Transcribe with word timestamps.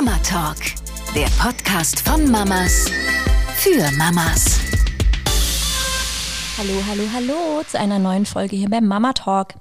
Mama 0.00 0.16
Talk, 0.18 0.58
der 1.12 1.26
Podcast 1.42 2.08
von 2.08 2.30
Mamas 2.30 2.84
für 3.56 3.90
Mamas. 3.96 4.60
Hallo, 6.56 6.72
hallo, 6.88 7.02
hallo 7.12 7.64
zu 7.68 7.80
einer 7.80 7.98
neuen 7.98 8.24
Folge 8.24 8.54
hier 8.54 8.70
beim 8.70 8.86
Mama 8.86 9.12
Talk. 9.12 9.54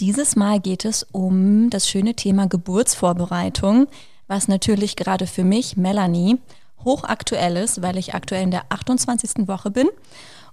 Dieses 0.00 0.34
Mal 0.34 0.58
geht 0.58 0.84
es 0.84 1.06
um 1.12 1.70
das 1.70 1.88
schöne 1.88 2.14
Thema 2.14 2.48
Geburtsvorbereitung, 2.48 3.86
was 4.26 4.48
natürlich 4.48 4.96
gerade 4.96 5.28
für 5.28 5.44
mich, 5.44 5.76
Melanie, 5.76 6.38
hochaktuell 6.84 7.56
ist, 7.56 7.80
weil 7.80 7.96
ich 7.96 8.12
aktuell 8.12 8.42
in 8.42 8.50
der 8.50 8.64
28. 8.70 9.46
Woche 9.46 9.70
bin 9.70 9.86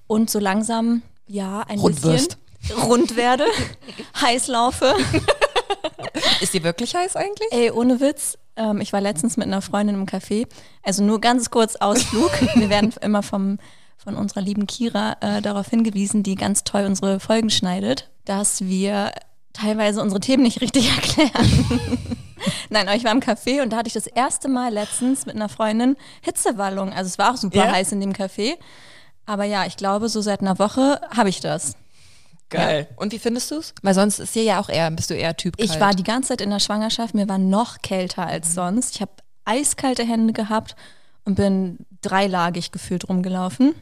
und 0.05 0.29
so 0.29 0.37
langsam 0.37 1.01
ja 1.25 1.61
ein 1.61 1.79
Rund 1.79 1.95
bisschen 1.95 2.11
wirst. 2.11 2.37
rund 2.85 3.15
werde, 3.15 3.45
heiß 4.21 4.45
laufe. 4.45 4.93
Ist 6.39 6.53
die 6.53 6.63
wirklich 6.63 6.93
heiß 6.93 7.15
eigentlich? 7.15 7.51
Ey, 7.51 7.71
ohne 7.71 7.99
Witz. 7.99 8.37
Ähm, 8.55 8.81
ich 8.81 8.93
war 8.93 9.01
letztens 9.01 9.37
mit 9.37 9.47
einer 9.47 9.61
Freundin 9.61 9.95
im 9.95 10.05
Café. 10.05 10.47
Also 10.83 11.03
nur 11.03 11.21
ganz 11.21 11.49
kurz 11.49 11.75
Ausflug. 11.75 12.31
Wir 12.55 12.69
werden 12.69 12.93
immer 13.01 13.23
vom, 13.23 13.57
von 13.97 14.15
unserer 14.15 14.41
lieben 14.41 14.67
Kira 14.67 15.17
äh, 15.21 15.41
darauf 15.41 15.67
hingewiesen, 15.69 16.23
die 16.23 16.35
ganz 16.35 16.63
toll 16.63 16.85
unsere 16.85 17.19
Folgen 17.19 17.49
schneidet, 17.49 18.09
dass 18.25 18.65
wir 18.65 19.11
teilweise 19.53 20.01
unsere 20.01 20.19
Themen 20.19 20.43
nicht 20.43 20.61
richtig 20.61 20.89
erklären. 20.95 21.91
Nein, 22.69 22.87
aber 22.87 22.97
ich 22.97 23.03
war 23.03 23.11
im 23.11 23.19
Café 23.21 23.61
und 23.61 23.71
da 23.71 23.77
hatte 23.77 23.87
ich 23.87 23.93
das 23.93 24.07
erste 24.07 24.49
Mal 24.49 24.73
letztens 24.73 25.25
mit 25.25 25.35
einer 25.35 25.49
Freundin 25.49 25.95
Hitzewallung. 26.21 26.91
Also 26.91 27.07
es 27.07 27.17
war 27.17 27.31
auch 27.33 27.37
super 27.37 27.65
Ja? 27.65 27.71
heiß 27.71 27.91
in 27.91 28.01
dem 28.01 28.13
Café. 28.13 28.55
Aber 29.25 29.45
ja, 29.45 29.65
ich 29.65 29.77
glaube, 29.77 30.09
so 30.09 30.21
seit 30.21 30.41
einer 30.41 30.59
Woche 30.59 30.99
habe 31.15 31.29
ich 31.29 31.39
das. 31.39 31.75
Geil. 32.57 32.87
Und 32.95 33.11
wie 33.11 33.19
findest 33.19 33.51
du 33.51 33.55
es? 33.55 33.73
Weil 33.81 33.93
sonst 33.93 34.19
ist 34.19 34.35
dir 34.35 34.43
ja 34.43 34.59
auch 34.59 34.69
eher, 34.69 34.89
bist 34.91 35.09
du 35.09 35.13
eher 35.15 35.35
Typ 35.35 35.55
Ich 35.57 35.69
kalt. 35.69 35.81
war 35.81 35.93
die 35.93 36.03
ganze 36.03 36.29
Zeit 36.29 36.41
in 36.41 36.49
der 36.49 36.59
Schwangerschaft, 36.59 37.13
mir 37.13 37.27
war 37.27 37.37
noch 37.37 37.81
kälter 37.81 38.25
als 38.25 38.53
sonst. 38.53 38.95
Ich 38.95 39.01
habe 39.01 39.11
eiskalte 39.45 40.03
Hände 40.03 40.33
gehabt 40.33 40.75
und 41.25 41.35
bin 41.35 41.79
dreilagig 42.01 42.71
gefühlt 42.71 43.07
rumgelaufen. 43.07 43.73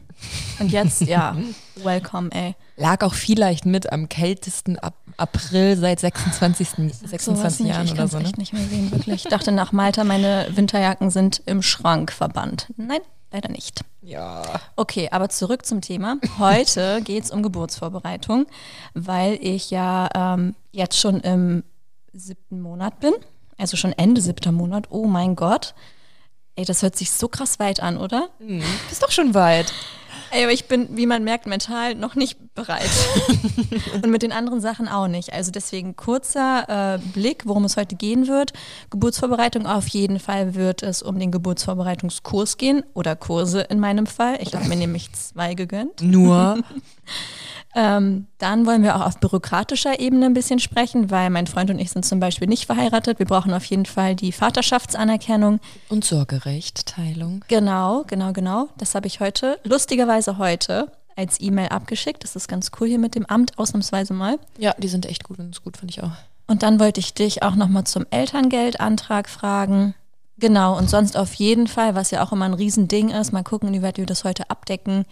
Und 0.60 0.70
jetzt, 0.70 1.02
ja, 1.02 1.36
welcome, 1.76 2.30
ey. 2.32 2.54
Lag 2.76 3.02
auch 3.04 3.14
vielleicht 3.14 3.66
mit 3.66 3.92
am 3.92 4.08
kältesten 4.08 4.78
Ap 4.78 4.94
April 5.18 5.76
seit 5.76 6.00
26, 6.00 6.68
Sowas 6.70 7.00
26 7.10 7.60
nicht, 7.60 7.74
Jahren 7.74 7.84
ich 7.84 7.92
oder 7.92 8.08
so. 8.08 8.18
Ne? 8.18 8.24
echt 8.24 8.38
nicht 8.38 8.54
mehr 8.54 8.64
sehen, 8.64 8.90
wirklich. 8.90 9.24
Ich 9.26 9.30
dachte 9.30 9.52
nach 9.52 9.70
Malta, 9.70 10.04
meine 10.04 10.48
Winterjacken 10.50 11.10
sind 11.10 11.42
im 11.44 11.60
Schrank 11.60 12.10
verbannt. 12.10 12.68
Nein, 12.76 13.00
leider 13.32 13.48
nicht. 13.50 13.80
Ja. 14.00 14.42
Okay, 14.76 15.08
aber 15.10 15.28
zurück 15.28 15.64
zum 15.66 15.80
Thema. 15.80 16.18
Heute 16.38 17.00
geht 17.04 17.24
es 17.24 17.30
um 17.30 17.42
Geburtsvorbereitung, 17.42 18.46
weil 18.94 19.38
ich 19.40 19.70
ja 19.70 20.08
ähm, 20.14 20.54
jetzt 20.70 20.98
schon 20.98 21.20
im 21.20 21.64
siebten 22.12 22.60
Monat 22.60 23.00
bin. 23.00 23.14
Also 23.58 23.76
schon 23.76 23.92
Ende 23.92 24.20
siebter 24.20 24.52
Monat. 24.52 24.86
Oh 24.90 25.06
mein 25.06 25.36
Gott. 25.36 25.74
Ey, 26.56 26.64
das 26.64 26.82
hört 26.82 26.96
sich 26.96 27.10
so 27.10 27.28
krass 27.28 27.58
weit 27.58 27.80
an, 27.80 27.96
oder? 27.96 28.28
Bist 28.88 29.02
doch 29.02 29.10
schon 29.10 29.34
weit. 29.34 29.72
Ey, 30.34 30.44
aber 30.44 30.52
ich 30.52 30.66
bin, 30.66 30.96
wie 30.96 31.04
man 31.04 31.24
merkt, 31.24 31.46
mental 31.46 31.94
noch 31.94 32.14
nicht 32.14 32.54
bereit. 32.54 32.88
Und 34.02 34.10
mit 34.10 34.22
den 34.22 34.32
anderen 34.32 34.62
Sachen 34.62 34.88
auch 34.88 35.06
nicht. 35.06 35.34
Also 35.34 35.50
deswegen 35.50 35.94
kurzer 35.94 36.94
äh, 36.94 36.98
Blick, 37.12 37.42
worum 37.44 37.64
es 37.64 37.76
heute 37.76 37.96
gehen 37.96 38.28
wird. 38.28 38.54
Geburtsvorbereitung, 38.88 39.66
auf 39.66 39.88
jeden 39.88 40.18
Fall 40.18 40.54
wird 40.54 40.82
es 40.82 41.02
um 41.02 41.18
den 41.18 41.32
Geburtsvorbereitungskurs 41.32 42.56
gehen 42.56 42.82
oder 42.94 43.14
Kurse 43.14 43.60
in 43.60 43.78
meinem 43.78 44.06
Fall. 44.06 44.38
Ich 44.40 44.54
habe 44.54 44.66
mir 44.68 44.76
nämlich 44.76 45.12
zwei 45.12 45.52
gegönnt. 45.52 46.00
Nur. 46.00 46.62
Ähm, 47.74 48.26
dann 48.38 48.66
wollen 48.66 48.82
wir 48.82 48.96
auch 48.96 49.06
auf 49.06 49.18
bürokratischer 49.18 49.98
Ebene 49.98 50.26
ein 50.26 50.34
bisschen 50.34 50.58
sprechen, 50.58 51.10
weil 51.10 51.30
mein 51.30 51.46
Freund 51.46 51.70
und 51.70 51.78
ich 51.78 51.90
sind 51.90 52.04
zum 52.04 52.20
Beispiel 52.20 52.48
nicht 52.48 52.66
verheiratet. 52.66 53.18
Wir 53.18 53.26
brauchen 53.26 53.52
auf 53.54 53.64
jeden 53.64 53.86
Fall 53.86 54.14
die 54.14 54.32
Vaterschaftsanerkennung. 54.32 55.58
Und 55.88 56.04
Sorgerecht-Teilung. 56.04 57.44
Genau, 57.48 58.04
genau, 58.06 58.32
genau. 58.32 58.68
Das 58.76 58.94
habe 58.94 59.06
ich 59.06 59.20
heute, 59.20 59.58
lustigerweise 59.64 60.36
heute, 60.36 60.92
als 61.16 61.40
E-Mail 61.40 61.68
abgeschickt. 61.68 62.24
Das 62.24 62.36
ist 62.36 62.48
ganz 62.48 62.70
cool 62.80 62.88
hier 62.88 62.98
mit 62.98 63.14
dem 63.14 63.26
Amt, 63.26 63.58
ausnahmsweise 63.58 64.12
mal. 64.12 64.38
Ja, 64.58 64.74
die 64.78 64.88
sind 64.88 65.06
echt 65.06 65.24
gut 65.24 65.38
und 65.38 65.50
ist 65.50 65.64
gut, 65.64 65.76
finde 65.76 65.92
ich 65.92 66.02
auch. 66.02 66.12
Und 66.46 66.62
dann 66.62 66.80
wollte 66.80 67.00
ich 67.00 67.14
dich 67.14 67.42
auch 67.42 67.54
nochmal 67.54 67.84
zum 67.84 68.04
Elterngeldantrag 68.10 69.28
fragen. 69.28 69.94
Genau, 70.38 70.76
und 70.76 70.90
sonst 70.90 71.16
auf 71.16 71.34
jeden 71.34 71.68
Fall, 71.68 71.94
was 71.94 72.10
ja 72.10 72.22
auch 72.22 72.32
immer 72.32 72.46
ein 72.46 72.54
Riesending 72.54 73.10
ist, 73.10 73.32
mal 73.32 73.44
gucken, 73.44 73.68
inwieweit 73.68 73.96
wir 73.96 74.06
das 74.06 74.24
heute 74.24 74.50
abdecken, 74.50 75.04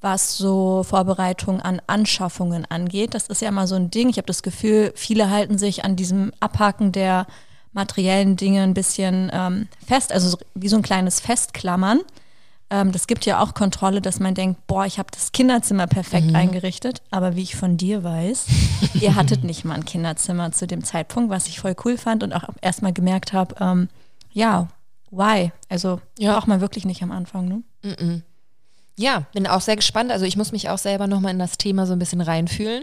was 0.00 0.36
so 0.36 0.82
Vorbereitung 0.84 1.60
an 1.60 1.82
Anschaffungen 1.86 2.64
angeht. 2.70 3.14
Das 3.14 3.26
ist 3.28 3.42
ja 3.42 3.48
immer 3.48 3.66
so 3.66 3.74
ein 3.74 3.90
Ding. 3.90 4.08
Ich 4.08 4.16
habe 4.16 4.26
das 4.26 4.42
Gefühl, 4.42 4.92
viele 4.94 5.30
halten 5.30 5.58
sich 5.58 5.84
an 5.84 5.96
diesem 5.96 6.32
Abhaken 6.40 6.92
der 6.92 7.26
materiellen 7.72 8.36
Dinge 8.36 8.62
ein 8.62 8.74
bisschen 8.74 9.30
ähm, 9.32 9.68
fest, 9.86 10.12
also 10.12 10.28
so, 10.30 10.38
wie 10.54 10.68
so 10.68 10.76
ein 10.76 10.82
kleines 10.82 11.20
Festklammern. 11.20 12.00
Ähm, 12.70 12.92
das 12.92 13.06
gibt 13.06 13.26
ja 13.26 13.42
auch 13.42 13.54
Kontrolle, 13.54 14.00
dass 14.00 14.20
man 14.20 14.34
denkt, 14.34 14.66
boah, 14.66 14.84
ich 14.86 14.98
habe 14.98 15.08
das 15.12 15.32
Kinderzimmer 15.32 15.86
perfekt 15.86 16.34
eingerichtet. 16.34 17.02
Aber 17.10 17.34
wie 17.36 17.42
ich 17.42 17.56
von 17.56 17.76
dir 17.76 18.04
weiß, 18.04 18.46
ihr 19.00 19.14
hattet 19.16 19.42
nicht 19.44 19.64
mal 19.64 19.74
ein 19.74 19.84
Kinderzimmer 19.84 20.52
zu 20.52 20.66
dem 20.66 20.84
Zeitpunkt, 20.84 21.30
was 21.30 21.46
ich 21.46 21.60
voll 21.60 21.74
cool 21.84 21.98
fand 21.98 22.22
und 22.22 22.32
auch 22.32 22.44
erstmal 22.60 22.92
gemerkt 22.92 23.32
habe, 23.32 23.54
ähm, 23.60 23.88
ja, 24.32 24.68
why? 25.10 25.50
Also 25.68 26.00
Ja. 26.18 26.34
braucht 26.34 26.48
man 26.48 26.60
wirklich 26.60 26.84
nicht 26.84 27.02
am 27.02 27.10
Anfang, 27.10 27.48
ne? 27.48 27.62
Ja, 28.98 29.22
bin 29.32 29.46
auch 29.46 29.60
sehr 29.60 29.76
gespannt. 29.76 30.10
Also 30.10 30.24
ich 30.24 30.36
muss 30.36 30.50
mich 30.50 30.68
auch 30.70 30.78
selber 30.78 31.06
nochmal 31.06 31.30
in 31.30 31.38
das 31.38 31.56
Thema 31.56 31.86
so 31.86 31.92
ein 31.92 32.00
bisschen 32.00 32.20
reinfühlen. 32.20 32.82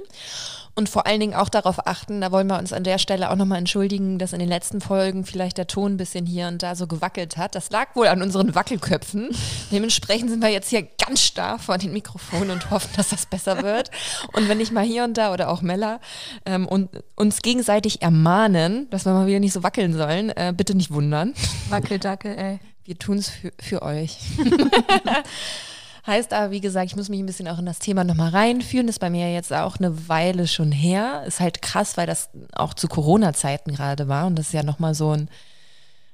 Und 0.73 0.89
vor 0.89 1.05
allen 1.05 1.19
Dingen 1.19 1.33
auch 1.33 1.47
darauf 1.47 1.87
achten, 1.87 2.21
da 2.21 2.31
wollen 2.31 2.47
wir 2.47 2.57
uns 2.57 2.73
an 2.73 2.83
der 2.83 2.99
Stelle 2.99 3.31
auch 3.31 3.35
nochmal 3.35 3.59
entschuldigen, 3.59 4.17
dass 4.17 4.33
in 4.33 4.39
den 4.39 4.47
letzten 4.47 4.79
Folgen 4.81 5.25
vielleicht 5.25 5.57
der 5.57 5.67
Ton 5.67 5.93
ein 5.93 5.97
bisschen 5.97 6.25
hier 6.25 6.47
und 6.47 6.63
da 6.63 6.75
so 6.75 6.87
gewackelt 6.87 7.35
hat. 7.37 7.55
Das 7.55 7.69
lag 7.69 7.95
wohl 7.95 8.07
an 8.07 8.21
unseren 8.21 8.55
Wackelköpfen. 8.55 9.29
Dementsprechend 9.71 10.29
sind 10.29 10.41
wir 10.41 10.49
jetzt 10.49 10.69
hier 10.69 10.87
ganz 11.05 11.21
starr 11.21 11.59
vor 11.59 11.77
den 11.77 11.91
Mikrofonen 11.91 12.51
und 12.51 12.71
hoffen, 12.71 12.89
dass 12.95 13.09
das 13.09 13.25
besser 13.25 13.61
wird. 13.61 13.91
Und 14.33 14.47
wenn 14.47 14.61
ich 14.61 14.71
mal 14.71 14.85
hier 14.85 15.03
und 15.03 15.17
da 15.17 15.33
oder 15.33 15.49
auch 15.49 15.61
Mella 15.61 15.99
ähm, 16.45 16.65
und 16.65 16.89
uns 17.15 17.41
gegenseitig 17.41 18.01
ermahnen, 18.01 18.89
dass 18.89 19.05
wir 19.05 19.13
mal 19.13 19.27
wieder 19.27 19.39
nicht 19.39 19.53
so 19.53 19.63
wackeln 19.63 19.93
sollen, 19.93 20.29
äh, 20.29 20.53
bitte 20.55 20.75
nicht 20.75 20.91
wundern. 20.91 21.33
Wackeldackel, 21.69 22.37
ey. 22.37 22.59
Wir 22.85 22.97
tun 22.99 23.17
es 23.17 23.29
für, 23.29 23.51
für 23.59 23.81
euch. 23.81 24.17
heißt 26.07 26.33
aber, 26.33 26.51
wie 26.51 26.61
gesagt, 26.61 26.87
ich 26.87 26.95
muss 26.95 27.09
mich 27.09 27.19
ein 27.19 27.25
bisschen 27.25 27.47
auch 27.47 27.59
in 27.59 27.65
das 27.65 27.79
Thema 27.79 28.03
nochmal 28.03 28.29
reinführen. 28.29 28.87
Das 28.87 28.95
ist 28.95 28.99
bei 28.99 29.09
mir 29.09 29.33
jetzt 29.33 29.51
auch 29.53 29.77
eine 29.77 30.07
Weile 30.07 30.47
schon 30.47 30.71
her. 30.71 31.23
Ist 31.25 31.39
halt 31.39 31.61
krass, 31.61 31.97
weil 31.97 32.07
das 32.07 32.29
auch 32.53 32.73
zu 32.73 32.87
Corona-Zeiten 32.87 33.73
gerade 33.73 34.07
war. 34.07 34.27
Und 34.27 34.37
das 34.37 34.47
ist 34.47 34.53
ja 34.53 34.63
nochmal 34.63 34.93
so 34.93 35.11
ein 35.11 35.29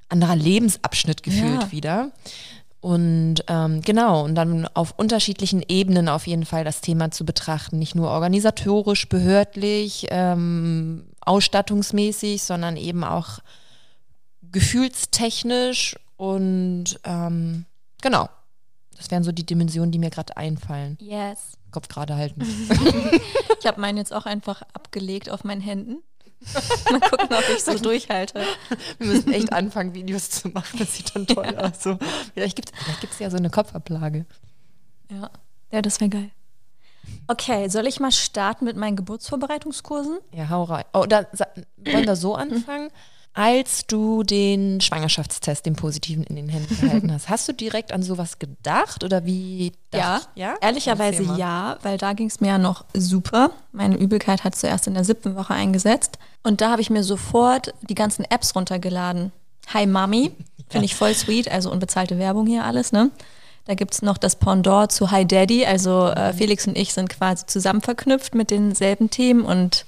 anderer 0.09 0.35
Lebensabschnitt 0.35 1.24
gefühlt 1.24 1.62
Ja. 1.63 1.72
wieder. 1.72 2.12
Und 2.79 3.44
ähm, 3.47 3.81
genau, 3.81 4.24
und 4.24 4.34
dann 4.34 4.68
auf 4.74 4.96
unterschiedlichen 4.97 5.63
Ebenen 5.68 6.09
auf 6.09 6.25
jeden 6.25 6.46
Fall 6.46 6.63
das 6.63 6.81
Thema 6.81 7.12
zu 7.12 7.25
betrachten. 7.25 7.78
Nicht 7.78 7.94
nur 7.94 8.09
organisatorisch, 8.09 9.08
behördlich, 9.08 10.08
ähm, 10.09 11.06
ausstattungsmäßig, 11.22 12.41
sondern 12.41 12.78
eben 12.78 13.03
auch 13.03 13.38
gefühlstechnisch 14.52 15.96
und 16.18 17.00
ähm, 17.03 17.66
genau. 18.02 18.29
Das 19.02 19.10
wären 19.10 19.24
so 19.24 19.32
die 19.32 19.44
Dimensionen, 19.44 19.92
die 19.92 19.98
mir 19.98 20.12
gerade 20.12 20.38
einfallen. 20.38 20.96
Yes. 21.02 21.58
Kopf 21.72 21.88
gerade 21.88 22.16
halten. 22.16 22.42
Ich 23.60 23.68
habe 23.68 23.80
meinen 23.80 24.00
jetzt 24.00 24.12
auch 24.12 24.26
einfach 24.26 24.64
abgelegt 24.74 25.30
auf 25.30 25.44
meinen 25.44 25.62
Händen. 25.62 26.02
Mal 26.92 27.00
gucken, 27.00 27.28
ob 27.30 27.44
ich 27.56 27.64
so 27.64 27.78
durchhalte. 27.78 28.44
Wir 28.98 29.08
müssen 29.08 29.32
echt 29.32 29.54
anfangen, 29.54 29.94
Videos 29.94 30.32
zu 30.32 30.50
machen. 30.50 30.80
Das 30.80 30.96
sieht 30.96 31.16
dann 31.16 31.28
toll 31.28 31.56
aus. 31.58 31.84
So. 31.84 32.00
Vielleicht 32.34 32.56
gibt 32.56 32.74
es 33.14 33.20
ja 33.20 33.30
so 33.30 33.38
eine 33.38 33.52
Kopfablage. 33.52 34.26
Ja, 35.12 35.30
ja 35.72 35.82
das 35.84 36.00
wäre 36.00 36.10
geil. 36.10 36.32
Okay, 37.28 37.70
soll 37.70 37.86
ich 37.86 38.00
mal 38.00 38.12
starten 38.12 38.66
mit 38.66 38.78
meinen 38.78 38.96
Geburtsvorbereitungskursen? 38.96 40.18
Ja, 40.34 40.50
hau 40.50 40.64
rein. 40.64 40.86
Oh, 40.94 41.06
da, 41.06 41.28
wollen 41.86 42.08
wir 42.08 42.16
so 42.16 42.34
anfangen? 42.34 42.90
Als 43.34 43.88
du 43.88 44.24
den 44.24 44.81
Schwangerschaftstest, 44.81 45.66
den 45.66 45.76
positiven, 45.78 46.23
in 46.26 46.35
den 46.35 46.50
Händen 46.50 46.78
gehalten 46.82 47.14
hast, 47.14 47.29
hast 47.29 47.47
du 47.47 47.53
direkt 47.53 47.94
an 47.94 48.03
sowas 48.03 48.40
gedacht 48.40 49.06
oder 49.06 49.26
wie? 49.26 49.72
dacht- 49.91 50.28
ja? 50.35 50.56
Ehrlicherweise 50.59 51.20
Erzähl 51.20 51.28
mal. 51.28 51.40
ja, 51.40 51.78
weil 51.82 51.97
da 51.97 52.11
ging 52.11 52.28
es 52.28 52.41
mir 52.41 52.47
ja 52.50 52.58
noch 52.58 52.84
super. 52.94 53.52
Meine 53.72 53.96
Übelkeit 53.97 54.44
hat 54.44 54.56
zuerst 54.56 54.88
in 54.88 54.96
der 54.96 55.06
siebten 55.06 55.35
Woche 55.38 55.53
eingesetzt. 55.53 56.17
Und 56.44 56.59
da 56.59 56.72
habe 56.72 56.82
ich 56.82 56.90
mir 56.90 57.03
sofort 57.03 57.73
die 57.82 57.96
ganzen 57.96 58.26
Apps 58.26 58.53
runtergeladen. 58.53 59.32
Hi 59.73 59.85
Mami, 59.85 60.32
finde 60.70 60.85
ich 60.85 60.96
voll 60.96 61.14
sweet, 61.14 61.50
also 61.50 61.72
unbezahlte 61.72 62.17
Werbung 62.20 62.47
hier 62.47 62.66
alles, 62.66 62.91
ne? 62.91 63.11
Da 63.66 63.76
gibt 63.76 63.94
es 63.94 64.02
noch 64.02 64.17
das 64.17 64.35
Pendant 64.35 64.91
zu 64.91 65.11
Hi 65.11 65.26
Daddy, 65.26 65.66
also 65.66 66.08
äh, 66.08 66.34
Felix 66.34 66.67
und 66.67 66.76
ich 66.78 66.94
sind 66.94 67.09
quasi 67.09 67.46
zusammen 67.46 67.79
verknüpft 67.82 68.34
mit 68.35 68.50
denselben 68.52 69.09
Themen 69.09 69.44
und 69.46 69.85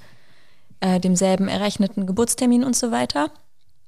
äh, 0.83 0.99
demselben 0.99 1.47
errechneten 1.47 2.05
Geburtstermin 2.05 2.63
und 2.63 2.75
so 2.75 2.91
weiter. 2.91 3.31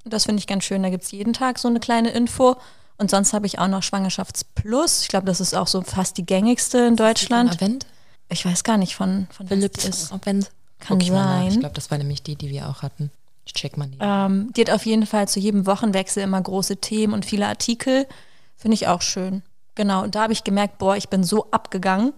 Das 0.06 0.25
finde 0.25 0.39
ich 0.39 0.47
ganz 0.47 0.63
schön. 0.63 0.81
Da 0.81 0.89
gibt 0.89 1.03
es 1.03 1.12
jeden 1.12 1.33
Tag 1.33 1.59
so 1.59 1.68
eine 1.68 1.80
kleine 1.80 2.12
Info. 2.12 2.56
Und 2.97 3.12
sonst 3.12 3.33
habe 3.33 3.45
ich 3.45 3.59
auch 3.59 3.68
noch 3.68 3.83
Schwangerschaftsplus. 3.83 5.01
Ich 5.01 5.09
glaube, 5.09 5.25
das 5.25 5.42
ist 5.42 5.53
auch 5.53 5.68
so 5.68 5.81
fast 5.81 6.18
die 6.18 6.25
gängigste 6.25 6.77
in 6.80 6.95
Deutschland. 6.95 7.51
Advent? 7.51 7.86
Ich 8.30 8.45
weiß 8.45 8.63
gar 8.63 8.77
nicht 8.77 8.95
von, 8.95 9.27
von 9.31 9.47
Philips 9.47 9.83
ist. 9.86 10.13
Kann 10.80 10.97
nach. 10.97 11.07
sein. 11.07 11.47
Ich 11.51 11.59
glaube, 11.59 11.75
das 11.75 11.92
war 11.92 11.97
nämlich 11.97 12.24
die, 12.24 12.36
die 12.36 12.50
wir 12.50 12.69
auch 12.69 12.81
hatten. 12.81 13.12
Ich 13.45 13.53
check 13.53 13.75
mal 13.75 13.88
die. 13.88 13.97
Ähm, 14.00 14.51
die 14.56 14.62
hat 14.62 14.69
auf 14.69 14.86
jeden 14.86 15.06
Fall 15.06 15.27
zu 15.27 15.39
jedem 15.39 15.65
Wochenwechsel 15.65 16.24
immer 16.24 16.42
große 16.42 16.77
Themen 16.77 17.13
und 17.13 17.25
viele 17.25 17.47
Artikel. 17.47 18.07
Finde 18.56 18.75
ich 18.75 18.88
auch 18.88 19.01
schön. 19.01 19.44
Genau, 19.75 20.03
und 20.03 20.15
da 20.15 20.24
habe 20.24 20.33
ich 20.33 20.45
gemerkt, 20.45 20.77
boah, 20.77 20.95
ich 20.95 21.09
bin 21.09 21.24
so 21.24 21.51
abgegangen. 21.51 22.13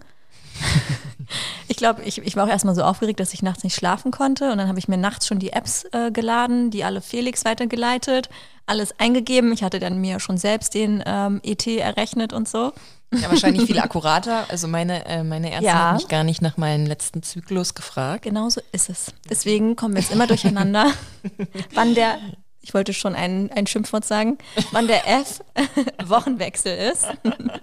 ich 1.67 1.77
glaube, 1.77 2.03
ich, 2.03 2.17
ich 2.19 2.35
war 2.35 2.45
auch 2.45 2.49
erstmal 2.49 2.75
so 2.75 2.83
aufgeregt, 2.83 3.19
dass 3.19 3.33
ich 3.33 3.41
nachts 3.41 3.63
nicht 3.63 3.75
schlafen 3.75 4.11
konnte. 4.11 4.51
Und 4.51 4.57
dann 4.57 4.67
habe 4.67 4.79
ich 4.79 4.87
mir 4.87 4.97
nachts 4.97 5.27
schon 5.27 5.39
die 5.39 5.51
Apps 5.53 5.85
äh, 5.91 6.11
geladen, 6.11 6.71
die 6.71 6.83
alle 6.83 7.01
Felix 7.01 7.45
weitergeleitet, 7.45 8.29
alles 8.65 8.99
eingegeben. 8.99 9.51
Ich 9.53 9.63
hatte 9.63 9.79
dann 9.79 9.99
mir 9.99 10.19
schon 10.19 10.37
selbst 10.37 10.73
den 10.73 11.03
ähm, 11.05 11.39
ET 11.43 11.65
errechnet 11.67 12.33
und 12.33 12.47
so. 12.47 12.73
Ja, 13.13 13.29
wahrscheinlich 13.29 13.65
viel 13.65 13.79
akkurater. 13.81 14.45
Also 14.49 14.67
meine, 14.67 15.05
äh, 15.05 15.23
meine 15.23 15.49
Ärztin 15.51 15.67
Ja. 15.67 15.91
hat 15.91 15.97
mich 15.97 16.07
gar 16.09 16.23
nicht 16.25 16.41
nach 16.41 16.57
meinem 16.57 16.85
letzten 16.85 17.23
Zyklus 17.23 17.73
gefragt. 17.73 18.23
Genau 18.23 18.49
so 18.49 18.59
ist 18.73 18.89
es. 18.89 19.13
Deswegen 19.29 19.75
kommen 19.75 19.93
wir 19.95 20.01
jetzt 20.01 20.11
immer 20.11 20.27
durcheinander, 20.27 20.91
wann 21.73 21.95
der, 21.95 22.17
ich 22.67 22.73
wollte 22.73 22.93
schon 22.93 23.15
ein, 23.15 23.49
ein 23.55 23.65
Schimpfwort 23.65 24.03
sagen, 24.03 24.37
wann 24.73 24.87
der 24.87 25.07
F 25.07 25.39
Wochenwechsel 26.05 26.77
ist, 26.91 27.07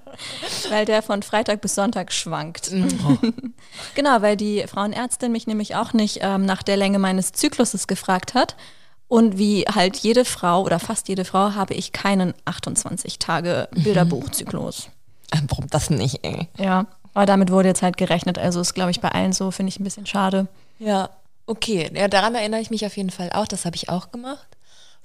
weil 0.70 0.86
der 0.86 1.02
von 1.02 1.22
Freitag 1.22 1.60
bis 1.60 1.74
Sonntag 1.74 2.10
schwankt. 2.10 2.72
Genau, 3.94 4.22
weil 4.22 4.36
die 4.36 4.64
Frauenärztin 4.68 5.32
mich 5.32 5.46
nämlich 5.48 5.74
auch 5.74 5.92
nicht 5.92 6.20
ähm, 6.22 6.46
nach 6.46 6.62
der 6.62 6.76
Länge 6.76 7.00
meines 7.00 7.32
Zykluses 7.32 7.88
gefragt 7.88 8.34
hat. 8.34 8.56
Und 9.08 9.36
wie 9.36 9.64
halt 9.64 9.96
jede 9.96 10.24
Frau 10.24 10.62
oder 10.62 10.78
fast 10.78 11.08
jede 11.08 11.24
Frau 11.24 11.54
habe 11.54 11.74
ich 11.74 11.92
keinen 11.92 12.34
28 12.44 13.18
Tage 13.18 13.68
Bilderbuchzyklus. 13.72 14.90
Äh, 15.32 15.38
Warum 15.48 15.68
das 15.70 15.90
nicht, 15.90 16.20
ey? 16.22 16.48
Ja, 16.56 16.86
aber 17.14 17.26
damit 17.26 17.50
wurde 17.50 17.68
jetzt 17.68 17.82
halt 17.82 17.96
gerechnet. 17.96 18.38
Also 18.38 18.60
ist, 18.60 18.74
glaube 18.74 18.92
ich, 18.92 19.00
bei 19.00 19.08
allen 19.08 19.32
so, 19.32 19.50
finde 19.50 19.70
ich 19.70 19.80
ein 19.80 19.84
bisschen 19.84 20.06
schade. 20.06 20.46
Ja, 20.78 21.10
okay. 21.46 21.90
Ja, 21.94 22.06
daran 22.06 22.36
erinnere 22.36 22.60
ich 22.60 22.70
mich 22.70 22.86
auf 22.86 22.96
jeden 22.96 23.10
Fall 23.10 23.30
auch. 23.32 23.48
Das 23.48 23.64
habe 23.64 23.74
ich 23.76 23.88
auch 23.88 24.12
gemacht. 24.12 24.46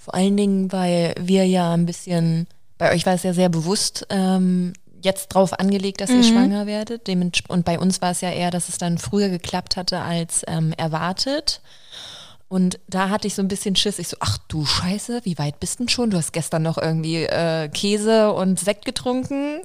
Vor 0.09 0.15
allen 0.15 0.37
Dingen, 0.37 0.71
weil 0.71 1.13
wir 1.19 1.45
ja 1.45 1.71
ein 1.71 1.85
bisschen, 1.85 2.47
bei 2.79 2.95
euch 2.95 3.05
war 3.05 3.13
es 3.13 3.21
ja 3.21 3.31
sehr 3.31 3.49
bewusst 3.49 4.07
ähm, 4.09 4.73
jetzt 5.03 5.27
drauf 5.27 5.53
angelegt, 5.53 6.01
dass 6.01 6.09
ihr 6.09 6.23
schwanger 6.23 6.65
werdet. 6.65 7.07
Und 7.47 7.63
bei 7.63 7.77
uns 7.77 8.01
war 8.01 8.09
es 8.09 8.21
ja 8.21 8.31
eher, 8.31 8.49
dass 8.49 8.69
es 8.69 8.79
dann 8.79 8.97
früher 8.97 9.29
geklappt 9.29 9.77
hatte 9.77 9.99
als 9.99 10.41
ähm, 10.47 10.73
erwartet. 10.77 11.61
Und 12.47 12.79
da 12.87 13.09
hatte 13.09 13.27
ich 13.27 13.35
so 13.35 13.43
ein 13.43 13.47
bisschen 13.49 13.75
Schiss. 13.75 13.99
Ich 13.99 14.07
so, 14.07 14.17
ach 14.19 14.39
du 14.47 14.65
Scheiße, 14.65 15.21
wie 15.25 15.37
weit 15.37 15.59
bist 15.59 15.79
denn 15.79 15.89
schon? 15.89 16.09
Du 16.09 16.17
hast 16.17 16.33
gestern 16.33 16.63
noch 16.63 16.79
irgendwie 16.79 17.25
äh, 17.25 17.69
Käse 17.69 18.33
und 18.33 18.59
Sekt 18.59 18.85
getrunken. 18.85 19.61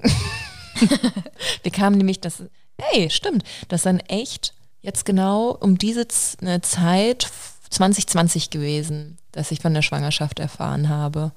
Wir 1.63 1.71
kamen 1.71 1.97
nämlich 1.97 2.21
das, 2.21 2.43
hey, 2.79 3.09
stimmt, 3.09 3.43
das 3.69 3.79
ist 3.79 3.85
dann 3.87 3.99
echt 4.01 4.53
jetzt 4.81 5.05
genau 5.05 5.57
um 5.59 5.79
diese 5.79 6.07
Z 6.07 6.43
ne, 6.43 6.61
Zeit 6.61 7.31
2020 7.71 8.51
gewesen, 8.51 9.17
dass 9.35 9.51
ich 9.51 9.59
von 9.59 9.73
der 9.73 9.81
Schwangerschaft 9.83 10.39
erfahren 10.39 10.89
habe. 10.89 11.31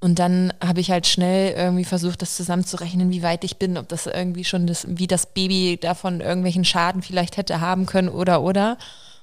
Und 0.00 0.18
dann 0.18 0.52
habe 0.62 0.80
ich 0.80 0.90
halt 0.90 1.06
schnell 1.06 1.54
irgendwie 1.56 1.84
versucht, 1.84 2.20
das 2.20 2.36
zusammenzurechnen, 2.36 3.10
wie 3.10 3.22
weit 3.22 3.44
ich 3.44 3.56
bin, 3.56 3.78
ob 3.78 3.88
das 3.88 4.06
irgendwie 4.06 4.44
schon 4.44 4.66
das, 4.66 4.86
wie 4.88 5.06
das 5.06 5.26
Baby 5.26 5.78
davon 5.80 6.20
irgendwelchen 6.20 6.64
Schaden 6.64 7.02
vielleicht 7.02 7.36
hätte 7.38 7.60
haben 7.60 7.86
können 7.86 8.08
oder 8.08 8.42
oder. 8.42 8.76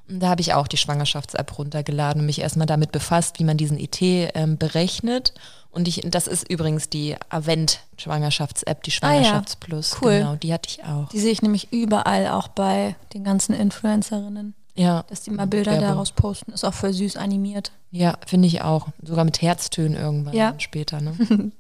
Und 0.10 0.20
da 0.20 0.30
habe 0.30 0.42
ich 0.42 0.54
auch 0.54 0.68
die 0.68 0.78
Schwangerschafts-App 0.78 1.58
runtergeladen 1.58 2.22
und 2.22 2.26
mich 2.26 2.42
erstmal 2.42 2.66
damit 2.66 2.92
befasst, 2.92 3.40
wie 3.40 3.44
man 3.44 3.56
diesen 3.58 3.78
ET 3.80 3.98
ähm, 4.02 4.58
berechnet. 4.58 5.34
Und 5.72 5.88
ich, 5.88 6.02
das 6.06 6.28
ist 6.28 6.50
übrigens 6.50 6.90
die 6.90 7.16
Avent-Schwangerschafts-App, 7.30 8.84
die 8.84 8.92
Ah 9.02 9.14
ja, 9.14 9.24
Schwangerschaftsplus. 9.24 9.98
cool. 10.02 10.20
Genau, 10.20 10.36
die 10.36 10.54
hatte 10.54 10.70
ich 10.70 10.84
auch. 10.84 11.10
Die 11.10 11.20
sehe 11.20 11.32
ich 11.32 11.42
nämlich 11.42 11.72
überall 11.72 12.28
auch 12.28 12.48
bei 12.48 12.96
den 13.14 13.24
ganzen 13.24 13.54
Influencerinnen, 13.54 14.54
Ja, 14.76 15.04
dass 15.10 15.22
die 15.22 15.30
mal 15.32 15.46
Bilder 15.48 15.72
Werbung. 15.74 15.88
daraus 15.90 16.12
posten. 16.12 16.52
Ist 16.52 16.64
auch 16.64 16.74
voll 16.74 16.94
süß 16.94 17.16
animiert. 17.18 17.72
Ja, 17.92 18.18
finde 18.26 18.48
ich 18.48 18.62
auch. 18.64 18.88
Sogar 19.04 19.24
mit 19.24 19.40
Herztönen 19.42 19.96
irgendwann 19.96 20.34
Ja. 20.34 20.56
später. 20.58 21.00
Ne? 21.00 21.16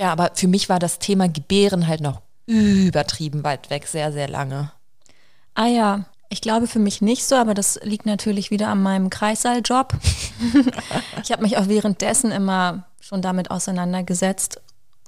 ja, 0.00 0.10
aber 0.12 0.30
für 0.34 0.48
mich 0.48 0.68
war 0.70 0.78
das 0.78 0.98
Thema 0.98 1.28
Gebären 1.28 1.86
halt 1.86 2.00
noch 2.00 2.22
übertrieben 2.46 3.44
weit 3.44 3.68
weg, 3.70 3.86
sehr, 3.86 4.10
sehr 4.12 4.28
lange. 4.28 4.72
Ah 5.54 5.66
ja, 5.66 6.04
ich 6.28 6.40
glaube 6.40 6.66
für 6.66 6.78
mich 6.80 7.00
nicht 7.02 7.24
so, 7.24 7.36
aber 7.36 7.54
das 7.54 7.78
liegt 7.82 8.06
natürlich 8.06 8.50
wieder 8.50 8.68
an 8.68 8.82
meinem 8.82 9.10
Kreissaaljob. 9.10 9.92
ich 11.22 11.30
habe 11.30 11.42
mich 11.42 11.56
auch 11.58 11.68
währenddessen 11.68 12.32
immer 12.32 12.84
schon 13.00 13.20
damit 13.22 13.50
auseinandergesetzt 13.50 14.60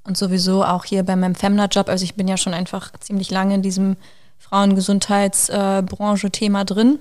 und 0.06 0.16
sowieso 0.18 0.64
auch 0.64 0.84
hier 0.84 1.02
bei 1.02 1.16
meinem 1.16 1.34
Femna-Job. 1.34 1.88
Also 1.88 2.04
ich 2.04 2.14
bin 2.14 2.28
ja 2.28 2.36
schon 2.36 2.52
einfach 2.54 2.92
ziemlich 3.00 3.30
lange 3.30 3.54
in 3.54 3.62
diesem 3.62 3.96
Frauengesundheitsbranche-Thema 4.38 6.64
drin. 6.64 6.98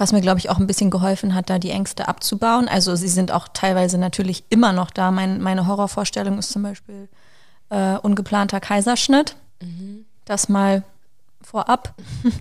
Was 0.00 0.12
mir, 0.12 0.22
glaube 0.22 0.38
ich, 0.38 0.48
auch 0.48 0.58
ein 0.58 0.66
bisschen 0.66 0.90
geholfen 0.90 1.34
hat, 1.34 1.50
da 1.50 1.58
die 1.58 1.70
Ängste 1.70 2.08
abzubauen. 2.08 2.68
Also 2.68 2.96
sie 2.96 3.08
sind 3.08 3.32
auch 3.32 3.48
teilweise 3.52 3.98
natürlich 3.98 4.44
immer 4.48 4.72
noch 4.72 4.90
da. 4.90 5.10
Mein, 5.10 5.40
meine 5.42 5.66
Horrorvorstellung 5.66 6.38
ist 6.38 6.50
zum 6.52 6.62
Beispiel 6.62 7.08
äh, 7.68 7.96
ungeplanter 7.98 8.60
Kaiserschnitt. 8.60 9.36
Das 10.24 10.48
mal 10.48 10.82
vorab. 11.42 11.94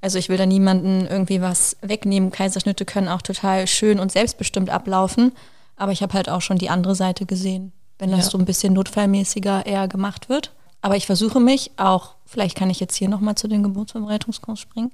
Also 0.00 0.18
ich 0.18 0.28
will 0.28 0.36
da 0.36 0.44
niemanden 0.44 1.06
irgendwie 1.06 1.40
was 1.40 1.78
wegnehmen. 1.80 2.30
Kaiserschnitte 2.30 2.84
können 2.84 3.08
auch 3.08 3.22
total 3.22 3.66
schön 3.66 3.98
und 3.98 4.12
selbstbestimmt 4.12 4.68
ablaufen. 4.68 5.32
Aber 5.76 5.92
ich 5.92 6.02
habe 6.02 6.12
halt 6.12 6.28
auch 6.28 6.42
schon 6.42 6.58
die 6.58 6.68
andere 6.68 6.94
Seite 6.94 7.24
gesehen, 7.24 7.72
wenn 7.98 8.10
das 8.10 8.26
Ja. 8.26 8.30
so 8.32 8.36
ein 8.36 8.44
bisschen 8.44 8.74
notfallmäßiger 8.74 9.64
eher 9.64 9.88
gemacht 9.88 10.28
wird. 10.28 10.52
Aber 10.82 10.96
ich 10.96 11.06
versuche 11.06 11.40
mich 11.40 11.70
auch, 11.78 12.16
vielleicht 12.26 12.54
kann 12.54 12.68
ich 12.68 12.80
jetzt 12.80 12.96
hier 12.96 13.08
nochmal 13.08 13.36
zu 13.36 13.48
den 13.48 13.62
Geburtsvorbereitungskurs 13.62 14.60
springen. 14.60 14.92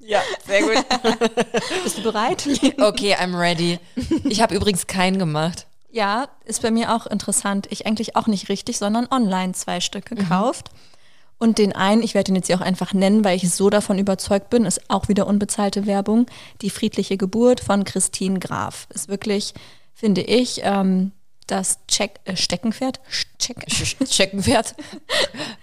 Ja, 0.00 0.22
sehr 0.46 0.62
gut. 0.62 0.84
Bist 1.84 1.98
du 1.98 2.02
bereit? 2.02 2.48
Okay, 2.80 3.14
I'm 3.14 3.38
ready. 3.38 3.78
Ich 4.24 4.40
habe 4.40 4.54
übrigens 4.54 4.86
keinen 4.86 5.18
gemacht. 5.18 5.66
Ja, 5.90 6.28
ist 6.44 6.62
bei 6.62 6.70
mir 6.70 6.94
auch 6.94 7.06
interessant. 7.06 7.66
Ich 7.70 7.86
eigentlich 7.86 8.16
auch 8.16 8.26
nicht 8.26 8.48
richtig, 8.48 8.78
sondern 8.78 9.08
online 9.10 9.52
zwei 9.52 9.80
Stück 9.80 10.06
gekauft. 10.06 10.70
Und 11.38 11.58
den 11.58 11.72
einen, 11.72 12.02
ich 12.02 12.14
werde 12.14 12.32
ihn 12.32 12.36
jetzt 12.36 12.48
hier 12.48 12.56
auch 12.56 12.62
einfach 12.62 12.92
nennen, 12.92 13.22
weil 13.22 13.36
ich 13.36 13.50
so 13.50 13.70
davon 13.70 13.98
überzeugt 13.98 14.50
bin, 14.50 14.64
ist 14.64 14.90
auch 14.90 15.08
wieder 15.08 15.26
unbezahlte 15.26 15.86
Werbung. 15.86 16.26
Die 16.62 16.70
friedliche 16.70 17.16
Geburt 17.16 17.60
von 17.60 17.84
Christine 17.84 18.38
Graf. 18.38 18.88
Ist 18.92 19.08
wirklich, 19.08 19.54
finde 19.94 20.22
ich, 20.22 20.60
ähm, 20.64 21.12
das 21.50 21.78
Check, 21.88 22.20
äh, 22.24 22.36
Steckenpferd? 22.36 23.00
Check, 23.38 23.66
Checkenpferd. 24.04 24.74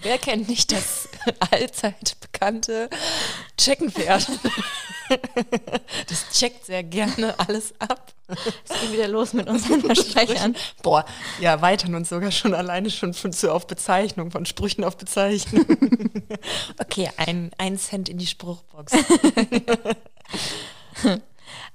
Wer 0.01 0.17
kennt 0.17 0.49
nicht 0.49 0.71
das 0.71 1.07
allzeit 1.51 2.17
bekannte 2.19 2.89
Checkenpferd? 3.57 4.27
Das 6.07 6.29
checkt 6.31 6.65
sehr 6.65 6.83
gerne 6.83 7.37
alles 7.39 7.73
ab. 7.79 8.13
Es 8.27 8.81
geht 8.81 8.93
wieder 8.93 9.07
los 9.07 9.33
mit 9.33 9.47
unseren 9.47 9.81
Versprechern. 9.85 10.55
Boah, 10.81 11.05
ja, 11.39 11.51
erweitern 11.51 11.93
uns 11.93 12.09
sogar 12.09 12.31
schon 12.31 12.53
alleine 12.53 12.89
schon 12.89 13.13
von, 13.13 13.31
zu 13.31 13.53
auf 13.53 13.67
Bezeichnung, 13.67 14.31
von 14.31 14.45
Sprüchen 14.45 14.83
auf 14.83 14.97
Bezeichnung. 14.97 15.65
okay, 16.79 17.09
ein, 17.17 17.51
ein 17.57 17.77
Cent 17.77 18.09
in 18.09 18.17
die 18.17 18.25
Spruchbox. 18.25 18.93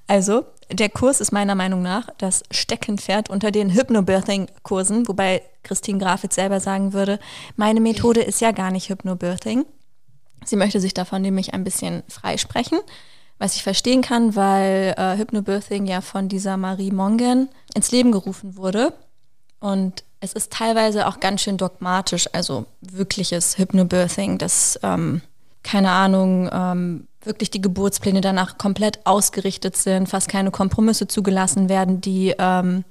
Also, 0.08 0.46
der 0.72 0.88
Kurs 0.88 1.20
ist 1.20 1.32
meiner 1.32 1.54
Meinung 1.54 1.82
nach 1.82 2.08
das 2.18 2.42
Steckenpferd 2.50 3.30
unter 3.30 3.50
den 3.50 3.70
Hypnobirthing-Kursen, 3.70 5.08
wobei 5.08 5.42
Christine 5.62 5.98
Graf 5.98 6.22
jetzt 6.22 6.34
selber 6.34 6.60
sagen 6.60 6.92
würde, 6.92 7.18
meine 7.56 7.80
Methode 7.80 8.20
ist 8.20 8.40
ja 8.40 8.52
gar 8.52 8.70
nicht 8.70 8.88
Hypnobirthing. 8.88 9.64
Sie 10.44 10.56
möchte 10.56 10.80
sich 10.80 10.94
davon 10.94 11.22
nämlich 11.22 11.52
ein 11.52 11.64
bisschen 11.64 12.02
freisprechen, 12.08 12.78
was 13.38 13.56
ich 13.56 13.62
verstehen 13.62 14.02
kann, 14.02 14.36
weil 14.36 14.94
äh, 14.96 15.16
Hypnobirthing 15.16 15.86
ja 15.86 16.00
von 16.00 16.28
dieser 16.28 16.56
Marie 16.56 16.92
Mongen 16.92 17.48
ins 17.74 17.90
Leben 17.90 18.12
gerufen 18.12 18.56
wurde. 18.56 18.92
Und 19.60 20.04
es 20.20 20.32
ist 20.32 20.52
teilweise 20.52 21.06
auch 21.06 21.20
ganz 21.20 21.42
schön 21.42 21.56
dogmatisch, 21.56 22.28
also 22.32 22.66
wirkliches 22.80 23.58
Hypnobirthing, 23.58 24.38
das, 24.38 24.78
ähm, 24.82 25.22
keine 25.62 25.90
Ahnung, 25.90 26.48
ähm, 26.52 27.08
wirklich 27.22 27.50
die 27.50 27.60
Geburtspläne 27.60 28.20
danach 28.20 28.58
komplett 28.58 29.04
ausgerichtet 29.04 29.76
sind, 29.76 30.08
fast 30.08 30.28
keine 30.28 30.50
Kompromisse 30.50 31.06
zugelassen 31.06 31.68
werden, 31.68 32.00
die 32.00 32.34
ähm, 32.38 32.84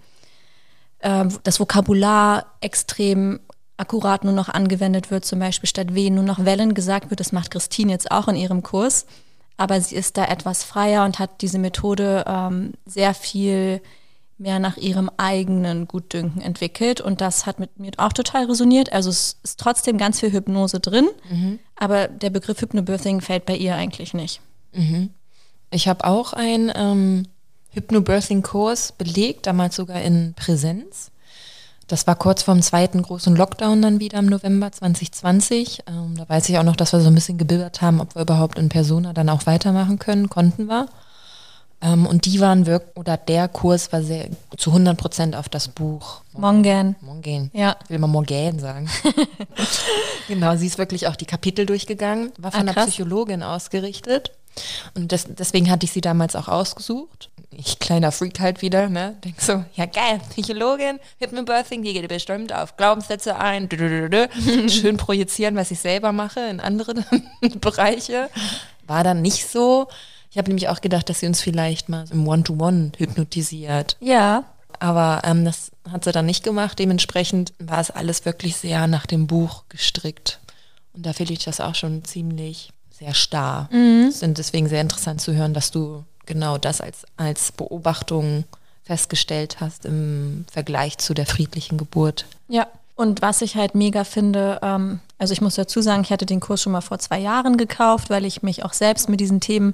ähm, 1.01 1.29
das 1.43 1.59
Vokabular 1.59 2.45
extrem 2.61 3.39
akkurat 3.77 4.23
nur 4.23 4.33
noch 4.33 4.49
angewendet 4.49 5.09
wird, 5.09 5.25
zum 5.25 5.39
Beispiel 5.39 5.69
statt 5.69 5.95
Wehen 5.95 6.15
nur 6.15 6.23
noch 6.23 6.43
Wellen 6.43 6.73
gesagt 6.73 7.09
wird. 7.09 7.19
Das 7.19 7.31
macht 7.31 7.51
Christine 7.51 7.91
jetzt 7.91 8.11
auch 8.11 8.27
in 8.27 8.35
ihrem 8.35 8.61
Kurs. 8.61 9.05
Aber 9.57 9.79
sie 9.81 9.95
ist 9.95 10.17
da 10.17 10.25
etwas 10.25 10.63
freier 10.63 11.05
und 11.05 11.19
hat 11.19 11.41
diese 11.41 11.59
Methode 11.59 12.23
ähm, 12.27 12.73
sehr 12.85 13.13
viel 13.13 13.81
mehr 14.37 14.59
nach 14.59 14.77
ihrem 14.77 15.11
eigenen 15.17 15.87
Gutdünken 15.87 16.41
entwickelt. 16.41 17.01
Und 17.01 17.19
das 17.19 17.45
hat 17.45 17.59
mit 17.59 17.77
mir 17.77 17.91
auch 17.97 18.13
total 18.13 18.45
resoniert. 18.45 18.91
Also 18.93 19.09
es 19.09 19.37
ist 19.43 19.59
trotzdem 19.59 19.97
ganz 19.97 20.21
viel 20.21 20.31
Hypnose 20.31 20.79
drin, 20.79 21.09
aber 21.79 22.07
der 22.07 22.29
Begriff 22.29 22.61
Hypnobirthing 22.61 23.21
fällt 23.21 23.45
bei 23.45 23.55
ihr 23.55 23.75
eigentlich 23.75 24.13
nicht. 24.13 24.41
Ich 25.71 25.87
habe 25.87 26.03
auch 26.05 26.33
einen 26.33 26.71
ähm, 26.75 27.23
Hypnobirthing-Kurs 27.71 28.91
belegt, 28.93 29.47
damals 29.47 29.75
sogar 29.75 30.01
in 30.01 30.33
Präsenz. 30.35 31.11
Das 31.87 32.05
war 32.05 32.15
kurz 32.15 32.43
vorm 32.43 32.61
zweiten 32.61 33.01
großen 33.01 33.35
Lockdown 33.35 33.81
dann 33.81 33.99
wieder 33.99 34.19
im 34.19 34.27
November 34.27 34.71
2020. 34.71 35.83
Ähm, 35.87 36.15
da 36.17 36.27
weiß 36.27 36.49
ich 36.49 36.57
auch 36.59 36.63
noch, 36.63 36.75
dass 36.75 36.93
wir 36.93 36.99
so 36.99 37.07
ein 37.07 37.15
bisschen 37.15 37.37
gebildet 37.37 37.81
haben, 37.81 38.01
ob 38.01 38.13
wir 38.13 38.21
überhaupt 38.21 38.59
in 38.59 38.69
Persona 38.69 39.13
dann 39.13 39.29
auch 39.29 39.45
weitermachen 39.45 39.97
können. 39.97 40.29
Konnten 40.29 40.67
wir. 40.67 40.87
Ähm, 41.81 42.05
und 42.05 42.25
die 42.25 42.39
waren 42.41 42.65
wirklich, 42.65 42.97
oder 42.97 43.15
der 43.15 43.47
Kurs 43.47 43.91
war 43.93 44.01
sehr 44.03 44.27
zu 44.57 44.71
100 44.71 44.97
Prozent 44.97 45.35
auf 45.35 45.47
das 45.47 45.69
Buch. 45.69 46.21
Mongen. 46.33 46.95
Mongen. 47.01 47.49
Ja. 47.53 47.77
Ich 47.85 47.89
will 47.89 47.99
mal 47.99 48.07
Morgan 48.07 48.59
sagen. 48.59 48.89
genau, 50.27 50.55
sie 50.57 50.67
ist 50.67 50.77
wirklich 50.77 51.07
auch 51.07 51.15
die 51.15 51.25
Kapitel 51.25 51.65
durchgegangen, 51.65 52.31
war 52.37 52.51
von 52.51 52.67
Ah, 52.67 52.71
einer. 52.73 52.85
Psychologin 52.85 53.43
ausgerichtet. 53.43 54.31
Und 54.95 55.11
das, 55.11 55.25
deswegen 55.29 55.69
hatte 55.71 55.85
ich 55.85 55.91
sie 55.91 56.01
damals 56.01 56.35
auch 56.35 56.47
ausgesucht. 56.49 57.29
Ich, 57.51 57.79
kleiner 57.79 58.11
Freak 58.11 58.39
halt 58.39 58.61
wieder, 58.61 58.89
ne? 58.89 59.15
Denk 59.23 59.39
so, 59.41 59.63
ja 59.75 59.85
geil, 59.85 60.19
Psychologin, 60.31 60.99
Hypnobirthing, 61.19 61.81
die 61.83 61.93
geht 61.93 62.07
bestimmt 62.09 62.53
auf 62.53 62.75
Glaubenssätze 62.77 63.37
ein, 63.37 63.69
schön 64.69 64.97
projizieren, 64.97 65.55
was 65.55 65.71
ich 65.71 65.79
selber 65.79 66.11
mache 66.11 66.41
in 66.41 66.59
andere 66.59 66.93
Bereiche. 67.61 68.29
War 68.85 69.03
dann 69.03 69.21
nicht 69.21 69.47
so. 69.47 69.87
Ich 70.31 70.37
habe 70.37 70.49
nämlich 70.49 70.69
auch 70.69 70.81
gedacht, 70.81 71.09
dass 71.09 71.19
sie 71.19 71.27
uns 71.27 71.41
vielleicht 71.41 71.89
mal 71.89 72.05
im 72.11 72.27
One-to-One 72.27 72.91
hypnotisiert. 72.97 73.97
Ja. 73.99 74.43
Aber 74.79 75.21
ähm, 75.25 75.43
das 75.43 75.71
hat 75.91 76.03
sie 76.03 76.11
dann 76.11 76.25
nicht 76.25 76.43
gemacht. 76.43 76.77
Dementsprechend 76.77 77.53
war 77.59 77.79
es 77.79 77.91
alles 77.91 78.25
wirklich 78.25 78.55
sehr 78.55 78.87
nach 78.87 79.05
dem 79.05 79.27
Buch 79.27 79.63
gestrickt. 79.69 80.39
Und 80.93 81.05
da 81.05 81.13
finde 81.13 81.33
ich 81.33 81.43
das 81.43 81.59
auch 81.59 81.75
schon 81.75 82.03
ziemlich 82.03 82.71
sehr 82.91 83.13
starr. 83.13 83.69
Es 84.09 84.19
sind 84.19 84.37
deswegen 84.37 84.67
sehr 84.67 84.81
interessant 84.81 85.21
zu 85.21 85.33
hören, 85.33 85.53
dass 85.53 85.71
du 85.71 86.03
genau 86.25 86.57
das 86.57 86.81
als, 86.81 87.05
als 87.17 87.51
Beobachtung 87.51 88.43
festgestellt 88.83 89.57
hast 89.59 89.85
im 89.85 90.45
Vergleich 90.51 90.97
zu 90.97 91.13
der 91.13 91.25
friedlichen 91.25 91.77
Geburt. 91.77 92.25
Ja. 92.47 92.67
Und 92.95 93.21
was 93.21 93.41
ich 93.41 93.55
halt 93.55 93.75
mega 93.75 94.03
finde, 94.03 94.59
ähm, 94.61 94.99
also 95.17 95.31
ich 95.31 95.39
muss 95.39 95.55
dazu 95.55 95.81
sagen, 95.81 96.01
ich 96.01 96.11
hatte 96.11 96.25
den 96.25 96.41
Kurs 96.41 96.61
schon 96.61 96.73
mal 96.73 96.81
vor 96.81 96.99
zwei 96.99 97.17
Jahren 97.19 97.55
gekauft, 97.55 98.09
weil 98.09 98.25
ich 98.25 98.43
mich 98.43 98.65
auch 98.65 98.73
selbst 98.73 99.07
mit 99.07 99.21
diesen 99.21 99.39
Themen 99.39 99.73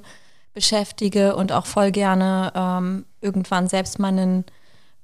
beschäftige 0.56 1.36
und 1.36 1.52
auch 1.52 1.66
voll 1.66 1.90
gerne 1.92 2.50
ähm, 2.56 3.04
irgendwann 3.20 3.68
selbst 3.68 3.98
mal 3.98 4.08
einen 4.08 4.44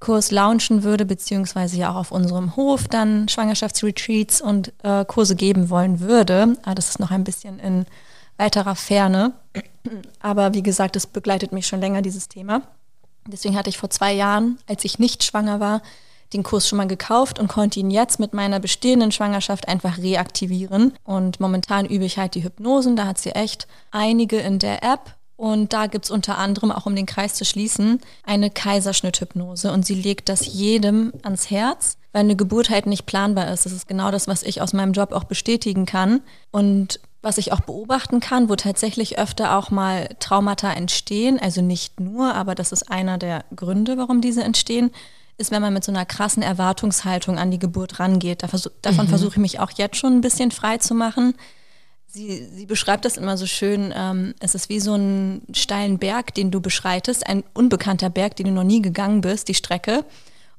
Kurs 0.00 0.30
launchen 0.30 0.82
würde, 0.82 1.04
beziehungsweise 1.04 1.76
ja 1.76 1.92
auch 1.92 1.97
auf 1.97 2.11
unserem 2.11 2.56
Hof 2.56 2.88
dann 2.88 3.28
Schwangerschaftsretreats 3.28 4.40
und 4.40 4.73
äh, 4.82 5.04
Kurse 5.04 5.37
geben 5.37 5.68
wollen 5.68 6.00
würde. 6.00 6.56
Aber 6.62 6.75
das 6.75 6.88
ist 6.88 7.00
noch 7.00 7.11
ein 7.11 7.23
bisschen 7.23 7.59
in 7.59 7.85
weiterer 8.38 8.75
Ferne. 8.75 9.35
Aber 10.21 10.54
wie 10.54 10.62
gesagt, 10.62 10.97
es 10.97 11.06
begleitet 11.06 11.52
mich 11.52 11.66
schon 11.66 11.80
länger, 11.80 12.00
dieses 12.00 12.28
Thema. 12.28 12.62
Deswegen 13.26 13.54
hatte 13.54 13.68
ich 13.68 13.76
vor 13.76 13.90
zwei 13.90 14.14
Jahren, 14.14 14.59
als 14.66 14.87
ich 14.87 14.99
nicht 14.99 15.23
schwanger 15.23 15.61
war, 15.61 15.82
den 16.32 16.42
Kurs 16.44 16.66
schon 16.66 16.78
mal 16.78 16.88
gekauft 16.88 17.38
und 17.38 17.49
konnte 17.49 17.78
ihn 17.78 17.90
jetzt 17.90 18.18
mit 18.18 18.32
meiner 18.32 18.59
bestehenden 18.59 19.12
Schwangerschaft 19.12 19.68
einfach 19.68 19.99
reaktivieren. 19.99 20.94
Und 21.04 21.40
momentan 21.40 21.85
übe 21.85 22.06
ich 22.06 22.16
halt 22.16 22.37
die 22.37 22.42
Hypnosen. 22.42 22.97
Da 22.97 23.06
hat 23.06 23.18
sie 23.18 23.32
echt 23.32 23.68
einige 23.90 24.38
in 24.38 24.59
der 24.59 24.82
App. 24.82 25.14
Und 25.37 25.73
da 25.73 25.87
gibt's 25.87 26.11
unter 26.11 26.39
anderem, 26.39 26.71
auch 26.71 26.87
um 26.87 26.95
den 26.95 27.07
Kreis 27.07 27.35
zu 27.35 27.45
schließen, 27.45 28.01
eine 28.25 28.51
Kaiserschnitthypnose. 28.51 29.73
Und 29.73 29.85
sie 29.85 29.95
legt 29.95 30.29
das 30.29 30.47
jedem 30.47 31.12
ans 31.23 31.51
Herz, 31.51 31.97
weil 32.12 32.21
eine 32.21 32.37
Geburt 32.37 32.71
halt 32.71 32.87
nicht 32.87 33.07
planbar 33.07 33.51
ist. 33.51 33.67
Das 33.67 33.73
ist 33.73 33.89
genau 33.89 34.11
das, 34.11 34.29
was 34.29 34.43
ich 34.43 34.61
aus 34.61 34.73
meinem 34.73 34.93
Job 34.93 35.12
auch 35.12 35.25
bestätigen 35.25 35.87
kann. 35.87 36.21
Und 36.51 37.01
was 37.23 37.39
ich 37.39 37.53
auch 37.53 37.61
beobachten 37.61 38.21
kann, 38.21 38.49
wo 38.49 38.57
tatsächlich 38.57 39.19
öfter 39.19 39.57
auch 39.57 39.71
mal 39.71 40.09
Traumata 40.19 40.73
entstehen, 40.73 41.39
also 41.41 41.62
nicht 41.62 42.01
nur, 42.01 42.35
aber 42.35 42.55
das 42.55 42.73
ist 42.73 42.91
einer 42.91 43.17
der 43.17 43.45
Gründe, 43.55 43.97
warum 43.97 44.21
diese 44.21 44.43
entstehen, 44.43 44.91
ist, 45.39 45.51
wenn 45.51 45.62
man 45.62 45.73
mit 45.73 45.85
so 45.85 45.93
einer 45.93 46.05
krassen 46.05 46.43
Erwartungshaltung 46.43 47.39
an 47.39 47.51
die 47.51 47.59
Geburt 47.61 48.01
rangeht. 48.01 48.43
Davon 48.43 49.09
versuche 49.09 49.33
ich 49.33 49.39
mich 49.39 49.61
auch 49.61 49.71
jetzt 49.71 49.97
schon 49.97 50.15
ein 50.15 50.21
bisschen 50.21 50.51
frei 50.51 50.79
zu 50.79 50.95
machen. 50.95 51.35
Sie, 52.14 52.47
sie 52.54 52.66
beschreibt 52.66 53.07
das 53.07 53.16
immer 53.16 53.38
so 53.38 53.47
schön, 53.47 53.90
ähm, 53.97 54.35
es 54.38 54.54
ist 54.54 54.69
wie 54.69 54.81
so 54.81 54.95
ein 54.95 55.40
steilen 55.54 55.99
Berg, 55.99 56.35
den 56.35 56.50
du 56.50 56.61
beschreitest, 56.61 57.26
ein 57.26 57.42
unbekannter 57.54 58.11
Berg, 58.11 58.37
den 58.37 58.49
du 58.49 58.52
noch 58.52 58.64
nie 58.64 58.83
gegangen 58.83 59.23
bist, 59.23 59.49
die 59.49 59.54
Strecke. 59.54 60.04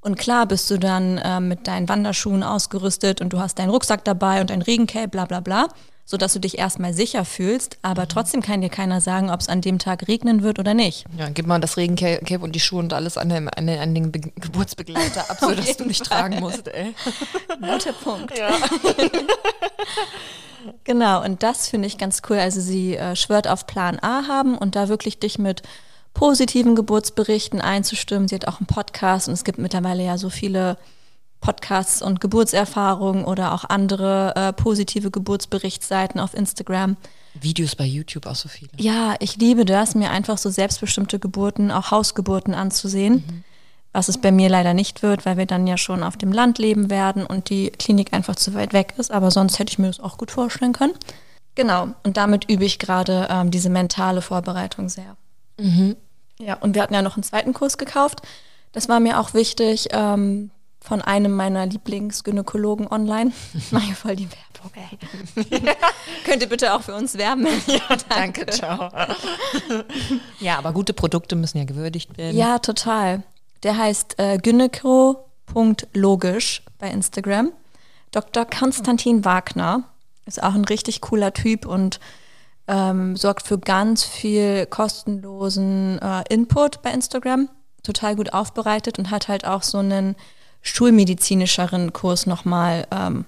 Und 0.02 0.18
klar 0.18 0.48
bist 0.48 0.72
du 0.72 0.80
dann 0.80 1.22
ähm, 1.24 1.50
mit 1.50 1.68
deinen 1.68 1.88
Wanderschuhen 1.88 2.42
ausgerüstet 2.42 3.22
und 3.22 3.34
du 3.34 3.40
hast 3.40 3.60
deinen 3.60 3.70
Rucksack 3.70 4.04
dabei 4.04 4.42
und 4.42 4.50
ein 4.50 4.64
Regencape, 4.64 5.10
bla 5.10 5.26
bla 5.26 5.42
bla, 5.42 5.68
sodass 6.06 6.34
du 6.34 6.40
dich 6.40 6.58
erstmal 6.58 6.92
sicher 6.96 7.24
fühlst, 7.24 7.78
aber 7.84 8.08
trotzdem 8.08 8.42
kann 8.42 8.62
dir 8.62 8.70
keiner 8.70 9.00
sagen, 9.00 9.30
ob 9.30 9.40
es 9.40 9.48
an 9.48 9.62
dem 9.62 9.78
Tag 9.78 10.08
regnen 10.08 10.42
wird 10.42 10.58
oder 10.58 10.74
nicht. 10.74 11.06
Ja, 11.20 11.30
gib 11.30 11.46
mal 11.46 11.60
das 11.60 11.78
Regencape 11.78 12.40
und 12.40 12.54
die 12.54 12.60
Schuhe 12.62 12.80
und 12.80 12.94
alles 12.94 13.16
an 13.16 13.30
den, 13.30 13.48
an 13.48 13.68
den, 13.68 13.80
an 13.80 13.94
den 13.94 14.12
Be 14.12 14.22
Geburtsbegleiter 14.22 15.30
ab, 15.30 15.38
sodass 15.40 15.78
du 15.78 15.86
nicht 15.86 16.08
Fall. 16.08 16.18
tragen 16.18 16.40
musst, 16.40 16.68
ey. 16.68 16.96
Guter 17.62 17.94
Punkt. 17.94 18.34
genau, 20.84 21.24
und 21.24 21.44
das 21.44 21.68
finde 21.68 21.88
ich 21.88 21.98
ganz 21.98 22.22
cool. 22.30 22.38
Also 22.38 22.62
sie 22.62 22.96
äh, 22.96 23.16
schwört 23.16 23.48
auf 23.48 23.68
Plan 23.68 24.00
A 24.02 24.28
haben 24.28 24.58
und 24.58 24.76
da 24.76 24.90
wirklich 24.90 25.20
dich 25.20 25.40
mit 25.40 25.64
positiven 26.14 26.76
Geburtsberichten 26.76 27.62
einzustimmen. 27.62 28.28
Sie 28.28 28.36
hat 28.36 28.48
auch 28.48 28.60
einen 28.60 28.68
Podcast 28.68 29.28
und 29.28 29.34
es 29.34 29.44
gibt 29.44 29.58
mittlerweile 29.58 30.04
ja 30.04 30.18
so 30.18 30.30
viele 30.30 30.78
Podcasts 31.42 32.02
und 32.02 32.22
Geburtserfahrungen 32.22 33.26
oder 33.26 33.54
auch 33.54 33.66
andere 33.66 34.34
äh, 34.36 34.54
positive 34.54 35.12
Geburtsberichtsseiten 35.12 36.22
auf 36.22 36.34
Instagram. 36.34 36.96
Videos 37.34 37.76
bei 37.76 37.86
YouTube 37.86 38.28
auch 38.28 38.36
so 38.36 38.48
viele. 38.48 38.70
Ja, 38.78 39.16
ich 39.20 39.36
liebe 39.38 39.66
das, 39.66 39.96
mir 39.96 40.12
einfach 40.12 40.38
so 40.38 40.50
selbstbestimmte 40.50 41.20
Geburten, 41.20 41.72
auch 41.72 41.92
Hausgeburten 41.92 42.54
anzusehen. 42.54 43.44
Was 43.94 44.10
es 44.10 44.18
bei 44.18 44.32
mir 44.32 44.50
leider 44.50 44.74
nicht 44.74 45.04
wird, 45.04 45.26
weil 45.26 45.38
wir 45.38 45.46
dann 45.46 45.68
ja 45.68 45.78
schon 45.78 46.04
auf 46.04 46.18
dem 46.18 46.32
Land 46.32 46.58
leben 46.58 46.90
werden 46.90 47.26
und 47.26 47.50
die 47.50 47.70
Klinik 47.70 48.12
einfach 48.12 48.36
zu 48.36 48.54
weit 48.54 48.74
weg 48.74 48.96
ist. 48.98 49.12
Aber 49.12 49.32
sonst 49.32 49.60
hätte 49.60 49.72
ich 49.72 49.80
mir 49.80 49.88
das 49.88 50.00
auch 50.00 50.18
gut 50.18 50.32
vorstellen 50.32 50.74
können. 50.74 50.94
Genau, 51.56 51.90
und 52.04 52.18
damit 52.18 52.50
übe 52.50 52.66
ich 52.66 52.80
gerade 52.80 53.28
ähm, 53.30 53.52
diese 53.52 53.70
mentale 53.70 54.22
Vorbereitung 54.22 54.90
sehr. 54.90 55.16
Ja, 56.40 56.56
und 56.56 56.74
wir 56.74 56.82
hatten 56.82 56.96
ja 56.96 57.04
noch 57.04 57.16
einen 57.16 57.24
zweiten 57.24 57.54
Kurs 57.54 57.78
gekauft. 57.78 58.22
Das 58.72 58.90
war 58.90 59.00
mir 59.00 59.20
auch 59.20 59.36
wichtig 59.36 59.90
ähm, 59.92 60.50
von 60.82 61.02
einem 61.02 61.36
meiner 61.36 61.66
Lieblingsgynäkologen 61.66 62.88
online. 62.88 63.32
Ich 63.54 63.72
mache 63.72 63.86
hier 63.86 63.96
voll 63.96 64.16
die 64.16 64.28
Werbung, 64.30 64.72
ey. 64.76 65.46
Könnt 66.26 66.42
ihr 66.42 66.50
bitte 66.50 66.74
auch 66.74 66.82
für 66.82 66.96
uns 66.96 67.18
werben? 67.18 67.48
Ja, 67.68 67.96
Danke, 68.10 68.48
ciao. 68.48 68.90
ja, 70.40 70.58
aber 70.58 70.74
gute 70.74 70.94
Produkte 70.94 71.36
müssen 71.36 71.60
ja 71.60 71.66
gewürdigt 71.66 72.18
werden. 72.18 72.36
Ja, 72.36 72.58
total. 72.60 73.22
Der 73.64 73.78
heißt 73.78 74.20
äh, 74.20 74.38
gynäko.logisch 74.38 76.64
bei 76.80 76.90
Instagram. 76.90 77.52
Dr. 78.12 78.46
Konstantin 78.46 79.26
Wagner 79.26 79.84
ist 80.26 80.42
auch 80.44 80.54
ein 80.54 80.66
richtig 80.66 81.02
cooler 81.02 81.34
Typ 81.34 81.66
und 81.66 82.00
ähm, 82.68 83.18
sorgt 83.18 83.48
für 83.48 83.58
ganz 83.58 84.04
viel 84.04 84.68
kostenlosen 84.68 86.00
äh, 86.00 86.24
Input 86.30 86.82
bei 86.82 86.92
Instagram. 86.92 87.50
Total 87.84 88.16
gut 88.16 88.34
aufbereitet 88.34 89.00
und 89.00 89.12
hat 89.12 89.28
halt 89.28 89.46
auch 89.46 89.64
so 89.64 89.80
einen 89.80 90.16
schulmedizinischeren 90.62 91.92
Kurs 91.92 92.26
nochmal 92.26 92.88
ähm, 92.92 93.26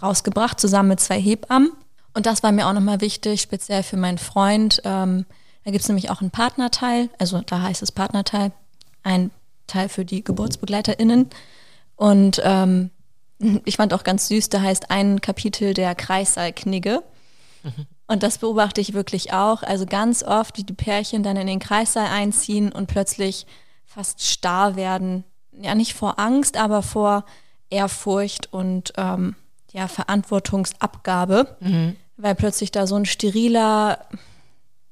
rausgebracht, 0.00 0.60
zusammen 0.60 0.90
mit 0.90 1.00
zwei 1.00 1.20
Hebammen. 1.20 1.72
Und 2.14 2.26
das 2.26 2.42
war 2.42 2.52
mir 2.52 2.68
auch 2.68 2.72
nochmal 2.72 3.00
wichtig, 3.00 3.40
speziell 3.40 3.82
für 3.82 3.96
meinen 3.96 4.18
Freund. 4.18 4.80
Ähm, 4.84 5.26
da 5.64 5.72
gibt 5.72 5.82
es 5.82 5.88
nämlich 5.88 6.10
auch 6.10 6.20
einen 6.20 6.30
Partnerteil, 6.30 7.10
also 7.18 7.40
da 7.44 7.62
heißt 7.62 7.82
es 7.82 7.90
Partnerteil, 7.90 8.52
ein 9.02 9.32
Teil 9.66 9.88
für 9.88 10.04
die 10.04 10.22
GeburtsbegleiterInnen. 10.22 11.30
Und 11.96 12.40
ähm, 12.44 12.90
ich 13.64 13.76
fand 13.76 13.92
auch 13.92 14.04
ganz 14.04 14.28
süß, 14.28 14.48
da 14.48 14.60
heißt 14.60 14.90
ein 14.90 15.20
Kapitel 15.20 15.74
der 15.74 15.94
Kreissaalknigge. 15.94 17.02
Und 18.06 18.22
das 18.22 18.38
beobachte 18.38 18.80
ich 18.80 18.94
wirklich 18.94 19.32
auch. 19.32 19.62
Also 19.62 19.86
ganz 19.86 20.22
oft, 20.22 20.56
wie 20.56 20.64
die 20.64 20.72
Pärchen 20.72 21.22
dann 21.22 21.36
in 21.36 21.48
den 21.48 21.58
Kreissaal 21.58 22.06
einziehen 22.06 22.70
und 22.70 22.86
plötzlich 22.86 23.46
fast 23.84 24.22
starr 24.22 24.76
werden. 24.76 25.24
Ja, 25.52 25.74
nicht 25.74 25.94
vor 25.94 26.18
Angst, 26.18 26.56
aber 26.56 26.82
vor 26.82 27.24
Ehrfurcht 27.70 28.52
und 28.52 28.92
ähm, 28.96 29.34
ja, 29.72 29.88
Verantwortungsabgabe. 29.88 31.56
Weil 32.16 32.34
plötzlich 32.34 32.70
da 32.70 32.86
so 32.86 32.94
ein 32.94 33.04
steriler, 33.04 34.06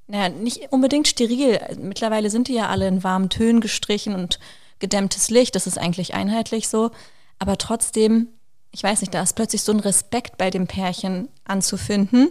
naja, 0.08 0.28
nicht 0.28 0.72
unbedingt 0.72 1.06
steril. 1.06 1.60
Mittlerweile 1.80 2.28
sind 2.30 2.48
die 2.48 2.54
ja 2.54 2.68
alle 2.68 2.88
in 2.88 3.04
warmen 3.04 3.30
Tönen 3.30 3.60
gestrichen 3.60 4.14
und 4.14 4.40
gedämmtes 4.84 5.30
Licht. 5.30 5.54
Das 5.54 5.66
ist 5.66 5.78
eigentlich 5.78 6.12
einheitlich 6.14 6.68
so. 6.68 6.90
Aber 7.38 7.56
trotzdem, 7.56 8.28
ich 8.70 8.82
weiß 8.82 9.00
nicht, 9.00 9.14
da 9.14 9.22
ist 9.22 9.34
plötzlich 9.34 9.62
so 9.62 9.72
ein 9.72 9.80
Respekt 9.80 10.36
bei 10.36 10.50
dem 10.50 10.66
Pärchen 10.66 11.28
anzufinden. 11.44 12.28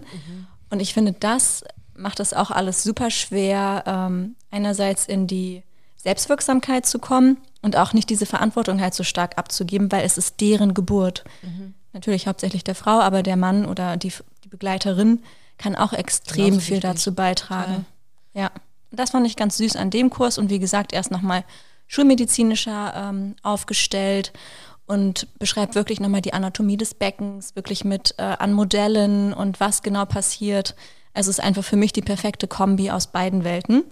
Und 0.69 0.79
ich 0.79 0.93
finde, 0.93 1.13
das 1.13 1.63
macht 1.95 2.19
das 2.19 2.33
auch 2.33 2.51
alles 2.51 2.83
super 2.83 3.09
schwer, 3.09 3.83
ähm, 3.87 4.35
einerseits 4.51 5.05
in 5.07 5.25
die 5.27 5.63
Selbstwirksamkeit 5.97 6.85
zu 6.85 6.99
kommen 6.99 7.37
und 7.61 7.75
auch 7.77 7.93
nicht 7.93 8.09
diese 8.09 8.25
Verantwortung 8.25 8.79
halt 8.81 8.93
so 8.93 9.03
stark 9.03 9.37
abzugeben, 9.37 9.91
weil 9.91 10.05
es 10.05 10.17
ist 10.17 10.41
deren 10.41 10.73
Geburt. 10.73 11.23
Natürlich 11.93 12.27
hauptsächlich 12.27 12.63
der 12.63 12.75
Frau, 12.75 12.99
aber 12.99 13.23
der 13.23 13.37
Mann 13.37 13.65
oder 13.65 13.97
die, 13.97 14.11
die 14.43 14.49
Begleiterin 14.49 15.23
kann 15.57 15.75
auch 15.75 15.93
extrem 15.93 16.45
Genauso 16.45 16.59
viel 16.61 16.75
wichtig. 16.77 16.91
dazu 16.91 17.13
beitragen. 17.15 17.85
Ja, 18.33 18.51
Und 18.91 18.99
das 18.99 19.11
fand 19.11 19.25
ich 19.27 19.35
ganz 19.35 19.57
süß 19.57 19.75
an 19.75 19.89
dem 19.91 20.09
Kurs 20.09 20.37
und 20.37 20.49
wie 20.49 20.59
gesagt, 20.59 20.91
erst 20.93 21.11
nochmal 21.11 21.43
schulmedizinischer 21.93 22.93
ähm, 22.95 23.35
aufgestellt 23.43 24.33
und 24.87 25.27
beschreibt 25.37 25.75
wirklich 25.75 25.99
nochmal 25.99 26.21
die 26.21 26.33
Anatomie 26.33 26.75
des 26.75 26.95
Beckens, 26.95 27.55
wirklich 27.55 27.85
mit 27.85 28.15
äh, 28.17 28.23
an 28.23 28.51
Modellen 28.51 29.31
und 29.31 29.59
was 29.59 29.83
genau 29.83 30.05
passiert. 30.05 30.75
Also 31.13 31.29
es 31.29 31.37
ist 31.37 31.45
einfach 31.45 31.63
für 31.63 31.75
mich 31.75 31.93
die 31.93 32.01
perfekte 32.01 32.47
Kombi 32.47 32.89
aus 32.89 33.07
beiden 33.07 33.43
Welten. 33.43 33.83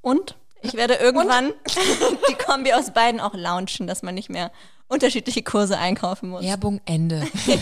Und 0.00 0.36
Ich 0.62 0.74
werde 0.74 0.94
irgendwann 0.94 1.52
die 2.28 2.34
Kombi 2.34 2.72
aus 2.72 2.92
beiden 2.92 3.20
auch 3.20 3.34
launchen, 3.34 3.86
dass 3.86 4.02
man 4.02 4.14
nicht 4.14 4.30
mehr 4.30 4.50
unterschiedliche 4.88 5.42
Kurse 5.42 5.78
einkaufen 5.78 6.30
muss. 6.30 6.44
Werbung 6.44 6.80
Ende. 6.84 7.26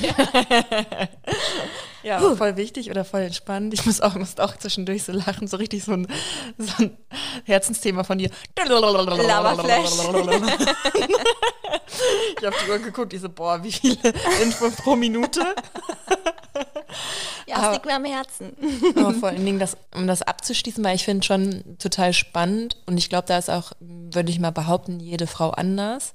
ja, 2.03 2.21
voll 2.21 2.57
wichtig 2.57 2.91
oder 2.91 3.05
voll 3.05 3.23
entspannt. 3.23 3.73
Ich 3.73 3.87
muss 3.87 4.01
auch, 4.01 4.15
muss 4.15 4.39
auch 4.39 4.57
zwischendurch 4.57 5.05
so 5.05 5.13
lachen, 5.13 5.49
so 5.49 5.57
richtig 5.57 5.85
so 5.85 5.93
ein, 5.93 6.07
so 6.59 6.83
ein 6.83 6.99
Herzensthema 7.45 8.05
von 8.05 8.19
dir. 8.19 8.31
Lava-Flash. 9.23 9.91
ich 12.39 12.47
habe 12.47 12.57
die 12.65 12.71
Uhr 12.71 12.79
geguckt, 12.79 13.13
ich 13.15 13.23
so, 13.23 13.31
boah, 13.31 13.63
wie 13.63 13.73
viele 13.73 13.97
Infos 14.43 14.77
pro 14.77 14.95
Minute. 14.95 15.55
Ja, 17.47 17.67
es 17.67 17.73
liegt 17.75 17.85
mir 17.85 17.95
am 17.95 18.07
Herzen. 18.07 18.57
Aber 18.97 19.13
vor 19.13 19.29
allen 19.31 19.45
Dingen, 19.45 19.59
das, 19.59 19.77
um 19.95 20.07
das 20.07 20.23
abzuschließen, 20.23 20.83
weil 20.83 20.97
ich 20.97 21.05
finde 21.05 21.27
schon 21.27 21.77
total 21.79 22.15
spannend 22.15 22.79
und 22.87 22.97
ich 22.97 23.11
glaube, 23.11 23.27
da 23.29 23.37
ist 23.37 23.51
auch, 23.51 23.73
würde 23.81 24.31
ich 24.31 24.39
mal 24.39 24.51
behaupten, 24.51 24.99
jede 24.99 25.27
Frau 25.27 25.51
anders 25.51 26.15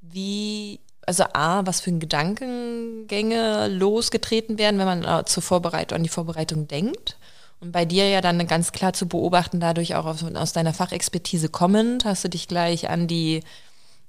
wie, 0.00 0.80
also 1.06 1.24
A, 1.32 1.66
was 1.66 1.80
für 1.80 1.92
Gedankengänge 1.92 3.68
losgetreten 3.68 4.58
werden, 4.58 4.78
wenn 4.78 4.86
man 4.86 5.04
äh, 5.04 5.24
zur 5.24 5.42
Vorbereitung, 5.42 5.96
an 5.96 6.02
die 6.02 6.08
Vorbereitung 6.08 6.68
denkt. 6.68 7.16
Und 7.60 7.72
bei 7.72 7.84
dir 7.84 8.08
ja 8.08 8.20
dann 8.20 8.46
ganz 8.46 8.72
klar 8.72 8.92
zu 8.92 9.08
beobachten, 9.08 9.58
dadurch 9.58 9.96
auch 9.96 10.04
aus, 10.04 10.22
aus 10.22 10.52
deiner 10.52 10.72
Fachexpertise 10.72 11.48
kommend, 11.48 12.04
hast 12.04 12.24
du 12.24 12.28
dich 12.28 12.46
gleich 12.46 12.88
an 12.88 13.08
die, 13.08 13.42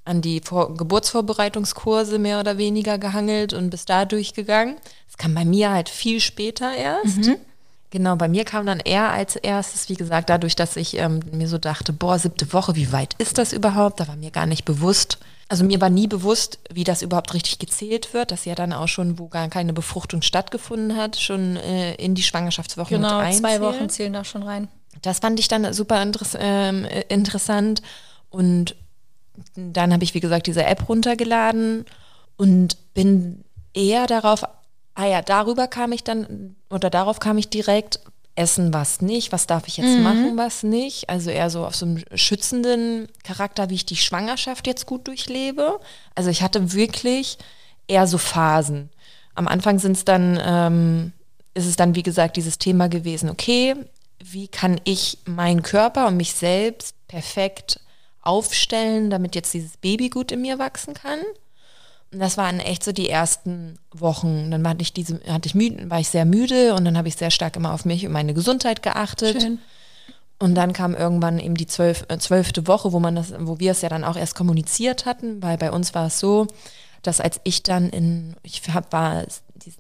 an 0.06 0.22
die 0.22 0.42
Vor 0.42 0.76
Geburtsvorbereitungskurse 0.76 2.20
mehr 2.20 2.40
oder 2.40 2.58
weniger 2.58 2.98
gehangelt 2.98 3.54
und 3.54 3.70
bist 3.70 3.90
da 3.90 4.06
durchgegangen. 4.06 4.78
Das 5.08 5.18
kam 5.18 5.34
bei 5.36 5.46
mir 5.46 5.72
halt 5.72 5.90
viel 5.90 6.20
später 6.20 6.74
erst. 6.74 7.26
Mhm. 7.26 7.36
Genau, 7.92 8.16
bei 8.16 8.28
mir 8.28 8.46
kam 8.46 8.66
dann 8.66 8.80
eher 8.80 9.12
als 9.12 9.36
erstes, 9.36 9.90
wie 9.90 9.96
gesagt, 9.96 10.30
dadurch, 10.30 10.56
dass 10.56 10.76
ich 10.76 10.98
ähm, 10.98 11.22
mir 11.32 11.48
so 11.48 11.58
dachte, 11.58 11.92
boah, 11.92 12.20
siebte 12.20 12.54
Woche, 12.54 12.76
wie 12.76 12.92
weit 12.92 13.16
ist 13.18 13.40
das 13.40 13.52
überhaupt? 13.52 14.00
Da 14.00 14.08
war 14.08 14.16
mir 14.16 14.30
gar 14.30 14.46
nicht 14.46 14.64
bewusst, 14.64 15.18
also 15.48 15.66
mir 15.66 15.82
war 15.82 15.90
nie 15.90 16.08
bewusst, 16.08 16.60
wie 16.72 16.84
das 16.84 17.02
überhaupt 17.02 17.34
richtig 17.34 17.58
gezählt 17.58 18.14
wird, 18.14 18.30
dass 18.30 18.46
ja 18.46 18.54
dann 18.54 18.72
auch 18.72 18.88
schon, 18.88 19.18
wo 19.18 19.28
gar 19.28 19.50
keine 19.50 19.74
Befruchtung 19.74 20.22
stattgefunden 20.22 20.96
hat, 20.96 21.20
schon 21.20 21.58
äh, 21.58 21.96
in 21.96 22.14
die 22.14 22.22
Schwangerschaftswoche 22.22 22.96
genau, 22.96 23.18
mit 23.18 23.28
einzählen. 23.28 23.42
zwei 23.42 23.62
Wochen 23.62 23.90
zählen 23.90 24.14
da 24.14 24.24
schon 24.24 24.44
rein. 24.44 24.68
Das 25.02 25.20
fand 25.20 25.40
ich 25.40 25.48
dann 25.48 25.74
super 25.74 26.02
interess 26.04 26.38
ähm, 26.40 26.86
interessant 27.08 27.82
und 28.30 28.76
dann 29.56 29.94
habe 29.94 30.04
ich, 30.04 30.14
wie 30.14 30.20
gesagt, 30.20 30.48
diese 30.48 30.64
App 30.64 30.88
runtergeladen 30.90 31.86
und 32.38 32.78
bin 32.94 33.44
eher 33.74 34.08
darauf, 34.08 34.44
ah 34.96 35.06
ja, 35.06 35.22
darüber 35.22 35.68
kam 35.68 35.92
ich 35.92 36.04
dann, 36.04 36.56
oder 36.70 36.90
darauf 36.90 37.20
kam 37.20 37.38
ich 37.38 37.50
direkt, 37.50 38.00
essen, 38.40 38.74
was 38.74 39.02
nicht, 39.02 39.34
was 39.34 39.48
darf 39.48 39.68
ich 39.68 39.78
jetzt 39.78 39.98
mhm. 39.98 40.04
machen, 40.04 40.38
was 40.38 40.64
nicht. 40.64 41.10
Also 41.10 41.30
eher 41.30 41.50
so 41.50 41.66
auf 41.66 41.76
so 41.76 41.86
einem 41.86 42.04
schützenden 42.16 43.10
Charakter, 43.24 43.70
wie 43.70 43.76
ich 43.76 43.86
die 43.86 43.98
Schwangerschaft 43.98 44.66
jetzt 44.66 44.86
gut 44.86 45.08
durchlebe. 45.08 45.80
Also 46.16 46.30
ich 46.30 46.42
hatte 46.42 46.72
wirklich 46.72 47.38
eher 47.88 48.08
so 48.08 48.18
Phasen. 48.18 48.90
Am 49.36 49.48
Anfang 49.50 49.78
sind 49.78 49.98
es 49.98 50.06
dann, 50.06 50.40
ähm, 50.42 51.12
ist 51.54 51.66
es 51.66 51.76
dann, 51.76 51.96
wie 51.96 52.04
gesagt, 52.04 52.38
dieses 52.38 52.58
Thema 52.58 52.88
gewesen, 52.88 53.30
okay, 53.30 53.76
wie 54.24 54.48
kann 54.48 54.80
ich 54.86 55.18
meinen 55.26 55.62
Körper 55.62 56.08
und 56.08 56.16
mich 56.16 56.34
selbst 56.34 56.96
perfekt 57.08 57.82
aufstellen, 58.30 59.10
damit 59.10 59.34
jetzt 59.34 59.54
dieses 59.54 59.78
Baby 59.78 60.10
gut 60.10 60.32
in 60.32 60.42
mir 60.42 60.60
wachsen 60.60 60.94
kann. 60.94 61.20
Und 62.12 62.20
das 62.20 62.38
waren 62.38 62.60
echt 62.60 62.84
so 62.84 62.92
die 62.92 63.10
ersten 63.10 63.80
Wochen. 63.92 64.52
Dann 64.52 64.64
war 64.64 64.76
ich 64.80 64.94
diese, 64.94 65.20
hatte 65.28 65.48
ich 65.48 65.56
müde, 65.56 65.90
war 65.90 66.00
ich 66.00 66.10
sehr 66.10 66.26
müde 66.26 66.76
und 66.76 66.86
dann 66.86 66.98
habe 66.98 67.08
ich 67.08 67.16
sehr 67.16 67.32
stark 67.32 67.56
immer 67.56 67.74
auf 67.74 67.86
mich 67.86 68.06
und 68.06 68.12
meine 68.12 68.34
Gesundheit 68.34 68.84
geachtet. 68.84 69.42
Schön. 69.42 69.60
Und 70.40 70.56
dann 70.56 70.72
kam 70.72 70.96
irgendwann 70.96 71.38
eben 71.38 71.56
die 71.56 71.68
zwölf, 71.68 72.06
äh, 72.08 72.18
zwölfte 72.18 72.66
Woche, 72.66 72.94
wo 72.94 73.00
man 73.00 73.16
das, 73.16 73.34
wo 73.40 73.60
wir 73.60 73.72
es 73.72 73.82
ja 73.82 73.90
dann 73.90 74.06
auch 74.06 74.16
erst 74.16 74.36
kommuniziert 74.36 75.06
hatten, 75.06 75.44
weil 75.44 75.58
bei 75.58 75.72
uns 75.72 75.94
war 75.94 76.08
es 76.08 76.20
so, 76.20 76.48
dass 77.02 77.20
als 77.20 77.42
ich 77.44 77.62
dann 77.64 77.90
in, 77.90 78.36
ich 78.42 78.62
hab, 78.74 78.94
war 78.94 79.26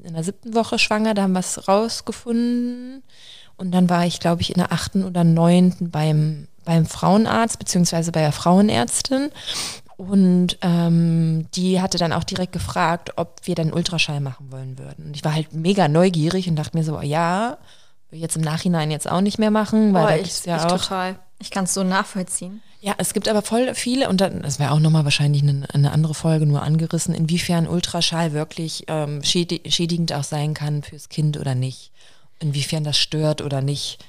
in 0.03 0.13
der 0.13 0.23
siebten 0.23 0.53
Woche 0.53 0.77
schwanger, 0.77 1.13
da 1.13 1.23
haben 1.23 1.31
wir 1.31 1.39
es 1.39 1.67
rausgefunden. 1.67 3.03
Und 3.55 3.71
dann 3.71 3.89
war 3.89 4.05
ich, 4.05 4.19
glaube 4.19 4.41
ich, 4.41 4.49
in 4.49 4.57
der 4.57 4.71
achten 4.71 5.03
oder 5.03 5.23
neunten 5.23 5.91
beim, 5.91 6.47
beim 6.65 6.85
Frauenarzt, 6.85 7.59
beziehungsweise 7.59 8.11
bei 8.11 8.21
der 8.21 8.31
Frauenärztin. 8.31 9.31
Und 9.97 10.57
ähm, 10.61 11.47
die 11.55 11.81
hatte 11.81 11.97
dann 11.97 12.13
auch 12.13 12.23
direkt 12.23 12.53
gefragt, 12.53 13.13
ob 13.17 13.41
wir 13.43 13.55
dann 13.55 13.73
Ultraschall 13.73 14.21
machen 14.21 14.49
wollen 14.49 14.77
würden. 14.77 15.07
Und 15.07 15.15
ich 15.15 15.25
war 15.25 15.33
halt 15.33 15.53
mega 15.53 15.89
neugierig 15.89 16.47
und 16.47 16.55
dachte 16.55 16.77
mir 16.77 16.85
so, 16.85 17.01
ja, 17.01 17.57
will 18.09 18.19
jetzt 18.19 18.37
im 18.37 18.41
Nachhinein 18.41 18.91
jetzt 18.91 19.11
auch 19.11 19.21
nicht 19.21 19.39
mehr 19.39 19.51
machen, 19.51 19.93
weil 19.93 20.03
Boah, 20.03 20.09
da 20.09 20.15
ich, 20.15 20.45
ja 20.45 20.57
ich 20.57 20.63
auch. 20.63 20.77
Total. 20.79 21.19
Ich 21.39 21.51
kann 21.51 21.65
es 21.65 21.73
so 21.73 21.83
nachvollziehen. 21.83 22.61
Ja, 22.81 22.95
es 22.97 23.13
gibt 23.13 23.27
aber 23.27 23.41
voll 23.41 23.75
viele, 23.75 24.07
und 24.07 24.21
dann, 24.21 24.41
das 24.41 24.57
wäre 24.57 24.71
auch 24.71 24.79
nochmal 24.79 25.03
wahrscheinlich 25.03 25.43
eine, 25.43 25.67
eine, 25.73 25.91
andere 25.91 26.13
Folge 26.13 26.45
nur 26.45 26.61
angerissen, 26.61 27.13
inwiefern 27.13 27.67
Ultraschall 27.67 28.31
wirklich 28.31 28.85
ähm, 28.87 29.21
schädigend 29.21 30.13
auch 30.13 30.23
sein 30.23 30.53
kann 30.53 30.83
fürs 30.83 31.09
Kind 31.09 31.37
oder 31.37 31.55
nicht. 31.55 31.91
Inwiefern 32.39 32.85
das 32.85 32.97
stört 32.97 33.41
oder 33.41 33.61
nicht, 33.61 33.99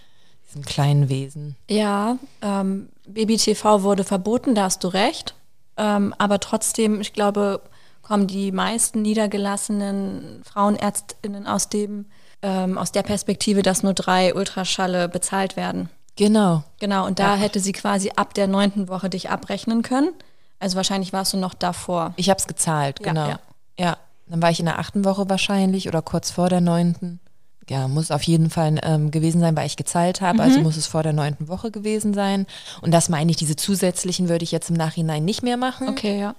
diesem 0.50 0.64
kleinen 0.64 1.08
Wesen. 1.08 1.56
Ja, 1.68 2.18
ähm, 2.42 2.88
Baby-TV 3.06 3.82
wurde 3.82 4.04
verboten, 4.04 4.54
da 4.54 4.64
hast 4.64 4.84
du 4.84 4.88
recht. 4.88 5.34
Ähm, 5.76 6.14
aber 6.18 6.40
trotzdem, 6.40 7.00
ich 7.00 7.12
glaube, 7.12 7.62
kommen 8.02 8.26
die 8.26 8.52
meisten 8.52 9.02
niedergelassenen 9.02 10.42
Frauenärztinnen 10.44 11.46
aus 11.46 11.68
dem 11.68 12.06
ähm, 12.42 12.78
aus 12.78 12.92
der 12.92 13.02
Perspektive, 13.02 13.62
dass 13.62 13.82
nur 13.82 13.92
drei 13.94 14.34
Ultraschalle 14.34 15.08
bezahlt 15.08 15.56
werden. 15.56 15.90
Genau. 16.16 16.64
Genau, 16.78 17.06
und 17.06 17.18
da 17.18 17.34
ja. 17.34 17.40
hätte 17.40 17.60
sie 17.60 17.72
quasi 17.72 18.12
ab 18.16 18.34
der 18.34 18.46
neunten 18.46 18.88
Woche 18.88 19.10
dich 19.10 19.30
abrechnen 19.30 19.82
können. 19.82 20.10
Also 20.58 20.76
wahrscheinlich 20.76 21.12
warst 21.12 21.32
du 21.32 21.36
noch 21.36 21.54
davor. 21.54 22.14
Ich 22.16 22.28
habe 22.28 22.38
es 22.38 22.46
gezahlt, 22.46 23.00
genau. 23.02 23.28
Ja, 23.28 23.38
ja. 23.78 23.96
Dann 24.26 24.42
war 24.42 24.50
ich 24.50 24.60
in 24.60 24.66
der 24.66 24.78
achten 24.78 25.04
Woche 25.04 25.28
wahrscheinlich 25.28 25.88
oder 25.88 26.02
kurz 26.02 26.30
vor 26.30 26.48
der 26.48 26.60
neunten 26.60 27.20
ja, 27.68 27.88
muss 27.88 28.10
auf 28.10 28.22
jeden 28.22 28.50
Fall 28.50 28.78
ähm, 28.82 29.10
gewesen 29.10 29.40
sein, 29.40 29.56
weil 29.56 29.66
ich 29.66 29.76
gezahlt 29.76 30.20
habe. 30.20 30.42
Also 30.42 30.58
mhm. 30.58 30.58
Also 30.60 30.62
muss 30.62 30.76
es 30.76 30.86
vor 30.86 31.02
der 31.02 31.12
neunten 31.12 31.48
Woche 31.48 31.70
gewesen 31.70 32.14
sein. 32.14 32.46
Und 32.80 32.92
das 32.92 33.08
meine 33.08 33.30
ich, 33.30 33.36
diese 33.36 33.56
zusätzlichen 33.56 34.28
würde 34.28 34.42
ich 34.42 34.52
jetzt 34.52 34.70
im 34.70 34.76
Nachhinein 34.76 35.24
nicht 35.24 35.42
mehr 35.42 35.56
machen. 35.56 35.88
Okay, 35.88 36.18
ja. 36.18 36.34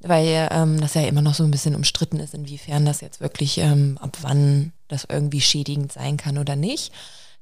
Weil 0.00 0.48
ähm, 0.50 0.80
das 0.80 0.94
ja 0.94 1.02
immer 1.02 1.22
noch 1.22 1.34
so 1.34 1.44
ein 1.44 1.50
bisschen 1.50 1.74
umstritten 1.74 2.18
ist, 2.20 2.34
inwiefern 2.34 2.84
das 2.84 3.00
jetzt 3.00 3.20
wirklich, 3.20 3.58
ähm, 3.58 3.98
ab 4.00 4.18
wann 4.22 4.72
das 4.88 5.06
irgendwie 5.08 5.40
schädigend 5.40 5.92
sein 5.92 6.16
kann 6.16 6.38
oder 6.38 6.56
nicht. 6.56 6.92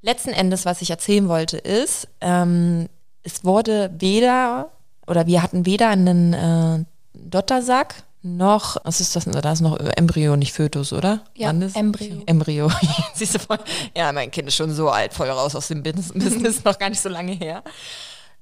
Letzten 0.00 0.30
Endes, 0.30 0.64
was 0.64 0.82
ich 0.82 0.90
erzählen 0.90 1.28
wollte, 1.28 1.58
ist, 1.58 2.08
ähm, 2.20 2.88
es 3.22 3.44
wurde 3.44 3.90
weder, 3.98 4.70
oder 5.06 5.26
wir 5.26 5.42
hatten 5.42 5.64
weder 5.64 5.90
einen 5.90 6.32
äh, 6.32 6.84
Dottersack 7.14 8.02
noch, 8.22 8.76
was 8.84 9.00
ist 9.00 9.16
das? 9.16 9.24
Da 9.24 9.52
ist 9.52 9.60
noch 9.60 9.78
Embryo, 9.78 10.36
nicht 10.36 10.52
Fötus, 10.52 10.92
oder? 10.92 11.24
Ja, 11.34 11.50
Embryo. 11.50 12.22
Embryo. 12.26 12.70
Siehst 13.14 13.34
du 13.34 13.38
voll, 13.38 13.58
ja, 13.96 14.12
mein 14.12 14.30
Kind 14.30 14.48
ist 14.48 14.54
schon 14.54 14.72
so 14.72 14.88
alt, 14.88 15.12
voll 15.12 15.28
raus 15.28 15.54
aus 15.54 15.68
dem 15.68 15.82
Business, 15.84 16.64
noch 16.64 16.78
gar 16.78 16.90
nicht 16.90 17.00
so 17.00 17.08
lange 17.08 17.32
her. 17.32 17.62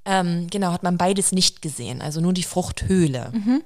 Ähm, 0.05 0.47
genau, 0.51 0.73
hat 0.73 0.83
man 0.83 0.97
beides 0.97 1.33
nicht 1.33 1.63
gesehen, 1.63 2.03
also 2.03 2.21
nur 2.21 2.33
die 2.33 2.43
Fruchthöhle. 2.43 3.31
Mhm. 3.33 3.63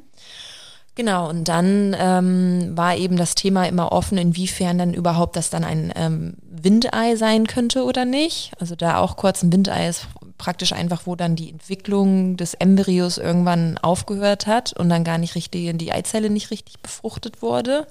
Genau, 0.97 1.29
und 1.29 1.49
dann 1.49 1.97
ähm, 1.99 2.77
war 2.77 2.97
eben 2.97 3.17
das 3.17 3.35
Thema 3.35 3.67
immer 3.67 3.91
offen, 3.91 4.17
inwiefern 4.17 4.79
dann 4.79 4.95
überhaupt 4.95 5.35
das 5.35 5.51
dann 5.51 5.65
ein 5.65 5.93
ähm, 5.97 6.35
Windei 6.43 7.17
sein 7.17 7.49
könnte 7.49 7.83
oder 7.83 8.05
nicht. 8.05 8.53
Also 8.61 8.77
da 8.77 8.99
auch 8.99 9.17
kurz 9.17 9.43
ein 9.43 9.53
Windei 9.53 9.89
ist 9.89 10.07
praktisch 10.39 10.73
einfach, 10.73 11.03
wo 11.07 11.17
dann 11.17 11.37
die 11.37 11.51
Entwicklung 11.51 12.37
des 12.37 12.55
Embryos 12.55 13.19
irgendwann 13.19 13.79
aufgehört 13.79 14.47
hat 14.47 14.73
und 14.73 14.89
dann 14.89 15.05
gar 15.05 15.19
nicht 15.19 15.35
richtig, 15.35 15.77
die 15.79 15.93
Eizelle 15.93 16.31
nicht 16.31 16.51
richtig 16.51 16.81
befruchtet 16.81 17.43
wurde 17.43 17.87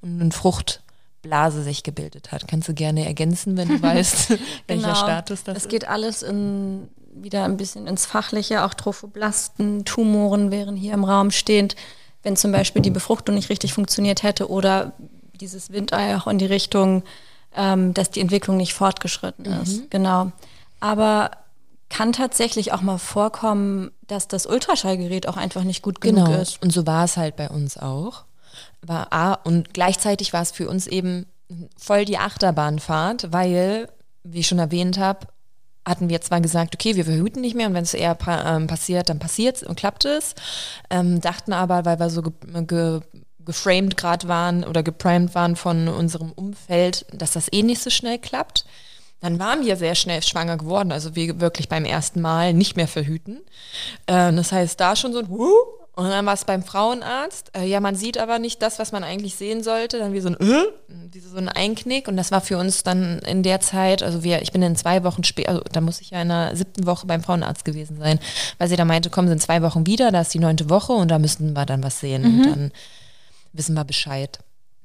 und 0.00 0.20
eine 0.20 0.30
Fruchtblase 0.30 1.62
sich 1.62 1.82
gebildet 1.82 2.32
hat. 2.32 2.48
Kannst 2.48 2.68
du 2.68 2.74
gerne 2.74 3.04
ergänzen, 3.06 3.56
wenn 3.56 3.68
du 3.68 3.82
weißt, 3.82 4.30
welcher 4.66 4.82
genau. 4.82 4.94
Status 4.94 5.44
das 5.44 5.56
es 5.56 5.62
ist? 5.62 5.66
Es 5.66 5.70
geht 5.70 5.88
alles 5.88 6.22
in, 6.22 6.88
wieder 7.14 7.44
ein 7.44 7.56
bisschen 7.56 7.86
ins 7.86 8.06
Fachliche, 8.06 8.64
auch 8.64 8.74
Trophoblasten, 8.74 9.84
Tumoren 9.84 10.50
wären 10.50 10.76
hier 10.76 10.94
im 10.94 11.04
Raum 11.04 11.30
stehend, 11.30 11.76
wenn 12.22 12.36
zum 12.36 12.52
Beispiel 12.52 12.82
die 12.82 12.90
Befruchtung 12.90 13.34
nicht 13.34 13.50
richtig 13.50 13.74
funktioniert 13.74 14.22
hätte 14.22 14.48
oder 14.48 14.92
dieses 15.34 15.72
Windei 15.72 16.16
auch 16.16 16.26
in 16.26 16.38
die 16.38 16.46
Richtung, 16.46 17.02
ähm, 17.54 17.92
dass 17.94 18.10
die 18.10 18.20
Entwicklung 18.20 18.56
nicht 18.56 18.74
fortgeschritten 18.74 19.44
ist. 19.44 19.82
Mhm. 19.82 19.86
Genau. 19.90 20.32
Aber 20.80 21.32
kann 21.92 22.14
tatsächlich 22.14 22.72
auch 22.72 22.80
mal 22.80 22.96
vorkommen, 22.96 23.90
dass 24.06 24.26
das 24.26 24.46
Ultraschallgerät 24.46 25.28
auch 25.28 25.36
einfach 25.36 25.62
nicht 25.62 25.82
gut 25.82 26.00
genug 26.00 26.24
genau. 26.24 26.40
ist. 26.40 26.62
Und 26.62 26.72
so 26.72 26.86
war 26.86 27.04
es 27.04 27.18
halt 27.18 27.36
bei 27.36 27.50
uns 27.50 27.76
auch. 27.76 28.24
War 28.80 29.12
A, 29.12 29.34
und 29.34 29.74
gleichzeitig 29.74 30.32
war 30.32 30.40
es 30.40 30.52
für 30.52 30.70
uns 30.70 30.86
eben 30.86 31.26
voll 31.76 32.06
die 32.06 32.16
Achterbahnfahrt, 32.16 33.30
weil, 33.30 33.90
wie 34.24 34.40
ich 34.40 34.48
schon 34.48 34.58
erwähnt 34.58 34.96
habe, 34.96 35.26
hatten 35.84 36.08
wir 36.08 36.22
zwar 36.22 36.40
gesagt, 36.40 36.74
okay, 36.74 36.96
wir 36.96 37.04
verhüten 37.04 37.42
nicht 37.42 37.56
mehr 37.56 37.66
und 37.66 37.74
wenn 37.74 37.82
es 37.82 37.92
eher 37.92 38.14
pa 38.14 38.56
ähm, 38.56 38.68
passiert, 38.68 39.10
dann 39.10 39.18
passiert 39.18 39.56
es 39.56 39.62
und 39.62 39.76
klappt 39.76 40.06
es. 40.06 40.34
Ähm, 40.88 41.20
dachten 41.20 41.52
aber, 41.52 41.84
weil 41.84 41.98
wir 42.00 42.08
so 42.08 42.22
ge 42.22 42.32
ge 42.66 43.00
geframed 43.44 43.98
gerade 43.98 44.28
waren 44.28 44.64
oder 44.64 44.82
geprimed 44.82 45.34
waren 45.34 45.56
von 45.56 45.88
unserem 45.88 46.32
Umfeld, 46.32 47.04
dass 47.12 47.32
das 47.32 47.52
eh 47.52 47.62
nicht 47.62 47.82
so 47.82 47.90
schnell 47.90 48.18
klappt. 48.18 48.64
Dann 49.22 49.38
waren 49.38 49.64
wir 49.64 49.76
sehr 49.76 49.94
schnell 49.94 50.22
schwanger 50.22 50.58
geworden, 50.58 50.92
also 50.92 51.14
wir 51.14 51.40
wirklich 51.40 51.68
beim 51.68 51.84
ersten 51.84 52.20
Mal 52.20 52.52
nicht 52.52 52.76
mehr 52.76 52.88
verhüten. 52.88 53.38
Äh, 54.06 54.32
das 54.32 54.52
heißt, 54.52 54.78
da 54.78 54.94
schon 54.96 55.12
so 55.12 55.20
ein 55.20 55.28
Wuh, 55.28 55.56
und 55.94 56.08
dann 56.08 56.24
war 56.24 56.32
es 56.32 56.46
beim 56.46 56.62
Frauenarzt. 56.62 57.50
Äh, 57.54 57.66
ja, 57.66 57.78
man 57.78 57.96
sieht 57.96 58.16
aber 58.16 58.38
nicht 58.38 58.62
das, 58.62 58.78
was 58.78 58.92
man 58.92 59.04
eigentlich 59.04 59.34
sehen 59.34 59.62
sollte. 59.62 59.98
Dann 59.98 60.14
wie 60.14 60.20
so 60.20 60.28
ein, 60.28 60.40
äh, 60.40 60.64
wie 60.88 61.20
so 61.20 61.36
ein 61.36 61.50
Einknick. 61.50 62.08
Und 62.08 62.16
das 62.16 62.30
war 62.30 62.40
für 62.40 62.56
uns 62.56 62.82
dann 62.82 63.18
in 63.20 63.42
der 63.42 63.60
Zeit, 63.60 64.02
also 64.02 64.24
wir, 64.24 64.40
ich 64.40 64.52
bin 64.52 64.62
in 64.62 64.74
zwei 64.74 65.04
Wochen 65.04 65.22
später, 65.22 65.50
also 65.50 65.62
da 65.70 65.82
muss 65.82 66.00
ich 66.00 66.10
ja 66.10 66.22
in 66.22 66.28
der 66.28 66.56
siebten 66.56 66.86
Woche 66.86 67.06
beim 67.06 67.22
Frauenarzt 67.22 67.66
gewesen 67.66 67.98
sein, 67.98 68.18
weil 68.56 68.68
sie 68.68 68.76
da 68.76 68.86
meinte, 68.86 69.10
kommen 69.10 69.28
Sie 69.28 69.34
in 69.34 69.40
zwei 69.40 69.60
Wochen 69.60 69.86
wieder, 69.86 70.10
da 70.10 70.22
ist 70.22 70.32
die 70.32 70.38
neunte 70.38 70.70
Woche 70.70 70.92
und 70.94 71.08
da 71.08 71.18
müssten 71.18 71.52
wir 71.52 71.66
dann 71.66 71.82
was 71.82 72.00
sehen. 72.00 72.22
Mhm. 72.22 72.40
Und 72.40 72.50
dann 72.50 72.72
wissen 73.52 73.74
wir 73.74 73.84
Bescheid. 73.84 74.38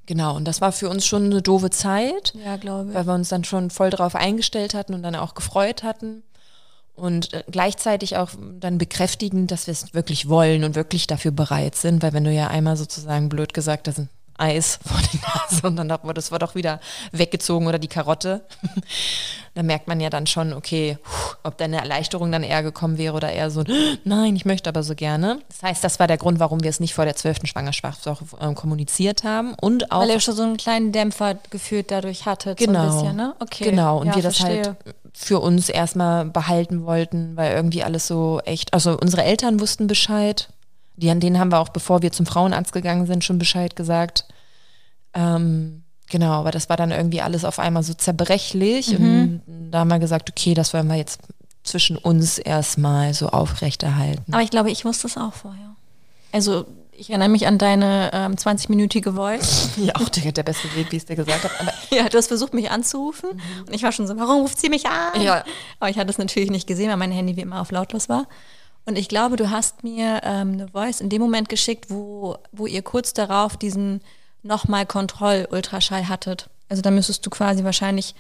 Genau, 0.08 0.36
und 0.36 0.46
das 0.46 0.62
war 0.62 0.72
für 0.72 0.90
uns 0.90 1.06
schon 1.06 1.26
eine 1.26 1.42
doofe 1.42 1.70
Zeit. 1.70 2.34
Ja, 2.44 2.56
glaube 2.56 2.90
ich. 2.90 2.96
Weil 2.96 3.06
wir 3.06 3.14
uns 3.14 3.30
dann 3.30 3.44
schon 3.44 3.70
voll 3.70 3.90
drauf 3.90 4.16
eingestellt 4.16 4.74
hatten 4.74 4.94
und 4.94 5.04
dann 5.04 5.16
auch 5.16 5.36
gefreut 5.36 5.84
hatten 5.84 6.24
und 6.96 7.34
äh, 7.34 7.44
gleichzeitig 7.52 8.18
auch 8.18 8.32
dann 8.60 8.78
bekräftigen, 8.78 9.48
dass 9.48 9.68
wir 9.68 9.74
es 9.74 9.94
wirklich 9.94 10.30
wollen 10.30 10.64
und 10.64 10.76
wirklich 10.76 11.08
dafür 11.08 11.32
bereit 11.32 11.76
sind, 11.76 12.02
weil 12.02 12.14
wenn 12.14 12.24
du 12.24 12.32
ja 12.32 12.48
einmal 12.48 12.76
sozusagen 12.78 13.30
blöd 13.30 13.54
gesagt 13.54 13.88
hast, 13.88 14.02
Eis 14.38 14.80
vor 14.86 15.00
die 15.12 15.20
Nase 15.20 15.68
und 15.68 15.76
dann 15.76 15.90
wurde 15.90 16.16
das 16.16 16.32
war 16.32 16.40
doch 16.40 16.56
wieder 16.56 16.80
weggezogen 17.12 17.68
oder 17.68 17.80
die 17.80 17.88
Karotte. 17.88 18.46
da 19.56 19.64
merkt 19.64 19.88
man 19.88 20.00
ja 20.00 20.10
dann 20.10 20.28
schon, 20.28 20.54
okay, 20.54 20.98
ob 21.44 21.58
deine 21.58 21.78
Erleichterung 21.78 22.32
dann 22.32 22.44
eher 22.44 22.64
gekommen 22.64 22.98
wäre 22.98 23.16
oder 23.16 23.32
eher 23.32 23.50
so, 23.50 23.64
nein, 24.04 24.36
ich 24.36 24.46
möchte 24.46 24.70
aber 24.70 24.84
so 24.84 24.96
gerne. 24.96 25.40
Das 25.50 25.64
heißt, 25.64 25.84
das 25.84 26.00
war 26.00 26.08
der 26.08 26.18
Grund, 26.18 26.40
warum 26.40 26.64
wir 26.64 26.70
es 26.70 26.80
nicht 26.80 26.94
vor 26.94 27.06
der 27.06 27.16
zwölften 27.16 27.48
Schwangerschaftswoche 27.48 28.26
äh, 28.40 28.54
kommuniziert 28.54 29.24
haben 29.24 29.56
und 29.60 29.92
auch. 29.92 30.02
Weil 30.02 30.12
ihr 30.12 30.20
schon 30.20 30.36
so 30.36 30.44
einen 30.44 30.58
kleinen 30.58 30.92
Dämpfer 30.92 31.36
gefühlt 31.50 31.92
dadurch 31.92 32.26
hattet. 32.26 32.58
Genau. 32.58 32.90
So 32.90 33.02
bisschen, 33.02 33.16
ne? 33.16 33.36
Okay. 33.40 33.66
Genau. 33.66 34.00
Und 34.00 34.08
ja, 34.08 34.16
wir 34.16 34.24
das 34.24 34.38
verstehe. 34.38 34.64
halt 34.64 34.78
für 35.14 35.40
uns 35.40 35.68
erstmal 35.70 36.26
behalten 36.26 36.86
wollten, 36.86 37.36
weil 37.36 37.54
irgendwie 37.54 37.84
alles 37.84 38.06
so 38.06 38.40
echt, 38.46 38.74
also 38.76 38.96
unsere 39.00 39.24
Eltern 39.24 39.60
wussten 39.60 39.88
Bescheid. 39.88 40.50
Die, 40.98 41.10
an 41.10 41.20
denen 41.20 41.40
haben 41.40 41.52
wir 41.52 41.60
auch, 41.60 41.70
bevor 41.70 42.02
wir 42.02 42.12
zum 42.12 42.26
Frauenarzt 42.26 42.74
gegangen 42.74 43.06
sind, 43.06 43.24
schon 43.24 43.38
Bescheid 43.38 43.76
gesagt. 43.76 44.26
Ähm, 45.14 45.84
genau, 46.10 46.32
aber 46.32 46.52
das 46.52 46.70
war 46.70 46.78
dann 46.78 46.92
irgendwie 46.92 47.22
alles 47.22 47.46
auf 47.46 47.60
einmal 47.60 47.84
so 47.84 47.94
zerbrechlich. 47.94 48.98
Mhm. 48.98 49.42
Und 49.46 49.72
da 49.72 49.80
haben 49.80 49.90
wir 49.90 50.00
gesagt, 50.00 50.30
okay, 50.30 50.54
das 50.54 50.74
wollen 50.74 50.88
wir 50.88 50.96
jetzt 50.96 51.22
zwischen 51.64 51.98
uns 51.98 52.40
erstmal 52.40 53.14
so 53.14 53.30
aufrechterhalten. 53.30 54.34
Aber 54.34 54.42
ich 54.42 54.50
glaube, 54.50 54.72
ich 54.72 54.86
wusste 54.86 55.08
es 55.08 55.18
auch 55.18 55.34
vorher. 55.34 55.76
Also 56.32 56.66
ich 57.00 57.12
erinnere 57.12 57.30
mich 57.30 57.46
an 57.46 57.60
deine 57.60 58.10
ähm, 58.12 58.34
20-minütige 58.34 59.14
Voice. 59.14 59.70
ja, 59.78 59.96
auch 59.96 60.10
der, 60.10 60.32
der 60.32 60.44
beste 60.44 60.68
Weg, 60.76 60.92
wie 60.92 60.96
ich 60.96 61.04
es 61.04 61.06
dir 61.06 61.16
gesagt 61.16 61.44
habe. 61.44 61.72
Ja, 61.90 62.10
du 62.10 62.18
hast 62.18 62.28
versucht, 62.28 62.54
mich 62.54 62.70
anzurufen. 62.70 63.30
Und 63.66 63.74
ich 63.74 63.84
war 63.84 63.92
schon 63.92 64.08
so, 64.08 64.18
warum 64.18 64.42
ruft 64.42 64.60
sie 64.60 64.70
mich 64.70 64.88
an? 64.88 65.22
Ja. 65.22 65.44
Aber 65.80 65.90
ich 65.90 65.98
hatte 65.98 66.10
es 66.10 66.18
natürlich 66.18 66.52
nicht 66.52 66.68
gesehen, 66.68 66.90
weil 66.90 66.98
mein 66.98 67.12
Handy 67.12 67.38
wie 67.38 67.42
immer 67.42 67.62
auf 67.62 67.72
lautlos 67.72 68.10
war. 68.10 68.28
Und 68.88 68.98
ich 68.98 69.10
glaube, 69.10 69.36
du 69.36 69.52
hast 69.52 69.84
mir 69.84 70.22
ähm, 70.24 70.54
eine 70.54 70.68
Voice 70.70 71.02
in 71.02 71.10
dem 71.10 71.22
Moment 71.22 71.50
geschickt, 71.50 71.86
wo, 71.90 72.38
wo 72.52 72.66
ihr 72.66 72.82
kurz 72.82 73.14
darauf 73.14 73.58
diesen 73.58 74.02
nochmal 74.44 74.86
Kontroll-Ultraschall 74.86 76.08
hattet. 76.08 76.50
Also 76.70 76.82
da 76.82 76.90
müsstest 76.90 77.26
du 77.26 77.30
quasi 77.30 77.64
wahrscheinlich 77.64 78.16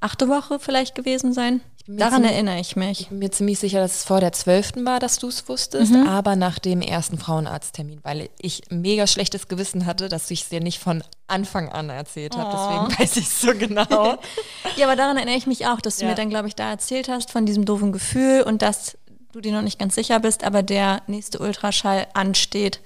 achte 0.00 0.28
Woche 0.28 0.58
vielleicht 0.58 0.94
gewesen 0.94 1.32
sein. 1.32 1.60
Daran 1.86 2.14
ziemlich- 2.22 2.32
erinnere 2.32 2.60
ich 2.60 2.76
mich. 2.76 3.00
ich 3.02 3.08
bin 3.08 3.18
mir 3.18 3.30
ziemlich 3.30 3.58
sicher, 3.58 3.80
dass 3.80 3.96
es 3.98 4.04
vor 4.04 4.20
der 4.20 4.32
12. 4.32 4.84
war, 4.84 5.00
dass 5.00 5.18
du 5.18 5.28
es 5.28 5.48
wusstest, 5.48 5.92
aber 6.06 6.36
nach 6.36 6.58
dem 6.58 6.82
ersten 6.82 7.18
Frauenarzttermin, 7.18 8.00
weil 8.02 8.28
ich 8.38 8.62
mega 8.70 9.06
schlechtes 9.06 9.48
Gewissen 9.48 9.86
hatte, 9.86 10.08
dass 10.08 10.30
ich 10.30 10.42
es 10.42 10.48
dir 10.50 10.60
nicht 10.60 10.78
von 10.78 11.02
Anfang 11.26 11.68
an 11.70 11.88
erzählt 11.90 12.36
habe. 12.36 12.50
Deswegen 12.52 13.00
weiß 13.00 13.16
ich 13.16 13.26
es 13.26 13.40
so 13.40 13.52
genau. 13.54 14.18
Ja, 14.76 14.86
aber 14.86 14.94
daran 14.96 15.16
erinnere 15.16 15.36
ich 15.36 15.46
mich 15.48 15.66
auch, 15.66 15.80
dass 15.80 15.96
du 15.96 16.04
Ja. 16.04 16.10
mir 16.10 16.14
dann, 16.14 16.30
glaube 16.30 16.46
ich, 16.48 16.54
da 16.54 16.70
erzählt 16.70 17.08
hast 17.08 17.30
von 17.32 17.44
diesem 17.44 17.64
doofen 17.64 17.90
Gefühl 17.92 18.42
und 18.46 18.62
dass 18.62 18.96
du 19.32 19.40
dir 19.40 19.52
noch 19.52 19.62
nicht 19.62 19.78
ganz 19.78 19.94
sicher 19.94 20.20
bist, 20.20 20.44
aber 20.44 20.62
der 20.62 21.02
nächste 21.06 21.38
Ultraschall 21.38 22.06
ansteht, 22.14 22.80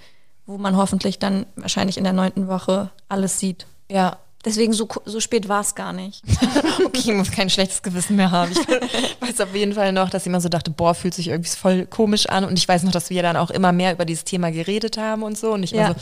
wo 0.47 0.59
man 0.59 0.77
hoffentlich 0.77 1.19
dann 1.19 1.47
wahrscheinlich 1.57 1.97
in 1.99 2.05
der 2.05 2.13
neunten 2.13 2.49
Woche 2.49 2.91
alles 3.09 3.39
sieht. 3.39 3.67
ja, 3.91 4.19
Deswegen 4.45 4.75
so, 4.75 4.87
so 5.07 5.21
spät 5.21 5.49
war 5.49 5.63
es 5.63 5.75
gar 5.75 5.95
nicht. 5.95 6.23
okay, 6.85 6.99
ich 6.99 7.13
muss 7.13 7.31
kein 7.31 7.49
schlechtes 7.49 7.83
Gewissen 7.83 8.17
mehr 8.17 8.31
haben. 8.31 8.53
Ich 8.53 8.59
weiß 9.21 9.41
auf 9.41 9.55
jeden 9.55 9.73
Fall 9.73 9.91
noch, 9.93 10.11
dass 10.11 10.25
ich 10.25 10.27
immer 10.27 10.43
so 10.43 10.51
dachte, 10.51 10.71
boah, 10.71 10.95
fühlt 10.95 11.15
sich 11.15 11.29
irgendwie 11.29 11.49
voll 11.49 11.87
komisch 11.87 12.27
an. 12.27 12.45
Und 12.45 12.59
ich 12.59 12.69
weiß 12.69 12.83
noch, 12.83 12.93
dass 12.93 13.09
wir 13.09 13.23
dann 13.23 13.39
auch 13.39 13.51
immer 13.51 13.73
mehr 13.73 13.93
über 13.95 14.05
dieses 14.05 14.25
Thema 14.25 14.53
geredet 14.53 14.99
haben 14.99 15.23
und 15.23 15.39
so. 15.39 15.53
Und 15.53 15.63
ich 15.63 15.71
Ja. 15.71 15.95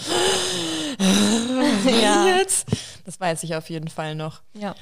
so, 0.98 1.88
ja. 1.88 2.36
jetzt? 2.36 2.66
Das 3.04 3.20
weiß 3.20 3.44
ich 3.44 3.54
auf 3.54 3.70
jeden 3.70 3.86
Fall 3.88 4.16
noch. 4.16 4.40
ja. 4.54 4.74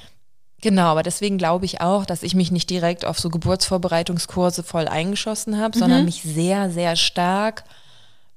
Genau, 0.61 0.85
aber 0.85 1.01
deswegen 1.03 1.39
glaube 1.39 1.65
ich 1.65 1.81
auch, 1.81 2.05
dass 2.05 2.21
ich 2.21 2.35
mich 2.35 2.51
nicht 2.51 2.69
direkt 2.69 3.03
auf 3.03 3.19
so 3.19 3.29
Geburtsvorbereitungskurse 3.29 4.61
voll 4.61 4.87
eingeschossen 4.87 5.59
habe, 5.59 5.77
sondern 5.77 6.05
mich 6.05 6.21
sehr, 6.21 6.69
sehr 6.69 6.95
stark 6.95 7.63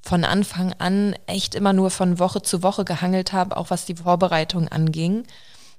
von 0.01 0.25
Anfang 0.25 0.75
an 0.79 1.15
echt 1.27 1.55
immer 1.55 1.73
nur 1.73 1.91
von 1.91 2.19
Woche 2.19 2.43
zu 2.43 2.63
Woche 2.63 2.85
gehangelt 2.85 3.33
habe, 3.33 3.57
auch 3.57 3.71
was 3.71 3.85
die 3.85 3.97
Vorbereitung 3.97 4.69
anging. 4.69 5.25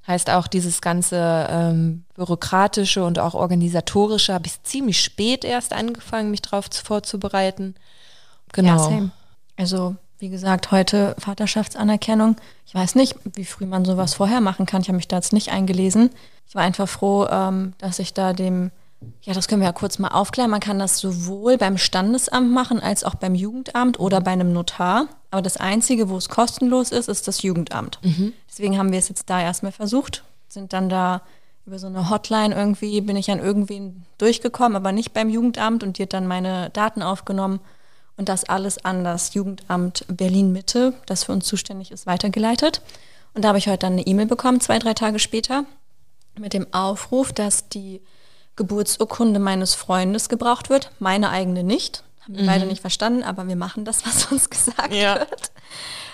Heißt 0.07 0.29
auch 0.29 0.45
dieses 0.45 0.81
ganze 0.81 1.47
ähm, 1.49 2.05
bürokratische 2.13 3.03
und 3.03 3.17
auch 3.17 3.33
organisatorische 3.33 4.33
habe 4.33 4.45
ich 4.45 4.61
ziemlich 4.61 5.01
spät 5.01 5.43
erst 5.43 5.73
angefangen, 5.73 6.29
mich 6.29 6.43
drauf 6.43 6.69
zu, 6.69 6.83
vorzubereiten. 6.83 7.73
Genau. 8.53 8.91
Ja. 8.91 9.09
Also, 9.57 9.95
wie 10.25 10.29
gesagt, 10.29 10.71
heute 10.71 11.15
Vaterschaftsanerkennung. 11.19 12.35
Ich 12.65 12.73
weiß 12.73 12.95
nicht, 12.95 13.15
wie 13.35 13.45
früh 13.45 13.67
man 13.67 13.85
sowas 13.85 14.15
vorher 14.15 14.41
machen 14.41 14.65
kann. 14.65 14.81
Ich 14.81 14.87
habe 14.87 14.95
mich 14.95 15.07
da 15.07 15.17
jetzt 15.17 15.33
nicht 15.33 15.51
eingelesen. 15.51 16.09
Ich 16.47 16.55
war 16.55 16.63
einfach 16.63 16.89
froh, 16.89 17.27
ähm, 17.29 17.73
dass 17.77 17.99
ich 17.99 18.15
da 18.15 18.33
dem, 18.33 18.71
ja, 19.21 19.35
das 19.35 19.47
können 19.47 19.61
wir 19.61 19.67
ja 19.67 19.71
kurz 19.71 19.99
mal 19.99 20.07
aufklären. 20.07 20.49
Man 20.49 20.61
kann 20.61 20.79
das 20.79 20.97
sowohl 20.97 21.59
beim 21.59 21.77
Standesamt 21.77 22.51
machen 22.51 22.79
als 22.79 23.03
auch 23.03 23.13
beim 23.13 23.35
Jugendamt 23.35 23.99
oder 23.99 24.19
bei 24.19 24.31
einem 24.31 24.51
Notar. 24.51 25.09
Aber 25.29 25.43
das 25.43 25.57
Einzige, 25.57 26.09
wo 26.09 26.17
es 26.17 26.27
kostenlos 26.27 26.91
ist, 26.91 27.07
ist 27.07 27.27
das 27.27 27.43
Jugendamt. 27.43 27.99
Deswegen 28.49 28.79
haben 28.79 28.91
wir 28.91 28.97
es 28.97 29.09
jetzt 29.09 29.29
da 29.29 29.39
erstmal 29.39 29.73
versucht, 29.73 30.23
sind 30.47 30.73
dann 30.73 30.89
da 30.89 31.21
über 31.67 31.77
so 31.77 31.85
eine 31.85 32.09
Hotline 32.09 32.55
irgendwie, 32.55 32.99
bin 33.01 33.15
ich 33.15 33.29
an 33.29 33.37
irgendwen 33.37 34.05
durchgekommen, 34.17 34.75
aber 34.75 34.91
nicht 34.91 35.13
beim 35.13 35.29
Jugendamt 35.29 35.83
und 35.83 35.99
die 35.99 36.03
hat 36.03 36.13
dann 36.13 36.25
meine 36.25 36.71
Daten 36.71 37.03
aufgenommen 37.03 37.59
und 38.17 38.29
das 38.29 38.43
alles 38.45 38.83
an 38.83 39.03
das 39.03 39.33
Jugendamt 39.33 40.05
Berlin-Mitte, 40.07 40.93
das 41.05 41.25
für 41.25 41.31
uns 41.31 41.45
zuständig 41.45 41.91
ist, 41.91 42.05
weitergeleitet. 42.07 42.81
Und 43.33 43.43
da 43.43 43.49
habe 43.49 43.57
ich 43.57 43.67
heute 43.67 43.79
dann 43.79 43.93
eine 43.93 44.07
E-Mail 44.07 44.27
bekommen, 44.27 44.61
zwei, 44.61 44.79
drei 44.79 44.93
Tage 44.93 45.19
später, 45.19 45.65
mit 46.37 46.53
dem 46.53 46.67
Aufruf, 46.73 47.33
dass 47.33 47.67
die 47.69 48.01
Geburtsurkunde 48.55 49.39
meines 49.39 49.73
Freundes 49.75 50.29
gebraucht 50.29 50.69
wird, 50.69 50.91
meine 50.99 51.29
eigene 51.29 51.63
nicht. 51.63 52.03
Haben 52.23 52.37
wir 52.37 52.45
beide 52.45 52.65
nicht 52.65 52.81
verstanden, 52.81 53.23
aber 53.23 53.47
wir 53.47 53.55
machen 53.55 53.85
das, 53.85 54.05
was 54.05 54.25
uns 54.31 54.49
gesagt 54.49 54.93
Ja. 54.93 55.19
wird. 55.19 55.51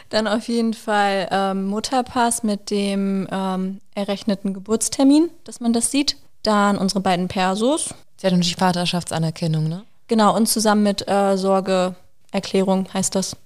Dann 0.09 0.27
auf 0.27 0.47
jeden 0.49 0.73
Fall 0.73 1.27
ähm, 1.31 1.67
Mutterpass 1.67 2.43
mit 2.43 2.69
dem 2.69 3.27
ähm, 3.31 3.79
errechneten 3.95 4.53
Geburtstermin, 4.53 5.29
dass 5.45 5.61
man 5.61 5.71
das 5.71 5.89
sieht. 5.91 6.17
Dann 6.43 6.77
unsere 6.77 6.99
beiden 6.99 7.27
Persos, 7.27 7.93
Sie 8.17 8.27
hat 8.27 8.33
natürlich 8.33 8.55
Vaterschaftsanerkennung, 8.57 9.67
ne? 9.69 9.83
Genau, 10.11 10.35
und 10.35 10.45
zusammen 10.47 10.83
mit 10.83 11.07
äh, 11.07 11.37
Sorgeerklärung 11.37 12.85
heißt 12.93 13.15
das. 13.15 13.37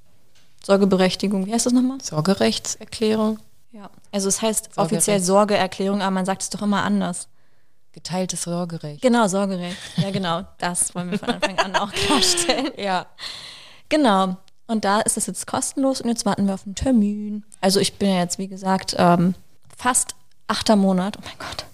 Sorgeberechtigung, 0.64 1.46
wie 1.46 1.54
heißt 1.54 1.68
das 1.68 1.74
nochmal? 1.74 2.00
Sorgerechtserklärung, 2.02 3.38
Ja. 3.72 3.92
Also 4.12 4.30
es 4.30 4.42
heißt 4.42 4.74
Sorgerecht. 4.74 4.94
offiziell 4.94 5.20
Sorgeerklärung, 5.22 6.02
aber 6.02 6.10
man 6.10 6.26
sagt 6.26 6.42
es 6.42 6.50
doch 6.50 6.64
immer 6.64 6.82
anders. 6.82 7.28
geteiltes 7.92 8.42
Sorgerecht. 8.42 9.04
Genau, 9.04 9.28
Sorgerecht. 9.28 9.78
Ja, 9.98 10.10
genau. 10.10 10.42
Das 10.58 10.96
wollen 10.96 11.12
wir 11.12 11.20
von 11.20 11.30
Anfang 11.30 11.60
an 11.60 11.76
auch 11.76 11.92
klarstellen. 11.92 12.72
Ja. 12.80 13.06
Genau. 13.90 14.38
Und 14.66 14.86
da 14.86 15.02
ist 15.02 15.18
es 15.18 15.28
jetzt 15.28 15.46
kostenlos 15.46 16.02
und 16.02 16.10
jetzt 16.10 16.26
warten 16.26 16.48
wir 16.48 16.56
auf 16.56 16.66
einen 16.66 16.74
Termin. 16.74 17.44
Also 17.62 17.80
ich 17.80 17.94
bin 18.00 18.10
ja 18.10 18.22
jetzt, 18.22 18.40
wie 18.40 18.48
gesagt, 18.48 18.96
ähm, 18.98 19.36
fast 19.78 20.16
achter 20.48 20.76
Monat. 20.76 21.16
Oh 21.20 21.24
mein 21.24 21.38
Gott. 21.38 21.66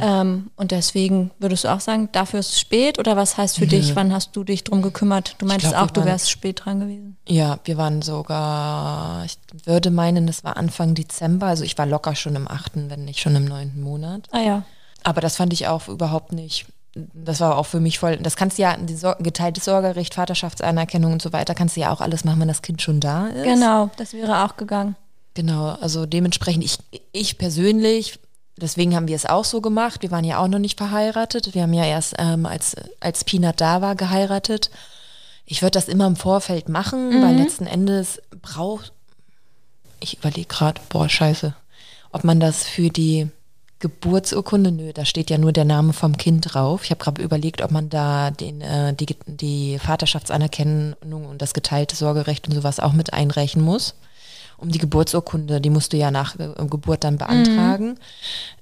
Ähm, 0.00 0.50
und 0.56 0.70
deswegen 0.70 1.30
würdest 1.38 1.64
du 1.64 1.68
auch 1.72 1.80
sagen, 1.80 2.08
dafür 2.12 2.40
ist 2.40 2.50
es 2.50 2.60
spät 2.60 2.98
oder 2.98 3.16
was 3.16 3.36
heißt 3.38 3.58
für 3.58 3.66
dich, 3.66 3.96
wann 3.96 4.12
hast 4.12 4.36
du 4.36 4.44
dich 4.44 4.64
drum 4.64 4.82
gekümmert? 4.82 5.34
Du 5.38 5.46
meintest 5.46 5.72
glaub, 5.72 5.84
auch, 5.84 5.90
du 5.90 6.00
waren- 6.00 6.08
wärst 6.08 6.30
spät 6.30 6.62
dran 6.64 6.80
gewesen. 6.80 7.16
Ja, 7.28 7.58
wir 7.64 7.76
waren 7.76 8.02
sogar, 8.02 9.24
ich 9.24 9.38
würde 9.64 9.90
meinen, 9.90 10.26
das 10.26 10.44
war 10.44 10.56
Anfang 10.56 10.94
Dezember, 10.94 11.46
also 11.46 11.64
ich 11.64 11.76
war 11.78 11.86
locker 11.86 12.14
schon 12.14 12.36
im 12.36 12.48
achten, 12.48 12.90
wenn 12.90 13.04
nicht 13.04 13.20
schon 13.20 13.34
im 13.36 13.44
neunten 13.44 13.80
Monat. 13.82 14.28
Ah 14.30 14.40
ja. 14.40 14.62
Aber 15.04 15.20
das 15.20 15.36
fand 15.36 15.52
ich 15.52 15.66
auch 15.66 15.88
überhaupt 15.88 16.32
nicht, 16.32 16.66
das 16.94 17.40
war 17.40 17.56
auch 17.56 17.66
für 17.66 17.80
mich 17.80 17.98
voll, 17.98 18.18
das 18.18 18.36
kannst 18.36 18.58
du 18.58 18.62
ja, 18.62 18.76
die 18.76 18.94
Sor 18.94 19.16
geteiltes 19.20 19.64
Sorgerecht, 19.64 20.14
Vaterschaftsanerkennung 20.14 21.12
und 21.12 21.22
so 21.22 21.32
weiter, 21.32 21.54
kannst 21.54 21.76
du 21.76 21.80
ja 21.80 21.90
auch 21.92 22.00
alles 22.00 22.24
machen, 22.24 22.40
wenn 22.40 22.48
das 22.48 22.62
Kind 22.62 22.82
schon 22.82 23.00
da 23.00 23.28
ist. 23.28 23.44
Genau, 23.44 23.90
das 23.96 24.12
wäre 24.12 24.44
auch 24.44 24.56
gegangen. 24.56 24.96
Genau, 25.34 25.70
also 25.80 26.04
dementsprechend, 26.04 26.62
ich, 26.64 26.78
ich 27.12 27.38
persönlich, 27.38 28.18
deswegen 28.62 28.94
haben 28.94 29.08
wir 29.08 29.16
es 29.16 29.26
auch 29.26 29.44
so 29.44 29.60
gemacht. 29.60 30.02
Wir 30.02 30.10
waren 30.10 30.24
ja 30.24 30.38
auch 30.38 30.48
noch 30.48 30.58
nicht 30.58 30.78
verheiratet. 30.78 31.54
Wir 31.54 31.62
haben 31.62 31.74
ja 31.74 31.84
erst, 31.84 32.14
ähm, 32.18 32.46
als, 32.46 32.76
als 33.00 33.24
Peanut 33.24 33.60
da 33.60 33.82
war, 33.82 33.94
geheiratet. 33.94 34.70
Ich 35.44 35.60
würde 35.60 35.72
das 35.72 35.88
immer 35.88 36.06
im 36.06 36.16
Vorfeld 36.16 36.68
machen, 36.68 37.22
weil 37.22 37.36
letzten 37.36 37.66
Endes 37.66 38.22
braucht, 38.40 38.92
ich 40.00 40.18
überlege 40.18 40.46
gerade, 40.46 40.80
boah, 40.88 41.08
scheiße, 41.08 41.54
ob 42.12 42.24
man 42.24 42.40
das 42.40 42.64
für 42.64 42.88
die 42.88 43.28
Geburtsurkunde, 43.80 44.70
nö, 44.70 44.92
da 44.92 45.04
steht 45.04 45.28
ja 45.28 45.38
nur 45.38 45.52
der 45.52 45.64
Name 45.64 45.92
vom 45.92 46.16
Kind 46.16 46.54
drauf. 46.54 46.84
Ich 46.84 46.90
habe 46.90 47.02
gerade 47.02 47.20
überlegt, 47.20 47.62
ob 47.62 47.72
man 47.72 47.88
da 47.88 48.30
den, 48.30 48.60
äh, 48.60 48.94
die, 48.94 49.16
die 49.26 49.78
Vaterschaftsanerkennung 49.80 51.26
und 51.26 51.42
das 51.42 51.52
geteilte 51.52 51.96
Sorgerecht 51.96 52.46
und 52.46 52.54
sowas 52.54 52.78
auch 52.78 52.92
mit 52.92 53.12
einreichen 53.12 53.60
muss. 53.60 53.96
Um 54.62 54.70
die 54.70 54.78
Geburtsurkunde, 54.78 55.60
die 55.60 55.70
musst 55.70 55.92
du 55.92 55.96
ja 55.96 56.12
nach 56.12 56.38
äh, 56.38 56.52
Geburt 56.70 57.02
dann 57.02 57.18
beantragen. 57.18 57.88
Mhm. 57.88 57.96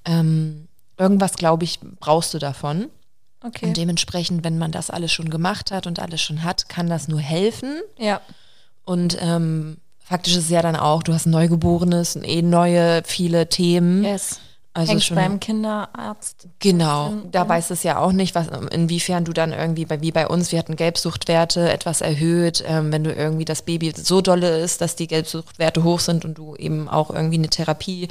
Ähm, 0.06 0.68
irgendwas, 0.96 1.34
glaube 1.34 1.64
ich, 1.64 1.78
brauchst 2.00 2.32
du 2.32 2.38
davon. 2.38 2.86
Okay. 3.42 3.66
Und 3.66 3.76
dementsprechend, 3.76 4.42
wenn 4.42 4.56
man 4.56 4.72
das 4.72 4.88
alles 4.88 5.12
schon 5.12 5.28
gemacht 5.28 5.70
hat 5.70 5.86
und 5.86 5.98
alles 5.98 6.22
schon 6.22 6.42
hat, 6.42 6.70
kann 6.70 6.88
das 6.88 7.06
nur 7.06 7.20
helfen. 7.20 7.80
Ja. 7.98 8.22
Und 8.84 9.18
ähm, 9.20 9.76
faktisch 9.98 10.36
ist 10.36 10.44
es 10.44 10.50
ja 10.50 10.62
dann 10.62 10.76
auch, 10.76 11.02
du 11.02 11.12
hast 11.12 11.26
ein 11.26 11.30
Neugeborenes, 11.30 12.16
eh 12.16 12.40
neue, 12.42 13.02
viele 13.04 13.48
Themen. 13.48 14.02
Yes. 14.02 14.40
Also 14.72 14.92
Hängst 14.92 15.06
schon 15.06 15.16
beim 15.16 15.40
Kinderarzt. 15.40 16.46
Genau, 16.60 17.14
da 17.32 17.48
weiß 17.48 17.70
es 17.70 17.82
ja 17.82 17.98
auch 17.98 18.12
nicht, 18.12 18.36
was, 18.36 18.46
inwiefern 18.70 19.24
du 19.24 19.32
dann 19.32 19.52
irgendwie, 19.52 19.84
bei, 19.84 20.00
wie 20.00 20.12
bei 20.12 20.28
uns, 20.28 20.52
wir 20.52 20.60
hatten 20.60 20.76
Gelbsuchtwerte 20.76 21.68
etwas 21.72 22.02
erhöht, 22.02 22.62
ähm, 22.64 22.92
wenn 22.92 23.02
du 23.02 23.12
irgendwie 23.12 23.44
das 23.44 23.62
Baby 23.62 23.92
so 23.96 24.20
dolle 24.20 24.60
ist, 24.60 24.80
dass 24.80 24.94
die 24.94 25.08
Gelbsuchtwerte 25.08 25.82
hoch 25.82 25.98
sind 25.98 26.24
und 26.24 26.38
du 26.38 26.54
eben 26.54 26.88
auch 26.88 27.10
irgendwie 27.10 27.38
eine 27.38 27.48
Therapie 27.48 28.06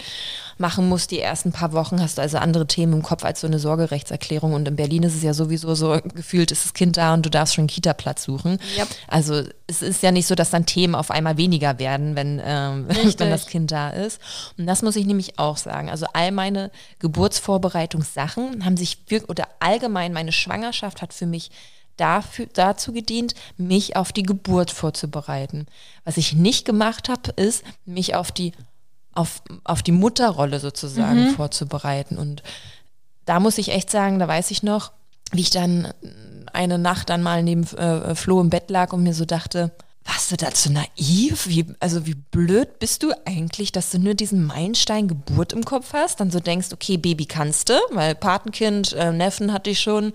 machen 0.60 0.90
musst 0.90 1.12
die 1.12 1.20
ersten 1.20 1.52
paar 1.54 1.72
Wochen, 1.72 2.02
hast 2.02 2.18
du 2.18 2.22
also 2.22 2.38
andere 2.38 2.68
Themen 2.68 2.94
im 2.94 3.02
Kopf 3.02 3.24
als 3.24 3.40
so 3.42 3.48
eine 3.48 3.60
Sorgerechtserklärung. 3.60 4.54
Und 4.54 4.68
in 4.68 4.76
Berlin 4.76 5.04
ist 5.04 5.16
es 5.16 5.24
ja 5.24 5.34
sowieso 5.34 5.74
so, 5.74 6.00
gefühlt 6.16 6.52
ist 6.52 6.66
das 6.66 6.74
Kind 6.74 6.98
da 6.98 7.14
und 7.14 7.26
du 7.26 7.30
darfst 7.30 7.56
schon 7.56 7.64
einen 7.64 7.70
Kita-Platz 7.70 8.24
suchen. 8.24 8.60
Yep. 8.78 8.88
Also 9.08 9.44
es 9.68 9.82
ist 9.82 10.04
ja 10.04 10.12
nicht 10.12 10.28
so, 10.28 10.36
dass 10.36 10.50
dann 10.50 10.66
Themen 10.66 10.96
auf 10.96 11.12
einmal 11.12 11.38
weniger 11.38 11.80
werden, 11.80 12.16
wenn, 12.16 12.42
ähm, 12.44 12.88
wenn 13.18 13.30
das 13.30 13.48
Kind 13.48 13.72
da 13.72 13.90
ist. 13.90 14.20
Und 14.58 14.68
das 14.68 14.82
muss 14.82 14.98
ich 14.98 15.06
nämlich 15.06 15.40
auch 15.40 15.58
sagen. 15.58 15.90
Also 15.90 16.08
all 16.14 16.32
meine 16.32 16.72
Geburtsvorbereitungssachen 17.00 18.66
haben 18.66 18.76
sich 18.76 19.00
wirklich, 19.08 19.30
oder 19.30 19.48
allgemein 19.62 20.12
meine 20.12 20.34
Schwangerschaft 20.34 21.02
hat 21.02 21.14
für 21.14 21.26
mich 21.26 21.52
dafür, 21.96 22.48
dazu 22.54 22.94
gedient, 22.94 23.34
mich 23.58 23.96
auf 23.96 24.12
die 24.12 24.24
Geburt 24.24 24.72
vorzubereiten. 24.72 25.68
Was 26.04 26.18
ich 26.18 26.34
nicht 26.34 26.66
gemacht 26.66 27.10
habe, 27.10 27.32
ist, 27.36 27.64
mich 27.86 28.16
auf 28.16 28.32
die 28.32 28.54
auf, 29.20 29.42
auf 29.66 29.84
die 29.84 29.92
Mutterrolle 29.92 30.60
sozusagen 30.60 31.26
mhm. 31.26 31.36
vorzubereiten. 31.36 32.18
Und 32.18 32.42
da 33.26 33.40
muss 33.40 33.58
ich 33.58 33.70
echt 33.70 33.90
sagen, 33.90 34.18
da 34.18 34.28
weiß 34.28 34.50
ich 34.52 34.64
noch, 34.64 34.94
wie 35.34 35.42
ich 35.42 35.50
dann 35.50 35.94
eine 36.54 36.80
Nacht 36.80 37.10
dann 37.10 37.22
mal 37.22 37.44
neben 37.44 37.64
äh, 37.78 38.16
Flo 38.16 38.40
im 38.40 38.50
Bett 38.50 38.70
lag 38.70 38.94
und 38.94 39.04
mir 39.04 39.14
so 39.14 39.26
dachte, 39.26 39.72
warst 40.06 40.32
du 40.32 40.38
dazu 40.38 40.72
naiv? 40.72 41.48
Wie, 41.48 41.66
also 41.80 42.06
wie 42.06 42.16
blöd 42.16 42.80
bist 42.80 43.04
du 43.04 43.12
eigentlich, 43.26 43.72
dass 43.72 43.92
du 43.92 44.00
nur 44.00 44.14
diesen 44.14 44.46
Meilenstein 44.46 45.08
Geburt 45.08 45.54
im 45.54 45.64
Kopf 45.64 45.94
hast? 45.94 46.20
Dann 46.20 46.32
so 46.32 46.40
denkst, 46.40 46.70
okay, 46.74 46.98
Baby 46.98 47.26
kannst 47.26 47.70
du, 47.70 47.74
weil 47.92 48.16
Patenkind, 48.16 48.94
äh, 48.94 49.12
Neffen 49.12 49.54
hatte 49.54 49.70
ich 49.70 49.80
schon. 49.80 50.14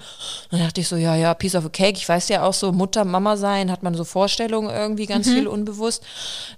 Dann 0.51 0.61
dachte 0.61 0.81
ich 0.81 0.88
so, 0.88 0.97
ja, 0.97 1.14
ja, 1.14 1.35
Piece 1.35 1.55
of 1.55 1.66
a 1.66 1.68
Cake. 1.68 1.99
Ich 1.99 2.09
weiß 2.09 2.29
ja 2.29 2.44
auch 2.44 2.55
so, 2.55 2.73
Mutter, 2.73 3.05
Mama 3.05 3.37
sein, 3.37 3.70
hat 3.70 3.83
man 3.83 3.94
so 3.94 4.05
Vorstellungen 4.05 4.70
irgendwie 4.70 5.07
ganz 5.07 5.27
mhm. 5.27 5.33
viel 5.33 5.49
unbewusst. 5.49 6.03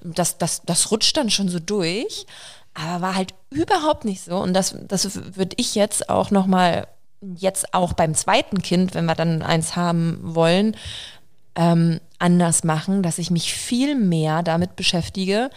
Das, 0.03 0.39
das, 0.39 0.63
das 0.65 0.91
rutscht 0.91 1.17
dann 1.17 1.31
schon 1.31 1.49
so 1.49 1.59
durch. 1.59 2.27
Aber 2.75 3.01
war 3.01 3.15
halt 3.15 3.35
überhaupt 3.51 4.05
nicht 4.05 4.23
so. 4.23 4.37
Und 4.37 4.55
das, 4.55 4.77
das 4.87 5.37
würde 5.37 5.57
ich 5.57 5.75
jetzt 5.75 6.11
auch 6.11 6.31
nochmal, 6.31 6.87
jetzt 7.37 7.73
auch 7.75 7.95
beim 7.95 8.15
zweiten 8.15 8.61
Kind, 8.63 8.95
wenn 8.95 9.07
wir 9.07 9.15
dann 9.15 9.43
eins 9.43 9.77
haben 9.77 10.19
wollen, 10.23 10.77
ähm, 11.55 12.01
anders 12.19 12.65
machen, 12.65 13.03
dass 13.03 13.19
ich 13.19 13.31
mich 13.31 13.53
viel 13.55 13.95
mehr 13.95 14.43
damit 14.43 14.77
beschäftige, 14.77 15.51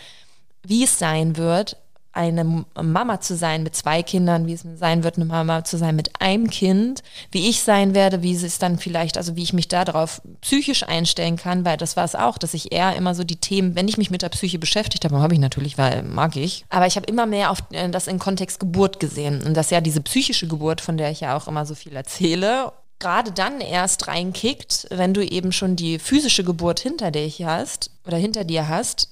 wie 0.64 0.84
es 0.84 1.00
sein 1.00 1.38
wird, 1.38 1.78
eine 2.12 2.66
Mama 2.76 3.22
zu 3.22 3.36
sein 3.36 3.62
mit 3.64 3.76
zwei 3.76 4.02
Kindern, 4.02 4.48
wie 4.48 4.54
es 4.54 4.66
sein 4.76 5.04
wird, 5.04 5.18
eine 5.18 5.26
Mama 5.26 5.64
zu 5.64 5.78
sein 5.78 5.96
mit 5.96 6.20
einem 6.20 6.50
Kind, 6.50 7.04
wie 7.32 7.50
ich 7.50 7.62
sein 7.62 7.94
werde, 7.94 8.24
wie 8.24 8.34
es 8.34 8.58
dann 8.58 8.80
vielleicht, 8.80 9.16
also 9.18 9.36
wie 9.36 9.44
ich 9.44 9.54
mich 9.54 9.68
darauf 9.68 10.22
psychisch 10.42 10.84
einstellen 10.84 11.38
kann, 11.38 11.66
weil 11.66 11.78
das 11.78 11.96
war 11.96 12.04
es 12.04 12.16
auch, 12.16 12.38
dass 12.38 12.56
ich 12.56 12.72
eher 12.72 12.96
immer 12.96 13.14
so 13.14 13.24
die 13.24 13.36
Themen, 13.36 13.76
wenn 13.76 13.88
ich 13.88 13.98
mich 13.98 14.10
mit 14.10 14.24
der 14.24 14.30
Psyche 14.30 14.58
beschäftigt 14.58 15.06
habe, 15.06 15.20
habe 15.20 15.36
ich 15.36 15.40
natürlich, 15.40 15.78
weil 15.78 16.02
mag 16.02 16.36
ich, 16.36 16.66
aber 16.70 16.88
ich 16.88 16.96
habe 16.96 17.06
immer 17.06 17.28
mehr 17.28 17.52
auf 17.52 17.60
äh, 17.72 17.90
das 17.90 18.08
in 18.08 18.18
Kontext 18.18 18.60
Geburt 18.60 19.00
gesehen 19.00 19.44
und 19.44 19.56
das 19.56 19.70
ja 19.70 19.80
diese 19.80 20.02
psychische 20.02 20.48
Geburt, 20.48 20.82
von 20.82 20.98
der 20.98 21.12
ich 21.12 21.22
ja 21.22 21.38
auch 21.38 21.48
immer 21.48 21.66
so 21.66 21.76
viel 21.76 21.96
erzähle 21.96 22.72
gerade 23.00 23.32
dann 23.32 23.62
erst 23.62 24.08
reinkickt, 24.08 24.88
wenn 24.92 25.14
du 25.14 25.26
eben 25.26 25.52
schon 25.52 25.76
die 25.76 26.00
physische 26.00 26.44
Geburt 26.44 26.80
hinter 26.80 27.12
dich 27.12 27.44
hast 27.44 27.92
oder 28.06 28.18
hinter 28.18 28.44
dir 28.44 28.68
hast, 28.68 29.10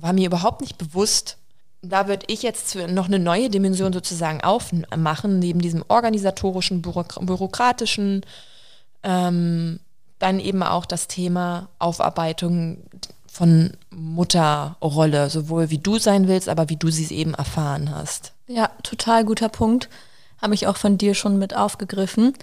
war 0.00 0.12
mir 0.12 0.26
überhaupt 0.26 0.60
nicht 0.60 0.76
bewusst. 0.76 1.36
Da 1.80 2.08
würde 2.08 2.26
ich 2.28 2.42
jetzt 2.42 2.74
noch 2.74 3.06
eine 3.06 3.20
neue 3.20 3.50
Dimension 3.50 3.92
sozusagen 3.92 4.40
aufmachen, 4.40 5.38
neben 5.38 5.60
diesem 5.60 5.84
organisatorischen, 5.86 6.82
bürokratischen, 6.82 8.26
ähm, 9.04 9.78
dann 10.18 10.40
eben 10.40 10.64
auch 10.64 10.84
das 10.84 11.06
Thema 11.06 11.68
Aufarbeitung 11.78 12.78
von 13.30 13.74
Mutterrolle, 13.90 15.30
sowohl 15.30 15.70
wie 15.70 15.78
du 15.78 15.98
sein 16.00 16.26
willst, 16.26 16.48
aber 16.48 16.68
wie 16.68 16.76
du 16.76 16.90
sie 16.90 17.14
eben 17.14 17.34
erfahren 17.34 17.94
hast. 17.94 18.32
Ja, 18.48 18.70
total 18.82 19.24
guter 19.24 19.48
Punkt. 19.48 19.88
Habe 20.42 20.54
ich 20.54 20.66
auch 20.66 20.76
von 20.76 20.98
dir 20.98 21.14
schon 21.14 21.38
mit 21.38 21.54
aufgegriffen 21.54 22.34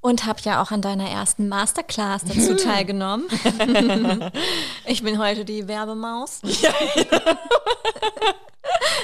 und 0.00 0.24
habe 0.24 0.40
ja 0.42 0.62
auch 0.62 0.70
an 0.70 0.82
deiner 0.82 1.08
ersten 1.08 1.48
Masterclass 1.48 2.22
dazu 2.24 2.54
teilgenommen. 2.62 3.26
ich 4.86 5.02
bin 5.02 5.18
heute 5.18 5.44
die 5.44 5.68
Werbemaus. 5.68 6.40
Ja. 6.42 6.72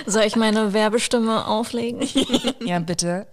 Soll 0.06 0.22
ich 0.22 0.36
meine 0.36 0.72
Werbestimme 0.72 1.46
auflegen? 1.46 2.08
ja, 2.64 2.78
bitte. 2.78 3.26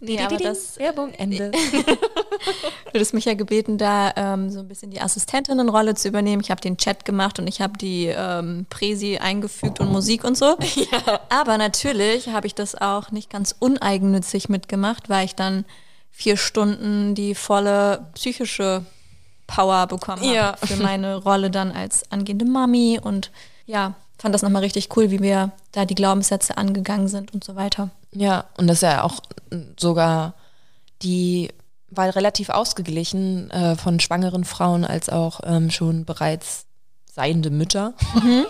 nee, 0.00 0.20
aber 0.20 0.36
das 0.36 0.76
Werbung 0.78 1.14
Ende. 1.14 1.52
du 2.92 2.98
hast 2.98 3.14
mich 3.14 3.26
ja 3.26 3.34
gebeten, 3.34 3.78
da 3.78 4.12
ähm, 4.16 4.50
so 4.50 4.58
ein 4.58 4.66
bisschen 4.68 4.90
die 4.90 5.00
Assistentinnenrolle 5.00 5.94
zu 5.94 6.08
übernehmen. 6.08 6.42
Ich 6.42 6.50
habe 6.50 6.60
den 6.60 6.76
Chat 6.76 7.04
gemacht 7.04 7.38
und 7.38 7.46
ich 7.46 7.60
habe 7.60 7.78
die 7.78 8.06
ähm, 8.06 8.66
Präsi 8.68 9.18
eingefügt 9.18 9.78
und 9.78 9.92
Musik 9.92 10.24
und 10.24 10.36
so. 10.36 10.56
Ja. 10.74 11.20
Aber 11.28 11.56
natürlich 11.56 12.28
habe 12.28 12.48
ich 12.48 12.56
das 12.56 12.74
auch 12.74 13.12
nicht 13.12 13.30
ganz 13.30 13.54
uneigennützig 13.58 14.48
mitgemacht, 14.48 15.08
weil 15.08 15.26
ich 15.26 15.36
dann 15.36 15.64
vier 16.12 16.36
Stunden 16.36 17.14
die 17.14 17.34
volle 17.34 18.06
psychische 18.14 18.84
Power 19.46 19.86
bekommen 19.86 20.22
habe 20.22 20.34
ja. 20.34 20.56
für 20.62 20.76
meine 20.76 21.16
Rolle 21.16 21.50
dann 21.50 21.72
als 21.72 22.10
angehende 22.12 22.44
Mami 22.44 23.00
und 23.02 23.30
ja, 23.66 23.94
fand 24.18 24.34
das 24.34 24.42
nochmal 24.42 24.62
richtig 24.62 24.96
cool, 24.96 25.10
wie 25.10 25.20
wir 25.20 25.50
da 25.72 25.84
die 25.84 25.94
Glaubenssätze 25.94 26.56
angegangen 26.56 27.08
sind 27.08 27.34
und 27.34 27.42
so 27.42 27.56
weiter. 27.56 27.90
Ja, 28.12 28.44
und 28.56 28.68
das 28.68 28.78
ist 28.78 28.82
ja 28.82 29.02
auch 29.02 29.20
sogar 29.78 30.34
die 31.02 31.50
war 31.90 32.14
relativ 32.14 32.48
ausgeglichen 32.48 33.50
äh, 33.50 33.76
von 33.76 34.00
schwangeren 34.00 34.44
Frauen 34.44 34.84
als 34.84 35.08
auch 35.08 35.40
ähm, 35.44 35.70
schon 35.70 36.04
bereits 36.04 36.64
seiende 37.12 37.50
Mütter. 37.50 37.94
Mhm. 38.14 38.46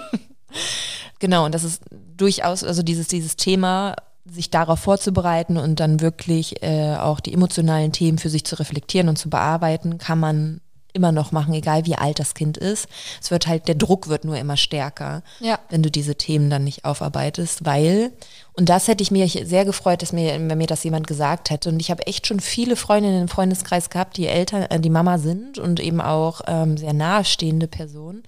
genau, 1.19 1.45
und 1.47 1.55
das 1.55 1.65
ist 1.65 1.83
durchaus, 2.17 2.63
also 2.63 2.83
dieses, 2.83 3.09
dieses 3.09 3.37
Thema 3.37 3.97
sich 4.25 4.51
darauf 4.51 4.79
vorzubereiten 4.79 5.57
und 5.57 5.81
dann 5.81 6.01
wirklich 6.01 6.63
äh, 6.63 6.97
auch 6.97 7.21
die 7.21 7.33
emotionalen 7.33 7.93
Themen 7.93 8.19
für 8.19 8.31
sich 8.31 8.45
zu 8.45 8.59
reflektieren 8.59 9.09
und 9.09 9.17
zu 9.17 9.29
bearbeiten, 9.31 9.99
kann 9.99 10.21
man 10.21 10.61
immer 10.93 11.13
noch 11.13 11.33
machen, 11.33 11.55
egal 11.55 11.87
wie 11.87 11.97
alt 11.97 12.19
das 12.19 12.35
Kind 12.35 12.59
ist. 12.59 12.87
Es 13.21 13.31
wird 13.31 13.47
halt, 13.47 13.69
der 13.69 13.75
Druck 13.75 14.09
wird 14.09 14.25
nur 14.25 14.37
immer 14.37 14.57
stärker, 14.57 15.23
ja. 15.41 15.59
wenn 15.71 15.83
du 15.83 15.91
diese 15.91 16.17
Themen 16.17 16.51
dann 16.51 16.65
nicht 16.65 16.85
aufarbeitest, 16.85 17.65
weil, 17.65 18.13
und 18.53 18.69
das 18.69 18.89
hätte 18.89 19.03
ich 19.03 19.11
mir 19.11 19.27
sehr 19.27 19.65
gefreut, 19.65 20.03
dass 20.03 20.13
mir, 20.13 20.35
wenn 20.35 20.59
mir 20.59 20.67
das 20.67 20.85
jemand 20.85 21.07
gesagt 21.07 21.51
hätte. 21.51 21.71
Und 21.71 21.81
ich 21.81 21.91
habe 21.91 22.07
echt 22.07 22.27
schon 22.27 22.41
viele 22.41 22.77
Freundinnen 22.77 23.23
im 23.23 23.29
Freundeskreis 23.29 23.91
gehabt, 23.91 24.17
die 24.17 24.27
Eltern, 24.27 24.65
äh, 24.65 24.81
die 24.81 24.91
Mama 24.91 25.19
sind 25.19 25.59
und 25.59 25.81
eben 25.81 26.01
auch 26.01 26.43
ähm, 26.47 26.77
sehr 26.77 26.93
nahestehende 26.93 27.69
Personen. 27.69 28.23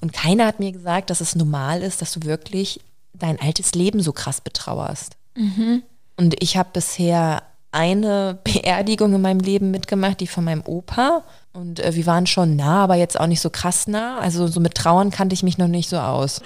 Und 0.00 0.12
keiner 0.12 0.46
hat 0.46 0.58
mir 0.58 0.72
gesagt, 0.72 1.10
dass 1.10 1.20
es 1.20 1.36
normal 1.36 1.82
ist, 1.82 2.00
dass 2.00 2.12
du 2.12 2.22
wirklich 2.22 2.80
dein 3.12 3.40
altes 3.40 3.74
Leben 3.74 4.00
so 4.00 4.12
krass 4.12 4.40
betrauerst. 4.40 5.16
Mhm. 5.36 5.82
Und 6.16 6.42
ich 6.42 6.56
habe 6.56 6.70
bisher 6.72 7.42
eine 7.72 8.38
Beerdigung 8.44 9.14
in 9.14 9.20
meinem 9.20 9.40
Leben 9.40 9.70
mitgemacht, 9.70 10.20
die 10.20 10.26
von 10.26 10.44
meinem 10.44 10.62
Opa. 10.64 11.22
Und 11.52 11.80
äh, 11.80 11.94
wir 11.94 12.06
waren 12.06 12.26
schon 12.26 12.56
nah, 12.56 12.84
aber 12.84 12.96
jetzt 12.96 13.18
auch 13.20 13.26
nicht 13.26 13.40
so 13.40 13.50
krass 13.50 13.86
nah. 13.86 14.18
Also 14.18 14.46
so 14.46 14.60
mit 14.60 14.74
Trauern 14.74 15.10
kannte 15.10 15.34
ich 15.34 15.42
mich 15.42 15.58
noch 15.58 15.68
nicht 15.68 15.88
so 15.88 15.98
aus. 15.98 16.40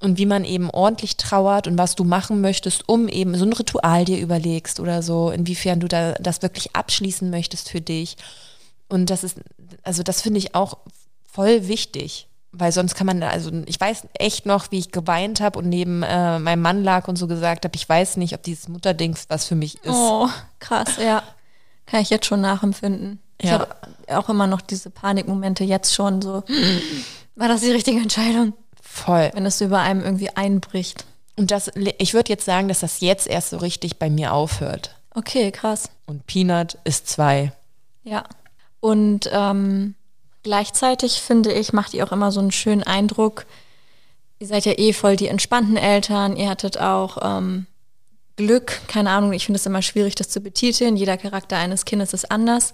Und 0.00 0.18
wie 0.18 0.26
man 0.26 0.44
eben 0.44 0.68
ordentlich 0.70 1.16
trauert 1.16 1.68
und 1.68 1.78
was 1.78 1.94
du 1.94 2.02
machen 2.02 2.40
möchtest, 2.40 2.88
um 2.88 3.08
eben 3.08 3.36
so 3.36 3.44
ein 3.44 3.52
Ritual 3.52 4.04
dir 4.04 4.18
überlegst 4.18 4.80
oder 4.80 5.00
so, 5.00 5.30
inwiefern 5.30 5.78
du 5.78 5.86
da 5.86 6.14
das 6.14 6.42
wirklich 6.42 6.74
abschließen 6.74 7.30
möchtest 7.30 7.68
für 7.68 7.80
dich. 7.80 8.16
Und 8.88 9.10
das 9.10 9.22
ist, 9.22 9.38
also 9.84 10.02
das 10.02 10.20
finde 10.20 10.38
ich 10.38 10.56
auch 10.56 10.78
voll 11.24 11.68
wichtig 11.68 12.26
weil 12.52 12.70
sonst 12.70 12.94
kann 12.94 13.06
man, 13.06 13.22
also 13.22 13.50
ich 13.66 13.80
weiß 13.80 14.06
echt 14.14 14.46
noch, 14.46 14.70
wie 14.70 14.78
ich 14.78 14.92
geweint 14.92 15.40
habe 15.40 15.58
und 15.58 15.68
neben 15.68 16.02
äh, 16.02 16.38
meinem 16.38 16.60
Mann 16.60 16.84
lag 16.84 17.08
und 17.08 17.16
so 17.16 17.26
gesagt 17.26 17.64
habe, 17.64 17.74
ich 17.74 17.88
weiß 17.88 18.18
nicht, 18.18 18.34
ob 18.34 18.42
dieses 18.42 18.68
Mutterding 18.68 19.16
was 19.28 19.46
für 19.46 19.54
mich 19.54 19.76
ist. 19.82 19.94
Oh, 19.94 20.28
krass, 20.60 20.96
ja. 21.02 21.22
Kann 21.86 22.02
ich 22.02 22.10
jetzt 22.10 22.26
schon 22.26 22.42
nachempfinden. 22.42 23.20
Ja. 23.40 23.46
Ich 23.46 23.52
habe 23.52 23.76
auch 24.08 24.28
immer 24.28 24.46
noch 24.46 24.60
diese 24.60 24.90
Panikmomente 24.90 25.64
jetzt 25.64 25.94
schon 25.94 26.22
so. 26.22 26.44
War 27.34 27.48
das 27.48 27.62
die 27.62 27.70
richtige 27.70 27.98
Entscheidung? 28.00 28.52
Voll. 28.80 29.30
Wenn 29.32 29.46
es 29.46 29.60
über 29.60 29.80
einem 29.80 30.02
irgendwie 30.04 30.30
einbricht. 30.30 31.06
Und 31.36 31.50
das, 31.50 31.70
ich 31.74 32.12
würde 32.12 32.30
jetzt 32.30 32.44
sagen, 32.44 32.68
dass 32.68 32.80
das 32.80 33.00
jetzt 33.00 33.26
erst 33.26 33.50
so 33.50 33.56
richtig 33.56 33.98
bei 33.98 34.10
mir 34.10 34.34
aufhört. 34.34 34.94
Okay, 35.14 35.50
krass. 35.50 35.90
Und 36.06 36.26
Peanut 36.26 36.78
ist 36.84 37.08
zwei. 37.08 37.52
Ja. 38.04 38.24
Und 38.80 39.30
ähm, 39.32 39.94
gleichzeitig 40.42 41.20
finde 41.20 41.52
ich, 41.52 41.72
macht 41.72 41.94
ihr 41.94 42.04
auch 42.04 42.12
immer 42.12 42.32
so 42.32 42.40
einen 42.40 42.52
schönen 42.52 42.82
Eindruck. 42.82 43.46
Ihr 44.38 44.46
seid 44.46 44.64
ja 44.66 44.72
eh 44.76 44.92
voll 44.92 45.16
die 45.16 45.28
entspannten 45.28 45.76
Eltern. 45.76 46.36
Ihr 46.36 46.48
hattet 46.48 46.78
auch 46.78 47.18
ähm, 47.22 47.66
Glück. 48.36 48.80
Keine 48.88 49.10
Ahnung, 49.10 49.32
ich 49.32 49.46
finde 49.46 49.58
es 49.58 49.66
immer 49.66 49.82
schwierig, 49.82 50.14
das 50.14 50.28
zu 50.28 50.40
betiteln. 50.40 50.96
Jeder 50.96 51.16
Charakter 51.16 51.56
eines 51.56 51.84
Kindes 51.84 52.12
ist 52.12 52.30
anders. 52.30 52.72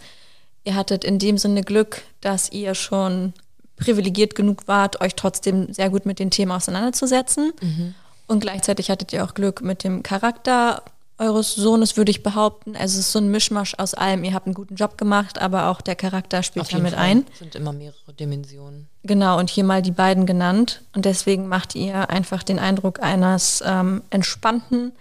Ihr 0.65 0.75
hattet 0.75 1.05
in 1.05 1.19
dem 1.19 1.39
Sinne 1.39 1.63
Glück, 1.63 2.03
dass 2.21 2.51
ihr 2.51 2.75
schon 2.75 3.33
privilegiert 3.77 4.35
genug 4.35 4.67
wart, 4.67 5.01
euch 5.01 5.15
trotzdem 5.15 5.73
sehr 5.73 5.89
gut 5.91 6.05
mit 6.05 6.19
den 6.19 6.31
Themen 6.31 6.53
auseinanderzusetzen. 6.53 7.53
Mhm. 7.61 7.95
Und 8.27 8.41
gleichzeitig 8.41 8.91
hattet 8.91 9.13
ihr 9.13 9.25
auch 9.25 9.35
Glück 9.35 9.63
mit 9.63 9.85
dem 9.85 10.03
Charakter 10.03 10.83
eures 11.19 11.55
Sohnes, 11.55 11.97
würde 11.97 12.11
ich 12.11 12.23
behaupten. 12.23 12.77
Also 12.77 12.99
es 12.99 13.07
ist 13.07 13.13
so 13.13 13.19
ein 13.19 13.31
Mischmasch 13.31 13.75
aus 13.79 13.95
allem. 13.95 14.23
Ihr 14.25 14.35
habt 14.35 14.47
einen 14.47 14.55
guten 14.55 14.77
Job 14.77 14.97
gemacht, 14.97 15.41
aber 15.41 15.69
auch 15.69 15.81
der 15.81 15.97
Charakter 15.97 16.43
spielt 16.43 16.73
damit 16.73 16.95
ein. 16.95 17.27
Es 17.33 17.41
sind 17.41 17.55
immer 17.57 17.73
mehrere 17.73 18.13
Dimensionen. 18.13 18.89
Genau, 19.03 19.39
und 19.39 19.51
hier 19.51 19.65
mal 19.65 19.83
die 19.83 19.91
beiden 19.91 20.27
genannt. 20.27 20.83
Und 20.95 21.05
deswegen 21.05 21.49
macht 21.49 21.75
ihr 21.75 22.09
einfach 22.09 22.43
den 22.43 22.59
Eindruck 22.59 23.03
eines 23.03 23.63
ähm, 23.67 24.03
entspannten 24.11 24.93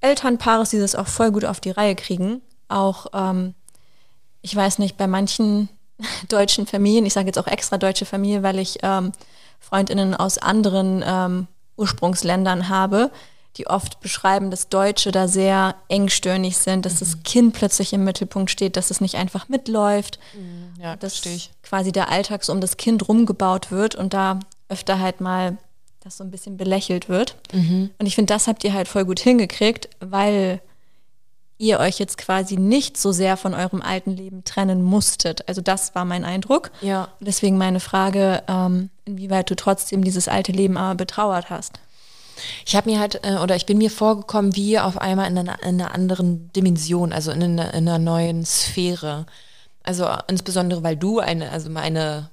Elternpaares, 0.00 0.70
die 0.70 0.78
das 0.78 0.94
auch 0.94 1.08
voll 1.08 1.32
gut 1.32 1.44
auf 1.44 1.60
die 1.60 1.70
Reihe 1.70 1.96
kriegen. 1.96 2.40
Auch, 2.68 3.06
ähm, 3.12 3.54
ich 4.42 4.54
weiß 4.54 4.78
nicht, 4.78 4.96
bei 4.96 5.08
manchen 5.08 5.68
deutschen 6.28 6.66
Familien, 6.66 7.04
ich 7.04 7.14
sage 7.14 7.26
jetzt 7.26 7.38
auch 7.38 7.48
extra 7.48 7.78
deutsche 7.78 8.04
Familie, 8.04 8.44
weil 8.44 8.58
ich 8.60 8.78
ähm, 8.82 9.12
Freundinnen 9.58 10.14
aus 10.14 10.38
anderen 10.38 11.02
ähm, 11.04 11.48
Ursprungsländern 11.76 12.68
habe, 12.68 13.10
die 13.58 13.66
oft 13.66 14.00
beschreiben, 14.00 14.50
dass 14.50 14.68
Deutsche 14.68 15.10
da 15.10 15.28
sehr 15.28 15.74
engstirnig 15.88 16.56
sind, 16.56 16.86
dass 16.86 16.94
mhm. 16.94 16.98
das 17.00 17.22
Kind 17.24 17.54
plötzlich 17.54 17.92
im 17.92 18.04
Mittelpunkt 18.04 18.50
steht, 18.50 18.76
dass 18.76 18.90
es 18.90 19.00
nicht 19.00 19.16
einfach 19.16 19.48
mitläuft, 19.48 20.18
mhm. 20.34 20.80
ja, 20.80 20.96
dass 20.96 21.22
quasi 21.62 21.92
der 21.92 22.10
Alltag 22.10 22.44
so 22.44 22.52
um 22.52 22.60
das 22.60 22.76
Kind 22.76 23.08
rumgebaut 23.08 23.70
wird 23.70 23.96
und 23.96 24.14
da 24.14 24.38
öfter 24.68 25.00
halt 25.00 25.20
mal 25.20 25.58
das 26.00 26.16
so 26.16 26.24
ein 26.24 26.30
bisschen 26.30 26.56
belächelt 26.56 27.08
wird. 27.08 27.34
Mhm. 27.52 27.90
Und 27.98 28.06
ich 28.06 28.14
finde, 28.14 28.32
das 28.32 28.46
habt 28.46 28.62
ihr 28.64 28.72
halt 28.72 28.86
voll 28.86 29.04
gut 29.04 29.18
hingekriegt, 29.18 29.88
weil 30.00 30.60
ihr 31.58 31.80
euch 31.80 31.98
jetzt 31.98 32.18
quasi 32.18 32.56
nicht 32.56 32.96
so 32.96 33.10
sehr 33.10 33.36
von 33.36 33.52
eurem 33.52 33.82
alten 33.82 34.12
Leben 34.12 34.44
trennen 34.44 34.82
musstet. 34.82 35.48
Also 35.48 35.60
das 35.60 35.96
war 35.96 36.04
mein 36.04 36.24
Eindruck. 36.24 36.70
Ja. 36.80 37.08
Deswegen 37.18 37.58
meine 37.58 37.80
Frage, 37.80 38.44
ähm, 38.46 38.90
inwieweit 39.04 39.50
du 39.50 39.56
trotzdem 39.56 40.04
dieses 40.04 40.28
alte 40.28 40.52
Leben 40.52 40.76
aber 40.76 40.94
betrauert 40.94 41.50
hast. 41.50 41.80
Ich 42.66 42.76
habe 42.76 42.90
mir 42.90 42.98
halt, 42.98 43.24
äh, 43.24 43.36
oder 43.36 43.56
ich 43.56 43.66
bin 43.66 43.78
mir 43.78 43.90
vorgekommen, 43.90 44.56
wie 44.56 44.78
auf 44.78 44.98
einmal 44.98 45.30
in 45.30 45.38
einer, 45.38 45.62
in 45.62 45.80
einer 45.80 45.94
anderen 45.94 46.52
Dimension, 46.52 47.12
also 47.12 47.30
in 47.30 47.42
einer, 47.42 47.74
in 47.74 47.88
einer, 47.88 47.98
neuen 47.98 48.44
Sphäre. 48.44 49.26
Also 49.82 50.08
insbesondere, 50.28 50.82
weil 50.82 50.96
du 50.96 51.18
eine, 51.18 51.50
also 51.50 51.70
meine 51.70 52.30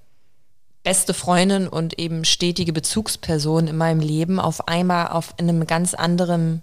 beste 0.83 1.13
Freundin 1.13 1.67
und 1.67 1.97
eben 1.99 2.25
stetige 2.25 2.73
Bezugsperson 2.73 3.67
in 3.67 3.77
meinem 3.77 4.01
Leben 4.01 4.39
auf 4.39 4.67
einmal 4.67 5.07
auf 5.07 5.33
in 5.37 5.49
einem 5.49 5.65
ganz 5.65 5.93
anderen 5.93 6.61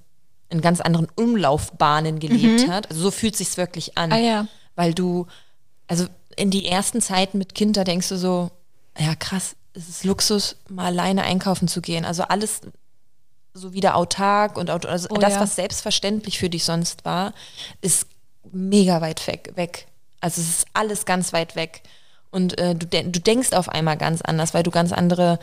in 0.53 0.61
ganz 0.61 0.81
anderen 0.81 1.09
Umlaufbahnen 1.17 2.19
gelebt 2.19 2.67
mhm. 2.67 2.71
hat. 2.71 2.91
Also 2.91 3.03
so 3.03 3.11
fühlt 3.11 3.37
sich's 3.37 3.57
wirklich 3.57 3.97
an. 3.97 4.13
Ah, 4.13 4.19
ja. 4.19 4.47
Weil 4.77 4.95
du, 4.95 5.27
also 5.89 6.07
in 6.37 6.51
die 6.51 6.67
ersten 6.67 7.01
Zeiten 7.01 7.39
mit 7.39 7.55
Kind, 7.55 7.77
da 7.77 7.85
denkst 7.85 8.11
du 8.11 8.17
so, 8.17 8.51
ja 8.99 9.15
krass, 9.15 9.57
es 9.75 9.89
ist 9.89 10.05
Luxus, 10.05 10.57
mal 10.69 10.87
alleine 10.87 11.23
einkaufen 11.23 11.69
zu 11.69 11.81
gehen. 11.81 12.05
Also 12.05 12.25
alles 12.25 12.61
so 13.55 13.73
wieder 13.73 13.97
autark 13.97 14.57
und 14.57 14.71
also 14.71 15.09
oh, 15.11 15.17
das, 15.17 15.35
ja. 15.35 15.41
was 15.41 15.57
selbstverständlich 15.57 16.39
für 16.39 16.49
dich 16.49 16.65
sonst 16.65 17.05
war, 17.05 17.35
ist 17.81 18.07
mega 18.51 19.01
weit 19.01 19.27
weg. 19.27 19.53
weg. 19.57 19.87
Also 20.21 20.41
es 20.41 20.49
ist 20.49 20.67
alles 20.73 21.05
ganz 21.05 21.33
weit 21.33 21.57
weg. 21.57 21.83
Und 22.31 22.59
äh, 22.59 22.75
du, 22.75 22.87
de 22.87 23.03
du 23.03 23.21
denkst 23.21 23.53
auf 23.53 23.69
einmal 23.69 23.97
ganz 23.97 24.23
anders, 24.23 24.55
weil 24.55 24.63
du 24.63 24.71
ganz 24.71 24.93
andere 24.93 25.39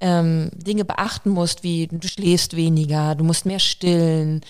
ähm, 0.00 0.50
Dinge 0.54 0.84
beachten 0.84 1.30
musst, 1.30 1.62
wie 1.62 1.86
du 1.86 2.08
schläfst 2.08 2.56
weniger, 2.56 3.14
du 3.14 3.22
musst 3.22 3.46
mehr 3.46 3.60
stillen, 3.60 4.40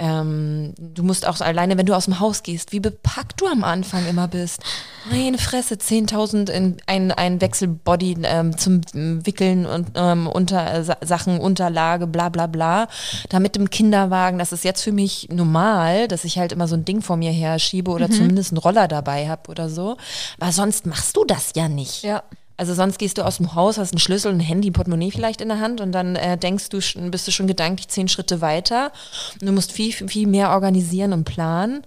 ähm, 0.00 0.72
du 0.78 1.02
musst 1.02 1.28
auch 1.28 1.40
alleine, 1.42 1.76
wenn 1.76 1.84
du 1.84 1.94
aus 1.94 2.06
dem 2.06 2.20
Haus 2.20 2.42
gehst, 2.42 2.72
wie 2.72 2.80
bepackt 2.80 3.38
du 3.40 3.46
am 3.46 3.64
Anfang 3.64 4.06
immer 4.08 4.28
bist. 4.28 4.62
Meine 5.10 5.36
Fresse, 5.36 5.74
10.000 5.74 6.50
in 6.50 6.78
ein, 6.86 7.12
ein 7.12 7.40
Wechselbody 7.42 8.16
ähm, 8.22 8.56
zum 8.56 8.80
Wickeln 8.94 9.66
und 9.66 9.88
ähm, 9.96 10.26
unter 10.26 10.72
äh, 10.72 11.06
Sachen, 11.06 11.38
Unterlage, 11.38 12.06
bla 12.06 12.30
bla 12.30 12.46
bla. 12.46 12.88
Da 13.28 13.40
mit 13.40 13.56
dem 13.56 13.68
Kinderwagen, 13.68 14.38
das 14.38 14.52
ist 14.52 14.64
jetzt 14.64 14.82
für 14.82 14.92
mich 14.92 15.28
normal, 15.30 16.08
dass 16.08 16.24
ich 16.24 16.38
halt 16.38 16.52
immer 16.52 16.66
so 16.66 16.76
ein 16.76 16.86
Ding 16.86 17.02
vor 17.02 17.18
mir 17.18 17.30
her 17.30 17.58
schiebe 17.58 17.90
oder 17.90 18.08
mhm. 18.08 18.12
zumindest 18.12 18.52
einen 18.52 18.58
Roller 18.58 18.88
dabei 18.88 19.28
habe 19.28 19.50
oder 19.50 19.68
so. 19.68 19.98
Aber 20.38 20.50
sonst 20.50 20.86
machst 20.86 21.14
du 21.14 21.26
das 21.26 21.52
ja 21.54 21.68
nicht. 21.68 22.04
Ja. 22.04 22.22
Also 22.60 22.74
sonst 22.74 22.98
gehst 22.98 23.16
du 23.16 23.24
aus 23.24 23.38
dem 23.38 23.54
Haus, 23.54 23.78
hast 23.78 23.92
einen 23.92 24.00
Schlüssel, 24.00 24.30
ein 24.30 24.38
Handy, 24.38 24.68
ein 24.68 24.74
Portemonnaie 24.74 25.10
vielleicht 25.10 25.40
in 25.40 25.48
der 25.48 25.60
Hand 25.60 25.80
und 25.80 25.92
dann 25.92 26.14
äh, 26.14 26.36
denkst 26.36 26.68
du, 26.68 26.78
bist 27.10 27.26
du 27.26 27.32
schon 27.32 27.46
gedanklich 27.46 27.88
zehn 27.88 28.06
Schritte 28.06 28.42
weiter. 28.42 28.92
Und 29.40 29.46
du 29.46 29.52
musst 29.52 29.72
viel, 29.72 29.94
viel 29.94 30.26
mehr 30.26 30.50
organisieren 30.50 31.14
und 31.14 31.24
planen. 31.24 31.86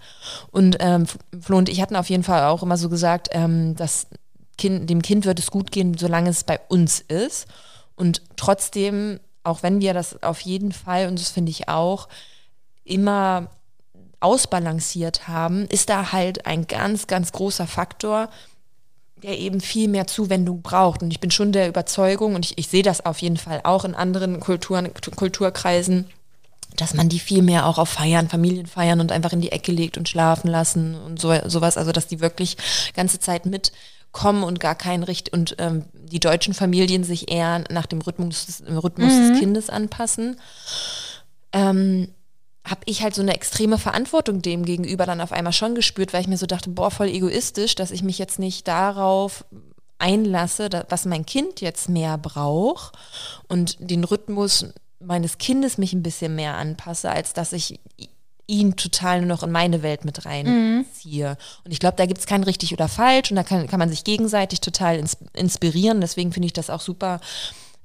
Und 0.49 0.77
ähm, 0.79 1.05
Flo 1.39 1.59
und 1.59 1.69
ich 1.69 1.79
hatten 1.79 1.95
auf 1.95 2.09
jeden 2.09 2.23
Fall 2.23 2.45
auch 2.45 2.63
immer 2.63 2.77
so 2.77 2.89
gesagt, 2.89 3.29
ähm, 3.33 3.75
dass 3.75 4.07
kind, 4.57 4.89
dem 4.89 5.03
Kind 5.03 5.25
wird 5.27 5.37
es 5.37 5.51
gut 5.51 5.71
gehen, 5.71 5.95
solange 5.95 6.31
es 6.31 6.43
bei 6.43 6.59
uns 6.69 7.01
ist. 7.01 7.45
Und 7.95 8.23
trotzdem, 8.35 9.19
auch 9.43 9.61
wenn 9.61 9.79
wir 9.79 9.93
das 9.93 10.23
auf 10.23 10.39
jeden 10.39 10.71
Fall, 10.71 11.07
und 11.07 11.19
das 11.19 11.29
finde 11.29 11.51
ich 11.51 11.69
auch, 11.69 12.07
immer 12.83 13.51
ausbalanciert 14.21 15.27
haben, 15.27 15.67
ist 15.67 15.89
da 15.89 16.13
halt 16.13 16.47
ein 16.47 16.65
ganz, 16.65 17.05
ganz 17.05 17.31
großer 17.31 17.67
Faktor, 17.67 18.29
der 19.23 19.39
eben 19.39 19.61
viel 19.61 19.87
mehr 19.87 20.05
Zuwendung 20.05 20.61
braucht. 20.61 21.01
Und 21.01 21.11
ich 21.11 21.19
bin 21.19 21.31
schon 21.31 21.51
der 21.51 21.69
Überzeugung, 21.69 22.35
und 22.35 22.45
ich, 22.45 22.57
ich 22.57 22.67
sehe 22.67 22.83
das 22.83 23.05
auf 23.05 23.19
jeden 23.19 23.37
Fall 23.37 23.61
auch 23.63 23.85
in 23.85 23.95
anderen 23.95 24.39
Kulturen, 24.39 24.89
Kulturkreisen, 25.15 26.07
dass 26.75 26.93
man 26.93 27.09
die 27.09 27.19
viel 27.19 27.41
mehr 27.41 27.65
auch 27.65 27.77
auf 27.77 27.89
Feiern, 27.89 28.29
Familienfeiern 28.29 28.99
und 28.99 29.11
einfach 29.11 29.31
in 29.31 29.41
die 29.41 29.51
Ecke 29.51 29.71
legt 29.71 29.97
und 29.97 30.09
schlafen 30.09 30.49
lassen 30.49 30.95
und 30.95 31.19
so, 31.19 31.33
sowas. 31.45 31.77
Also 31.77 31.91
dass 31.91 32.07
die 32.07 32.19
wirklich 32.19 32.57
ganze 32.95 33.19
Zeit 33.19 33.45
mitkommen 33.45 34.43
und 34.43 34.59
gar 34.59 34.75
kein 34.75 35.03
Richt 35.03 35.31
und 35.31 35.55
ähm, 35.59 35.85
die 35.93 36.19
deutschen 36.19 36.53
Familien 36.53 37.03
sich 37.03 37.31
eher 37.31 37.63
nach 37.69 37.85
dem 37.85 38.01
Rhythmus, 38.01 38.63
Rhythmus 38.67 39.13
mhm. 39.13 39.29
des 39.29 39.39
Kindes 39.39 39.69
anpassen. 39.69 40.39
Ähm, 41.51 42.09
habe 42.65 42.81
ich 42.85 43.03
halt 43.03 43.13
so 43.13 43.21
eine 43.21 43.33
extreme 43.33 43.77
Verantwortung 43.77 44.41
dem 44.41 44.63
gegenüber 44.63 45.05
dann 45.05 45.21
auf 45.21 45.31
einmal 45.31 45.53
schon 45.53 45.75
gespürt, 45.75 46.13
weil 46.13 46.21
ich 46.21 46.27
mir 46.27 46.37
so 46.37 46.45
dachte, 46.45 46.69
boah, 46.69 46.91
voll 46.91 47.07
egoistisch, 47.07 47.75
dass 47.75 47.91
ich 47.91 48.03
mich 48.03 48.17
jetzt 48.17 48.39
nicht 48.39 48.67
darauf 48.67 49.45
einlasse, 49.99 50.69
was 50.89 51.05
mein 51.05 51.25
Kind 51.25 51.61
jetzt 51.61 51.89
mehr 51.89 52.17
braucht 52.17 52.93
und 53.47 53.77
den 53.79 54.03
Rhythmus 54.03 54.67
meines 54.99 55.37
Kindes 55.37 55.77
mich 55.77 55.93
ein 55.93 56.03
bisschen 56.03 56.35
mehr 56.35 56.55
anpasse, 56.55 57.09
als 57.09 57.33
dass 57.33 57.53
ich 57.53 57.79
ihn 58.47 58.75
total 58.75 59.19
nur 59.19 59.27
noch 59.27 59.43
in 59.43 59.51
meine 59.51 59.83
Welt 59.83 60.05
mit 60.05 60.25
reinziehe. 60.25 61.29
Mhm. 61.29 61.63
Und 61.65 61.71
ich 61.71 61.79
glaube, 61.79 61.95
da 61.97 62.05
gibt 62.05 62.19
es 62.19 62.25
kein 62.25 62.43
richtig 62.43 62.73
oder 62.73 62.87
falsch 62.89 63.31
und 63.31 63.37
da 63.37 63.43
kann, 63.43 63.67
kann 63.67 63.79
man 63.79 63.89
sich 63.89 64.03
gegenseitig 64.03 64.61
total 64.61 64.97
ins, 64.97 65.17
inspirieren. 65.33 66.01
Deswegen 66.01 66.33
finde 66.33 66.47
ich 66.47 66.53
das 66.53 66.69
auch 66.69 66.81
super 66.81 67.21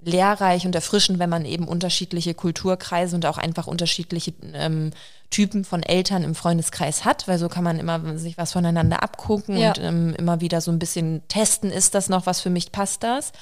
lehrreich 0.00 0.64
und 0.64 0.74
erfrischend, 0.74 1.18
wenn 1.18 1.30
man 1.30 1.44
eben 1.44 1.66
unterschiedliche 1.66 2.34
Kulturkreise 2.34 3.16
und 3.16 3.26
auch 3.26 3.38
einfach 3.38 3.66
unterschiedliche 3.66 4.32
ähm, 4.54 4.90
Typen 5.30 5.64
von 5.64 5.82
Eltern 5.82 6.24
im 6.24 6.34
Freundeskreis 6.34 7.04
hat, 7.04 7.28
weil 7.28 7.38
so 7.38 7.48
kann 7.48 7.64
man 7.64 7.78
immer 7.78 8.16
sich 8.16 8.38
was 8.38 8.52
voneinander 8.52 9.02
abgucken 9.02 9.56
ja. 9.56 9.68
und 9.68 9.78
ähm, 9.78 10.14
immer 10.16 10.40
wieder 10.40 10.60
so 10.60 10.70
ein 10.70 10.78
bisschen 10.78 11.22
testen, 11.28 11.70
ist 11.70 11.94
das 11.94 12.08
noch 12.08 12.26
was 12.26 12.40
für 12.40 12.50
mich, 12.50 12.72
passt 12.72 13.02
das? 13.02 13.32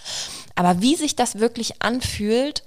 Aber 0.55 0.81
wie 0.81 0.97
sich 0.97 1.14
das 1.14 1.38
wirklich 1.38 1.83
anfühlt, 1.83 2.64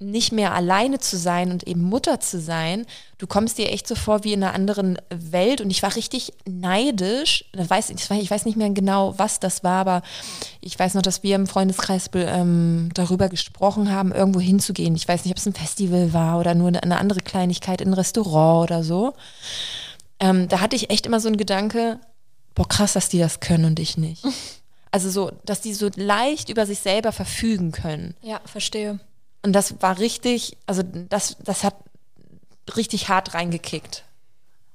nicht 0.00 0.32
mehr 0.32 0.54
alleine 0.54 1.00
zu 1.00 1.16
sein 1.16 1.50
und 1.50 1.66
eben 1.66 1.82
Mutter 1.82 2.20
zu 2.20 2.40
sein, 2.40 2.86
du 3.18 3.26
kommst 3.26 3.58
dir 3.58 3.72
echt 3.72 3.88
so 3.88 3.96
vor 3.96 4.22
wie 4.22 4.32
in 4.32 4.44
einer 4.44 4.54
anderen 4.54 4.98
Welt 5.10 5.60
und 5.60 5.70
ich 5.70 5.82
war 5.82 5.96
richtig 5.96 6.32
neidisch. 6.46 7.44
Ich 7.52 7.68
weiß, 7.68 7.90
ich 7.90 8.30
weiß 8.30 8.44
nicht 8.44 8.56
mehr 8.56 8.70
genau, 8.70 9.18
was 9.18 9.40
das 9.40 9.64
war, 9.64 9.80
aber 9.80 10.02
ich 10.60 10.78
weiß 10.78 10.94
noch, 10.94 11.02
dass 11.02 11.24
wir 11.24 11.34
im 11.34 11.48
Freundeskreis 11.48 12.10
ähm, 12.14 12.90
darüber 12.94 13.28
gesprochen 13.28 13.90
haben, 13.90 14.12
irgendwo 14.12 14.40
hinzugehen. 14.40 14.94
Ich 14.94 15.08
weiß 15.08 15.24
nicht, 15.24 15.32
ob 15.32 15.38
es 15.38 15.46
ein 15.46 15.54
Festival 15.54 16.12
war 16.12 16.38
oder 16.38 16.54
nur 16.54 16.68
eine 16.68 16.98
andere 16.98 17.20
Kleinigkeit 17.20 17.80
in 17.80 17.88
ein 17.88 17.94
Restaurant 17.94 18.70
oder 18.70 18.84
so. 18.84 19.14
Ähm, 20.20 20.48
da 20.48 20.60
hatte 20.60 20.76
ich 20.76 20.90
echt 20.90 21.06
immer 21.06 21.18
so 21.18 21.28
einen 21.28 21.36
Gedanke, 21.36 21.98
boah 22.54 22.68
krass, 22.68 22.92
dass 22.92 23.08
die 23.08 23.18
das 23.18 23.40
können 23.40 23.64
und 23.64 23.80
ich 23.80 23.96
nicht. 23.96 24.24
Also 24.90 25.10
so, 25.10 25.32
dass 25.44 25.60
die 25.60 25.74
so 25.74 25.90
leicht 25.96 26.48
über 26.48 26.64
sich 26.64 26.78
selber 26.78 27.12
verfügen 27.12 27.72
können. 27.72 28.14
Ja, 28.22 28.40
verstehe. 28.46 28.98
Und 29.42 29.52
das 29.52 29.80
war 29.80 29.98
richtig, 29.98 30.56
also 30.66 30.82
das, 30.82 31.36
das 31.40 31.64
hat 31.64 31.76
richtig 32.76 33.08
hart 33.08 33.34
reingekickt. 33.34 34.04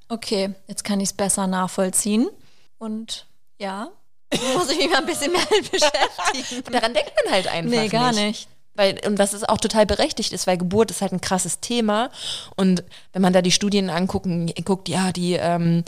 Okay, 0.10 0.54
jetzt 0.68 0.84
kann 0.84 1.00
ich 1.00 1.10
es 1.10 1.14
besser 1.14 1.48
nachvollziehen. 1.48 2.30
Und 2.78 3.28
ja, 3.60 3.90
muss 4.56 4.70
ich 4.70 4.78
mich 4.78 4.90
mal 4.90 5.00
ein 5.00 5.06
bisschen 5.06 5.32
mehr 5.32 5.46
beschäftigen. 5.72 6.72
Daran 6.72 6.94
denkt 6.94 7.12
man 7.24 7.34
halt 7.34 7.48
einfach. 7.48 7.72
Nee, 7.72 7.88
gar 7.88 8.12
nicht. 8.12 8.22
nicht. 8.22 8.48
Weil, 8.76 9.00
und 9.06 9.20
was 9.20 9.34
ist 9.34 9.48
auch 9.48 9.60
total 9.60 9.86
berechtigt 9.86 10.34
ist, 10.34 10.48
weil 10.48 10.58
Geburt 10.58 10.90
ist 10.90 11.02
halt 11.02 11.12
ein 11.12 11.22
krasses 11.22 11.60
Thema. 11.60 12.10
Und 12.56 12.84
wenn 13.12 13.22
man 13.22 13.34
da 13.34 13.44
die 13.44 13.52
Studien 13.52 13.90
angucken, 13.90 14.52
guckt, 14.66 14.90
ja, 14.90 15.12
die, 15.12 15.34
ähm, 15.34 15.84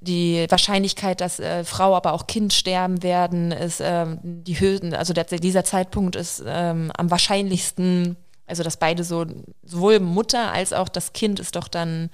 die 0.00 0.46
Wahrscheinlichkeit, 0.48 1.20
dass 1.20 1.40
äh, 1.40 1.64
Frau, 1.64 1.94
aber 1.94 2.12
auch 2.12 2.26
Kind 2.26 2.52
sterben 2.52 3.02
werden, 3.02 3.52
ist 3.52 3.80
ähm, 3.82 4.18
die 4.22 4.58
höchsten, 4.58 4.94
also 4.94 5.12
der, 5.12 5.24
dieser 5.24 5.64
Zeitpunkt 5.64 6.16
ist 6.16 6.42
ähm, 6.46 6.90
am 6.96 7.10
wahrscheinlichsten, 7.10 8.16
also 8.46 8.62
dass 8.62 8.78
beide 8.78 9.04
so, 9.04 9.26
sowohl 9.62 10.00
Mutter 10.00 10.52
als 10.52 10.72
auch 10.72 10.88
das 10.88 11.12
Kind 11.12 11.38
ist 11.38 11.56
doch 11.56 11.68
dann 11.68 12.10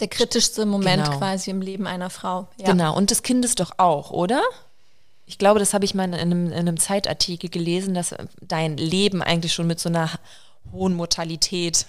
der 0.00 0.08
kritischste 0.08 0.64
Moment 0.64 1.04
Genau. 1.04 1.18
quasi 1.18 1.50
im 1.50 1.60
Leben 1.60 1.86
einer 1.86 2.08
Frau. 2.10 2.48
Ja. 2.56 2.66
Genau, 2.66 2.96
und 2.96 3.10
des 3.10 3.22
Kindes 3.22 3.56
doch 3.56 3.72
auch, 3.78 4.12
oder? 4.12 4.42
Ich 5.26 5.38
glaube, 5.38 5.58
das 5.58 5.74
habe 5.74 5.84
ich 5.84 5.94
mal 5.94 6.04
in 6.04 6.14
einem, 6.14 6.46
in 6.46 6.52
einem 6.52 6.78
Zeitartikel 6.78 7.50
gelesen, 7.50 7.94
dass 7.94 8.14
dein 8.40 8.76
Leben 8.76 9.22
eigentlich 9.22 9.52
schon 9.52 9.66
mit 9.66 9.80
so 9.80 9.88
einer 9.88 10.08
hohen 10.72 10.94
Mortalitätsrate 10.94 11.86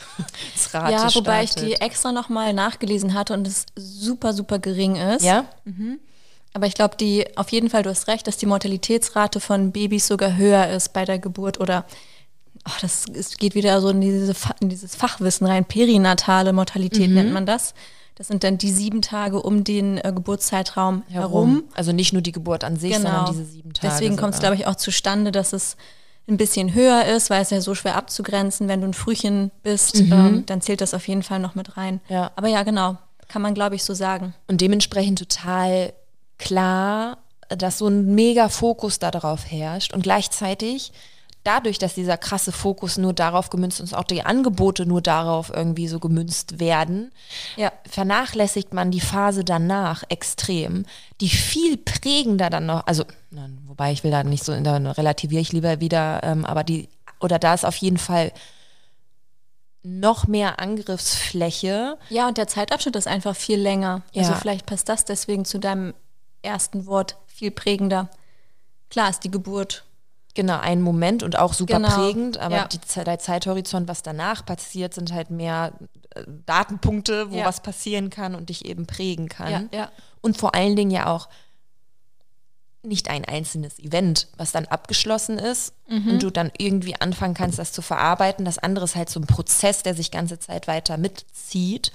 Ja, 0.72 1.14
wobei 1.16 1.44
ich 1.44 1.52
startet. 1.52 1.70
die 1.70 1.82
extra 1.82 2.12
nochmal 2.12 2.54
nachgelesen 2.54 3.14
hatte 3.14 3.34
und 3.34 3.48
es 3.48 3.66
super, 3.76 4.34
super 4.34 4.60
gering 4.60 4.96
ist. 4.96 5.24
Ja? 5.24 5.46
Aber 6.54 6.66
ich 6.66 6.74
glaube, 6.74 6.96
die, 6.98 7.26
auf 7.38 7.50
jeden 7.52 7.70
Fall, 7.70 7.84
du 7.84 7.90
hast 7.90 8.08
recht, 8.08 8.28
dass 8.28 8.38
die 8.38 8.46
Mortalitätsrate 8.46 9.40
von 9.40 9.72
Babys 9.72 10.08
sogar 10.08 10.36
höher 10.36 10.68
ist 10.68 10.94
bei 10.94 11.06
der 11.06 11.20
Geburt 11.20 11.60
oder 11.60 11.86
ach, 12.64 12.80
das 12.82 13.06
ist, 13.06 13.40
geht 13.40 13.56
wieder 13.56 13.80
so 13.82 13.90
in, 13.90 14.02
diese, 14.02 14.34
in 14.60 14.70
dieses 14.70 14.96
Fachwissen 14.96 15.48
rein. 15.48 15.66
Perinatale 15.66 16.54
Mortalität 16.54 17.10
nennt 17.10 17.34
man 17.34 17.46
das. 17.46 17.74
Das 18.16 18.28
sind 18.28 18.44
dann 18.44 18.58
die 18.58 18.72
sieben 18.72 19.02
Tage 19.02 19.42
um 19.42 19.64
den 19.64 19.98
äh, 19.98 20.12
Geburtszeitraum 20.14 21.04
herum. 21.08 21.64
Also 21.74 21.94
nicht 21.94 22.12
nur 22.12 22.22
die 22.22 22.34
Geburt 22.34 22.66
an 22.66 22.76
sich, 22.76 22.94
sondern 22.94 23.28
diese 23.32 23.46
sieben 23.46 23.74
Tage. 23.74 23.88
Genau. 23.88 23.94
Deswegen 23.94 24.18
kommt 24.18 24.34
es, 24.34 24.42
glaube 24.42 24.56
ich, 24.56 24.68
auch 24.68 24.76
zustande, 24.76 25.32
dass 25.32 25.54
es 25.54 25.78
ein 26.30 26.38
bisschen 26.38 26.74
höher 26.74 27.06
ist, 27.06 27.30
weil 27.30 27.42
es 27.42 27.50
ja 27.50 27.62
so 27.62 27.76
schwer 27.76 27.96
abzugrenzen, 27.96 28.68
wenn 28.68 28.82
du 28.82 28.88
ein 28.88 28.94
Frühchen 28.94 29.52
bist, 29.64 30.00
ähm, 30.00 30.44
dann 30.46 30.62
zählt 30.62 30.82
das 30.82 30.94
auf 30.94 31.08
jeden 31.08 31.24
Fall 31.24 31.40
noch 31.40 31.56
mit 31.56 31.78
rein. 31.78 32.02
Mhm. 32.08 32.16
Ja. 32.16 32.32
Aber 32.36 32.48
ja, 32.48 32.64
genau, 32.64 32.98
kann 33.28 33.42
man, 33.42 33.54
glaube 33.54 33.76
ich, 33.76 33.84
so 33.84 33.94
sagen. 33.94 34.34
Und 34.48 34.62
dementsprechend 34.62 35.20
total 35.20 35.94
klar, 36.38 37.18
dass 37.50 37.80
so 37.80 37.88
ein 37.88 38.14
mega 38.16 38.50
Fokus 38.50 39.00
darauf 39.00 39.50
herrscht 39.50 39.94
und 39.94 40.04
gleichzeitig 40.04 40.92
dadurch, 41.44 41.78
dass 41.80 41.96
dieser 41.96 42.18
krasse 42.18 42.52
Fokus 42.52 42.98
nur 42.98 43.14
darauf 43.14 43.50
gemünzt 43.50 43.80
und 43.80 43.94
auch 43.96 44.04
die 44.04 44.24
Angebote 44.24 44.86
nur 44.86 45.02
darauf 45.02 45.50
irgendwie 45.54 45.88
so 45.88 46.00
gemünzt 46.00 46.60
werden, 46.60 47.12
Ja. 47.56 47.72
vernachlässigt 47.90 48.74
man 48.74 48.92
die 48.92 49.00
Phase 49.02 49.44
danach 49.46 50.04
extrem, 50.10 50.86
die 51.22 51.30
viel 51.30 51.78
prägender 51.78 52.50
dann 52.50 52.66
noch, 52.66 52.86
also 52.86 53.06
wobei 53.68 53.92
ich 53.94 54.04
will 54.04 54.12
da 54.12 54.24
nicht 54.24 54.44
so, 54.44 54.60
da 54.62 54.76
relativiere 54.78 55.42
ich 55.42 55.54
lieber 55.54 55.80
wieder, 55.80 56.22
ähm, 56.24 56.46
aber 56.46 56.64
die, 56.64 56.90
oder 57.22 57.40
da 57.40 57.54
ist 57.54 57.66
auf 57.66 57.76
jeden 57.78 57.98
Fall 57.98 58.32
noch 59.82 60.28
mehr 60.28 60.60
Angriffsfläche. 60.60 61.98
Ja, 62.10 62.28
und 62.28 62.38
der 62.38 62.48
Zeitabschnitt 62.48 62.96
ist 62.98 63.08
einfach 63.08 63.36
viel 63.36 63.60
länger. 63.60 64.02
Also 64.16 64.32
Ja. 64.34 64.38
vielleicht 64.38 64.66
passt 64.66 64.90
das 64.90 65.06
deswegen 65.06 65.46
zu 65.46 65.58
deinem 65.58 65.94
ersten 66.42 66.86
Wort 66.86 67.18
viel 67.28 67.52
prägender. 67.52 68.10
Klar 68.90 69.10
ist 69.10 69.24
die 69.24 69.32
Geburt. 69.32 69.86
Genau, 70.40 70.60
ein 70.60 70.82
Moment 70.82 71.22
und 71.24 71.38
auch 71.38 71.54
super 71.54 71.76
Genau, 71.76 71.90
prägend, 71.90 72.38
aber 72.38 72.56
ja. 72.56 72.68
die, 72.68 72.80
der 73.04 73.20
Zeithorizont, 73.20 73.88
was 73.90 74.04
danach 74.04 74.46
passiert, 74.46 74.94
sind 74.94 75.12
halt 75.14 75.30
mehr 75.32 75.74
äh, 76.16 76.24
Datenpunkte, 76.46 77.30
wo 77.32 77.38
Ja. 77.40 77.46
was 77.46 77.62
passieren 77.62 78.10
kann 78.10 78.36
und 78.36 78.48
dich 78.50 78.64
eben 78.66 78.86
prägen 78.88 79.28
kann. 79.28 79.70
Ja. 79.74 79.92
Und 80.22 80.38
vor 80.38 80.56
allen 80.56 80.76
Dingen 80.76 80.92
ja 80.92 81.08
auch 81.14 81.28
nicht 82.82 83.10
ein 83.10 83.26
einzelnes 83.26 83.78
Event, 83.80 84.30
was 84.38 84.54
dann 84.54 84.66
abgeschlossen 84.66 85.38
ist 85.38 85.74
Mhm. 85.90 86.12
und 86.12 86.24
du 86.24 86.30
dann 86.30 86.50
irgendwie 86.58 86.96
anfangen 87.00 87.34
kannst, 87.34 87.60
das 87.60 87.74
zu 87.74 87.82
verarbeiten. 87.82 88.46
Das 88.46 88.58
andere 88.58 88.86
ist 88.86 88.96
halt 88.96 89.10
so 89.10 89.20
ein 89.20 89.28
Prozess, 89.28 89.84
der 89.84 89.94
sich 89.96 90.12
ganze 90.12 90.40
Zeit 90.40 90.68
weiter 90.68 90.96
mitzieht. 90.98 91.92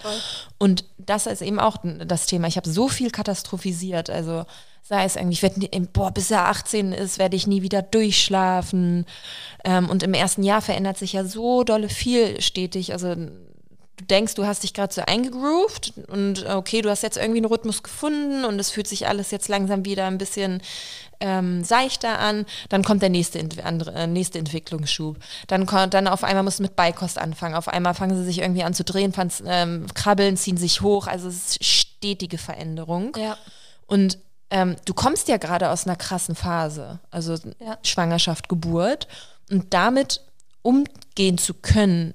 Und 0.59 0.85
das 0.99 1.27
ist 1.27 1.41
eben 1.41 1.59
auch 1.59 1.79
das 2.05 2.27
Thema. 2.27 2.49
Ich 2.49 2.59
habe 2.59 2.69
so 2.69 2.89
viel 2.89 3.11
katastrophisiert. 3.11 4.11
Also 4.11 4.45
sei 4.87 5.05
es 5.05 5.17
irgendwie, 5.17 5.33
ich 5.33 5.43
werde, 5.43 5.81
boah, 5.93 6.11
bis 6.11 6.31
er 6.31 6.47
18 6.49 6.93
ist, 6.93 7.19
werde 7.19 7.37
ich 7.37 7.47
nie 7.47 7.63
wieder 7.63 7.81
durchschlafen. 7.81 9.07
Ähm, 9.65 9.89
und 9.89 10.03
im 10.03 10.13
ersten 10.13 10.43
Jahr 10.43 10.61
verändert 10.61 10.99
sich 10.99 11.15
ja 11.15 11.25
so 11.25 11.65
dolle 11.65 11.89
viel 11.89 12.41
stetig. 12.43 12.93
Also 12.93 13.15
du 13.15 14.05
denkst, 14.05 14.35
du 14.35 14.45
hast 14.45 14.63
dich 14.63 14.75
gerade 14.75 14.93
so 14.93 15.01
eingegroovt 15.01 15.95
und 16.09 16.47
okay, 16.47 16.83
du 16.83 16.91
hast 16.91 17.03
jetzt 17.03 17.17
irgendwie 17.17 17.39
einen 17.39 17.47
Rhythmus 17.47 17.83
gefunden 17.83 18.45
und 18.45 18.59
es 18.59 18.71
fühlt 18.71 18.87
sich 18.87 19.09
alles 19.09 19.31
jetzt 19.31 19.49
langsam 19.49 19.87
wieder 19.87 20.07
ein 20.07 20.19
bisschen 20.19 20.61
ähm, 21.21 21.65
seichter 21.65 22.19
an, 22.19 22.45
dann 22.69 22.85
kommt 22.85 23.01
der 23.01 23.09
nächste, 23.09 23.41
andere, 23.63 23.95
äh, 23.95 24.07
nächste 24.07 24.39
Entwicklungsschub. 24.39 25.17
Dann, 25.47 25.65
kommt, 25.65 25.95
dann 25.95 26.09
auf 26.09 26.25
einmal 26.25 26.43
musst 26.43 26.59
du 26.59 26.65
mit 26.65 26.77
Beikost 26.77 27.17
anfangen. 27.17 27.55
Auf 27.55 27.69
einmal 27.69 27.95
fangen 27.95 28.17
sie 28.17 28.25
sich 28.25 28.41
irgendwie 28.41 28.65
an 28.65 28.75
zu 28.75 28.85
drehen, 28.85 29.15
fangen, 29.15 29.33
ähm, 29.47 29.87
krabbeln, 29.95 30.37
ziehen 30.37 30.59
sich 30.59 30.83
hoch. 30.83 31.07
Also 31.07 31.29
es 31.29 31.37
ist 31.57 31.65
stetige 31.65 32.37
Veränderung. 32.37 33.17
Ja. 33.17 33.39
Und 33.87 34.19
ähm, 34.55 34.77
du 34.85 34.95
kommst 34.95 35.27
ja 35.27 35.37
gerade 35.37 35.69
aus 35.71 35.85
einer 35.85 35.97
krassen 35.97 36.37
Phase, 36.37 37.01
also 37.11 37.35
Ja. 37.59 37.77
Schwangerschaft, 37.83 38.49
Geburt. 38.49 39.09
Und 39.51 39.75
damit 39.75 40.21
umgehen 40.63 41.39
zu 41.39 41.55
können, 41.55 42.15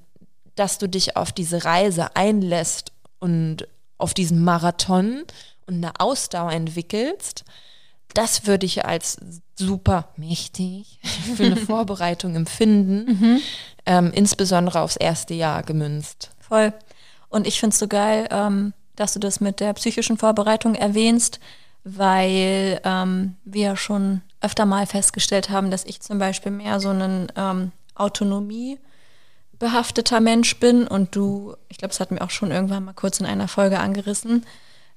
dass 0.54 0.78
du 0.78 0.88
dich 0.88 1.16
auf 1.18 1.32
diese 1.32 1.66
Reise 1.66 2.16
einlässt 2.16 2.92
und 3.18 3.68
auf 3.98 4.14
diesen 4.14 4.42
Marathon 4.42 5.24
und 5.66 5.74
eine 5.74 6.00
Ausdauer 6.00 6.52
entwickelst, 6.52 7.44
das 8.14 8.46
würde 8.46 8.64
ich 8.64 8.86
als 8.86 9.18
super 9.54 10.08
mächtig 10.16 10.98
für 11.36 11.44
eine 11.44 11.56
Vorbereitung 11.68 12.36
empfinden, 12.36 13.42
ähm, 13.84 14.12
insbesondere 14.14 14.80
aufs 14.80 14.96
erste 14.96 15.34
Jahr 15.34 15.62
gemünzt. 15.62 16.30
Voll. 16.40 16.72
Und 17.28 17.46
ich 17.46 17.60
finde 17.60 17.74
es 17.74 17.78
so 17.78 17.86
geil, 17.86 18.28
ähm, 18.30 18.72
dass 18.96 19.12
du 19.12 19.18
das 19.20 19.40
mit 19.40 19.60
der 19.60 19.74
psychischen 19.74 20.16
Vorbereitung 20.16 20.74
erwähnst, 20.74 21.38
weil 21.84 22.80
ähm, 22.84 23.36
wir 23.44 23.76
schon 23.76 24.22
öfter 24.40 24.66
mal 24.66 24.86
festgestellt 24.86 25.50
haben, 25.50 25.70
dass 25.70 25.84
ich 25.84 26.00
zum 26.00 26.18
Beispiel 26.18 26.52
mehr 26.52 26.80
so 26.80 26.90
ein 26.90 27.30
ähm, 27.36 27.72
Autonomie 27.94 28.78
behafteter 29.58 30.20
Mensch 30.20 30.58
bin 30.58 30.86
und 30.86 31.14
du, 31.14 31.54
ich 31.68 31.78
glaube, 31.78 31.90
das 31.90 32.00
hatten 32.00 32.16
wir 32.16 32.24
auch 32.24 32.30
schon 32.30 32.50
irgendwann 32.50 32.84
mal 32.84 32.94
kurz 32.94 33.20
in 33.20 33.26
einer 33.26 33.48
Folge 33.48 33.78
angerissen, 33.78 34.46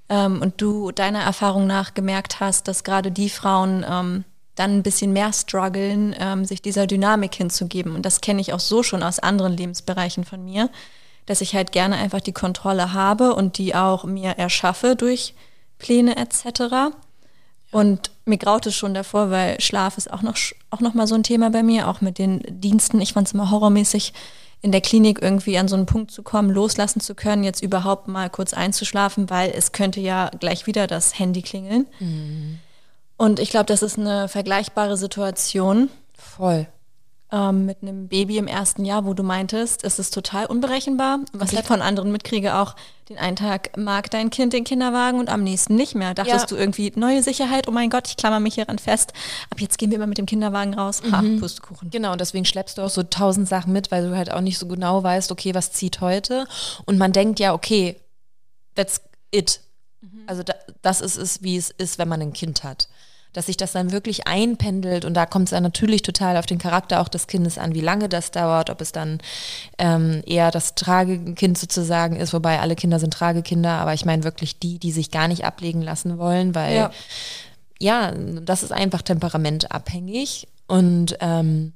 ähm, 0.09 0.41
und 0.41 0.61
du 0.61 0.91
deiner 0.91 1.21
Erfahrung 1.21 1.67
nach 1.67 1.93
gemerkt 1.93 2.39
hast, 2.39 2.67
dass 2.67 2.83
gerade 2.83 3.11
die 3.11 3.29
Frauen 3.29 3.85
ähm, 3.89 4.23
dann 4.55 4.77
ein 4.77 4.83
bisschen 4.83 5.13
mehr 5.13 5.33
strugglen, 5.33 6.15
ähm, 6.19 6.45
sich 6.45 6.61
dieser 6.61 6.87
Dynamik 6.87 7.33
hinzugeben. 7.33 7.95
Und 7.95 8.05
das 8.05 8.21
kenne 8.21 8.41
ich 8.41 8.53
auch 8.53 8.59
so 8.59 8.83
schon 8.83 9.01
aus 9.01 9.19
anderen 9.19 9.57
Lebensbereichen 9.57 10.25
von 10.25 10.43
mir, 10.43 10.69
dass 11.25 11.41
ich 11.41 11.55
halt 11.55 11.71
gerne 11.71 11.95
einfach 11.97 12.21
die 12.21 12.33
Kontrolle 12.33 12.93
habe 12.93 13.33
und 13.33 13.57
die 13.57 13.73
auch 13.73 14.03
mir 14.03 14.31
erschaffe 14.31 14.95
durch 14.95 15.33
Pläne 15.83 16.17
etc. 16.17 16.95
Und 17.71 18.09
mir 18.25 18.37
graut 18.37 18.65
es 18.65 18.75
schon 18.75 18.95
davor, 18.95 19.29
weil 19.29 19.61
Schlaf 19.61 19.97
ist 19.97 20.11
auch 20.11 20.23
noch, 20.23 20.35
auch 20.71 20.79
noch 20.79 20.95
mal 20.95 21.05
so 21.05 21.13
ein 21.13 21.23
Thema 21.23 21.51
bei 21.51 21.61
mir, 21.61 21.87
auch 21.87 22.01
mit 22.01 22.17
den 22.17 22.41
Diensten. 22.47 23.01
Ich 23.01 23.13
fand 23.13 23.27
es 23.27 23.33
immer 23.33 23.51
horrormäßig, 23.51 24.13
in 24.61 24.71
der 24.71 24.81
Klinik 24.81 25.21
irgendwie 25.21 25.57
an 25.57 25.67
so 25.67 25.75
einen 25.75 25.85
Punkt 25.85 26.09
zu 26.09 26.23
kommen, 26.23 26.49
loslassen 26.49 27.01
zu 27.01 27.15
können, 27.15 27.43
jetzt 27.43 27.61
überhaupt 27.61 28.07
mal 28.07 28.29
kurz 28.29 28.53
einzuschlafen, 28.53 29.29
weil 29.29 29.51
es 29.51 29.73
könnte 29.73 29.99
ja 29.99 30.31
gleich 30.39 30.67
wieder 30.67 30.87
das 30.87 31.19
Handy 31.19 31.41
klingeln. 31.41 31.85
Und 33.17 33.39
ich 33.39 33.49
glaube, 33.49 33.65
das 33.65 33.83
ist 33.83 33.99
eine 33.99 34.29
vergleichbare 34.29 34.95
Situation 34.95 35.89
Voll. 36.23 36.67
Ähm, 37.33 37.65
mit 37.65 37.79
einem 37.81 38.07
Baby 38.07 38.37
im 38.37 38.45
ersten 38.47 38.85
Jahr, 38.85 39.05
wo 39.05 39.15
du 39.15 39.23
meintest, 39.23 39.83
es 39.83 39.97
ist 39.97 40.13
total 40.13 40.45
unberechenbar. 40.45 41.19
Was 41.33 41.51
ich 41.51 41.63
von 41.63 41.81
anderen 41.81 42.11
mitkriege, 42.11 42.55
auch 42.55 42.75
den 43.09 43.17
einen 43.17 43.35
Tag 43.35 43.75
mag 43.75 44.11
dein 44.11 44.29
Kind 44.29 44.53
den 44.53 44.63
Kinderwagen 44.63 45.19
und 45.19 45.29
am 45.29 45.43
nächsten 45.43 45.75
nicht 45.75 45.95
mehr. 45.95 46.13
Dachtest 46.13 46.41
Ja. 46.41 46.45
du 46.45 46.55
irgendwie, 46.55 46.93
neue 46.95 47.23
Sicherheit, 47.23 47.67
oh 47.67 47.71
mein 47.71 47.89
Gott, 47.89 48.07
ich 48.07 48.17
klammer 48.17 48.39
mich 48.39 48.53
hieran 48.55 48.77
fest. 48.77 49.13
Ab 49.49 49.59
jetzt 49.59 49.79
gehen 49.79 49.89
wir 49.89 49.97
mal 49.97 50.05
mit 50.07 50.19
dem 50.19 50.27
Kinderwagen 50.27 50.75
raus. 50.75 51.01
Ha, 51.11 51.23
Pustekuchen. 51.39 51.89
Genau, 51.89 52.11
und 52.11 52.21
deswegen 52.21 52.45
schleppst 52.45 52.77
du 52.77 52.83
auch 52.83 52.89
so 52.89 53.01
tausend 53.01 53.49
Sachen 53.49 53.73
mit, 53.73 53.89
weil 53.91 54.07
du 54.07 54.15
halt 54.15 54.31
auch 54.31 54.41
nicht 54.41 54.59
so 54.59 54.67
genau 54.67 55.01
weißt, 55.01 55.31
okay, 55.31 55.55
was 55.55 55.71
zieht 55.71 56.01
heute. 56.01 56.45
Und 56.85 56.99
man 56.99 57.13
denkt 57.13 57.39
ja, 57.39 57.53
okay, 57.53 57.99
that's 58.75 59.01
it. 59.31 59.59
Also 60.27 60.43
da, 60.43 60.53
das 60.81 61.01
ist 61.01 61.17
es, 61.17 61.41
wie 61.41 61.57
es 61.57 61.69
ist, 61.71 61.97
wenn 61.97 62.07
man 62.07 62.21
ein 62.21 62.33
Kind 62.33 62.63
hat. 62.63 62.87
Dass 63.33 63.47
sich 63.47 63.57
das 63.57 63.71
dann 63.71 63.91
wirklich 63.91 64.27
einpendelt. 64.27 65.05
Und 65.05 65.15
da 65.15 65.25
kommt 65.25 65.45
es 65.45 65.51
dann 65.51 65.63
natürlich 65.63 66.03
total 66.03 66.37
auf 66.37 66.45
den 66.45 66.59
Charakter 66.59 67.01
auch 67.01 67.07
des 67.07 67.27
Kindes 67.27 67.57
an, 67.57 67.73
wie 67.73 67.81
lange 67.81 68.07
das 68.07 68.31
dauert, 68.31 68.69
ob 68.69 68.79
es 68.79 68.91
dann 68.91 69.19
ähm, 69.77 70.21
eher 70.25 70.51
das 70.51 70.75
Tragekind 70.75 71.57
sozusagen 71.57 72.15
ist, 72.15 72.33
wobei 72.33 72.59
alle 72.59 72.75
Kinder 72.75 72.99
sind 72.99 73.13
Tragekinder, 73.13 73.71
aber 73.71 73.93
ich 73.93 74.05
meine 74.05 74.23
wirklich 74.23 74.59
die, 74.59 74.77
die 74.79 74.91
sich 74.91 75.09
gar 75.11 75.27
nicht 75.27 75.45
ablegen 75.45 75.81
lassen 75.81 76.17
wollen, 76.19 76.53
weil 76.53 76.75
Ja. 76.75 76.91
ja, 77.79 78.11
das 78.11 78.63
ist 78.63 78.71
einfach 78.71 79.01
temperamentabhängig. 79.01 80.47
Und 80.67 81.17
ähm, 81.19 81.73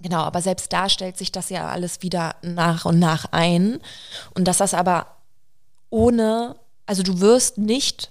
genau, 0.00 0.20
aber 0.20 0.40
selbst 0.42 0.72
da 0.72 0.88
stellt 0.88 1.18
sich 1.18 1.32
das 1.32 1.50
ja 1.50 1.68
alles 1.68 2.02
wieder 2.02 2.36
nach 2.42 2.84
und 2.84 2.98
nach 2.98 3.26
ein. 3.32 3.80
Und 4.34 4.46
dass 4.46 4.58
das 4.58 4.74
aber 4.74 5.06
ohne, 5.90 6.56
also 6.86 7.02
du 7.02 7.20
wirst 7.20 7.58
nicht 7.58 8.10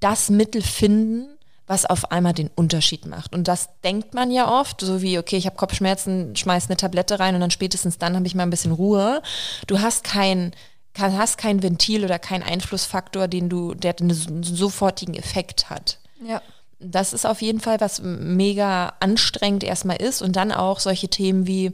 das 0.00 0.30
Mittel 0.30 0.62
finden, 0.62 1.37
was 1.68 1.84
auf 1.84 2.10
einmal 2.10 2.32
den 2.32 2.50
Unterschied 2.54 3.06
macht. 3.06 3.34
Und 3.34 3.46
das 3.46 3.68
denkt 3.84 4.14
man 4.14 4.30
ja 4.30 4.50
oft, 4.50 4.80
so 4.80 5.02
wie, 5.02 5.18
okay, 5.18 5.36
ich 5.36 5.46
habe 5.46 5.56
Kopfschmerzen, 5.56 6.34
schmeiß 6.34 6.66
eine 6.66 6.76
Tablette 6.76 7.20
rein 7.20 7.34
und 7.34 7.42
dann 7.42 7.50
spätestens 7.50 7.98
dann 7.98 8.16
habe 8.16 8.26
ich 8.26 8.34
mal 8.34 8.42
ein 8.42 8.50
bisschen 8.50 8.72
Ruhe. 8.72 9.22
Du 9.66 9.80
hast 9.80 10.02
kein, 10.02 10.52
hast 10.96 11.38
kein 11.38 11.62
Ventil 11.62 12.04
oder 12.04 12.18
keinen 12.18 12.42
Einflussfaktor, 12.42 13.28
den 13.28 13.48
du, 13.48 13.74
der 13.74 13.94
einen 14.00 14.42
sofortigen 14.42 15.14
Effekt 15.14 15.68
hat. 15.70 15.98
Ja. 16.26 16.42
Das 16.80 17.12
ist 17.12 17.26
auf 17.26 17.42
jeden 17.42 17.60
Fall, 17.60 17.80
was 17.80 18.00
mega 18.02 18.94
anstrengend 19.00 19.62
erstmal 19.62 19.96
ist. 19.96 20.22
Und 20.22 20.36
dann 20.36 20.52
auch 20.52 20.80
solche 20.80 21.08
Themen 21.08 21.46
wie, 21.46 21.72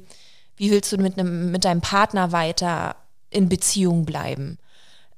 wie 0.56 0.70
willst 0.70 0.92
du 0.92 0.96
mit, 0.96 1.18
einem, 1.18 1.52
mit 1.52 1.64
deinem 1.64 1.82
Partner 1.82 2.32
weiter 2.32 2.96
in 3.30 3.48
Beziehung 3.48 4.04
bleiben? 4.04 4.58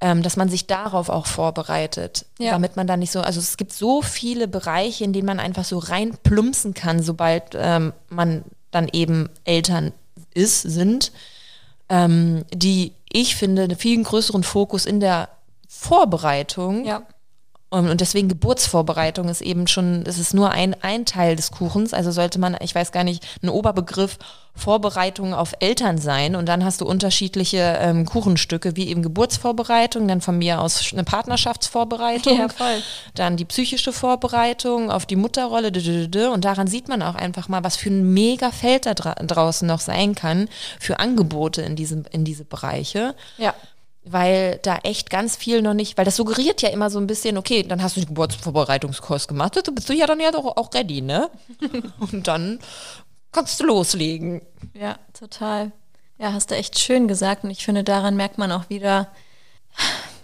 Ähm, 0.01 0.23
dass 0.23 0.37
man 0.37 0.49
sich 0.49 0.67
darauf 0.67 1.09
auch 1.09 1.27
vorbereitet, 1.27 2.27
ja. 2.39 2.51
damit 2.51 2.77
man 2.77 2.87
da 2.87 2.97
nicht 2.97 3.11
so, 3.11 3.21
also 3.21 3.41
es 3.41 3.57
gibt 3.57 3.73
so 3.73 4.03
viele 4.03 4.47
Bereiche, 4.47 5.05
in 5.05 5.13
denen 5.13 5.27
man 5.27 5.41
einfach 5.41 5.65
so 5.65 5.79
reinplumpsen 5.79 6.75
kann, 6.75 7.03
sobald 7.03 7.55
ähm, 7.55 7.93
man 8.09 8.45
dann 8.71 8.89
eben 8.93 9.31
Eltern 9.45 9.93
ist, 10.35 10.63
sind, 10.63 11.13
ähm, 11.89 12.45
die 12.53 12.93
ich 13.11 13.37
finde 13.37 13.63
einen 13.63 13.77
viel 13.77 14.03
größeren 14.03 14.43
Fokus 14.43 14.85
in 14.85 15.01
der 15.01 15.31
Vorbereitung 15.69 16.85
ja. 16.85 17.03
Und 17.69 18.01
deswegen 18.01 18.29
Geburtsvorbereitung 18.29 19.29
ist 19.29 19.41
eben 19.41 19.67
schon, 19.67 20.05
es 20.07 20.19
ist 20.19 20.35
nur 20.35 20.53
ein, 20.53 20.77
ein 20.83 21.05
Teil 21.05 21.35
des 21.35 21.51
Kuchens. 21.51 21.93
Also 21.93 22.13
sollte 22.13 22.39
man, 22.39 22.57
ich 22.61 22.75
weiß 22.75 22.93
gar 22.93 23.03
nicht, 23.03 23.27
ein 23.43 23.49
Oberbegriff 23.49 24.19
Vorbereitung 24.55 25.35
auf 25.35 25.53
Eltern 25.59 25.99
sein. 25.99 26.37
Und 26.37 26.47
dann 26.47 26.65
hast 26.65 26.81
du 26.81 26.87
unterschiedliche 26.87 27.77
ähm, 27.81 28.07
Kuchenstücke, 28.07 28.77
wie 28.77 28.89
eben 28.89 29.03
Geburtsvorbereitung, 29.03 30.07
dann 30.07 30.21
von 30.21 30.39
mir 30.39 30.61
aus 30.61 30.93
eine 30.93 31.03
Partnerschaftsvorbereitung, 31.03 32.39
ja, 32.39 32.49
voll. 32.49 32.83
dann 33.15 33.37
die 33.37 33.45
psychische 33.45 33.93
Vorbereitung 33.93 34.91
auf 34.91 35.05
die 35.05 35.17
Mutterrolle. 35.17 35.73
Und 36.33 36.45
daran 36.45 36.69
sieht 36.69 36.89
man 36.89 37.03
auch 37.03 37.17
einfach 37.17 37.49
mal, 37.49 37.65
was 37.65 37.77
für 37.77 37.91
ein 37.91 38.15
mega 38.15 38.53
Feld 38.53 38.87
da 38.87 38.95
draußen 38.95 39.67
noch 39.67 39.81
sein 39.81 40.15
kann 40.15 40.49
für 40.79 41.01
Angebote 41.01 41.63
in, 41.63 41.75
diesem, 41.75 42.05
in 42.13 42.25
diese 42.25 42.45
Bereiche. 42.45 43.17
Ja 43.39 43.55
weil 44.09 44.59
da 44.63 44.79
echt 44.79 45.11
ganz 45.11 45.37
viel 45.37 45.63
noch 45.63 45.75
nicht, 45.75 45.99
weil 45.99 46.05
das 46.05 46.17
suggeriert 46.17 46.63
ja 46.63 46.69
immer 46.69 46.91
so 46.91 46.99
ein 46.99 47.07
bisschen, 47.07 47.37
okay, 47.37 47.63
dann 47.63 47.83
hast 47.83 47.97
du 47.97 48.01
den 48.01 48.09
Geburtsvorbereitungskurs 48.09 49.27
gemacht, 49.27 49.57
du 49.67 49.73
bist 49.73 49.89
du 49.89 49.95
ja 49.95 50.07
dann 50.07 50.21
ja 50.21 50.31
doch 50.31 50.57
auch 50.57 50.73
ready, 50.73 51.03
ne? 51.03 51.31
Und 51.99 52.29
dann 52.29 52.61
kannst 53.33 53.61
du 53.61 53.65
loslegen. 53.65 54.43
Ja, 54.75 54.99
total. 55.13 55.73
Ja, 56.19 56.33
hast 56.33 56.51
du 56.51 56.55
echt 56.55 56.79
schön 56.79 57.09
gesagt 57.09 57.45
und 57.45 57.51
ich 57.51 57.63
finde, 57.63 57.85
daran 57.85 58.17
merkt 58.17 58.39
man 58.39 58.51
auch 58.51 58.71
wieder, 58.71 59.09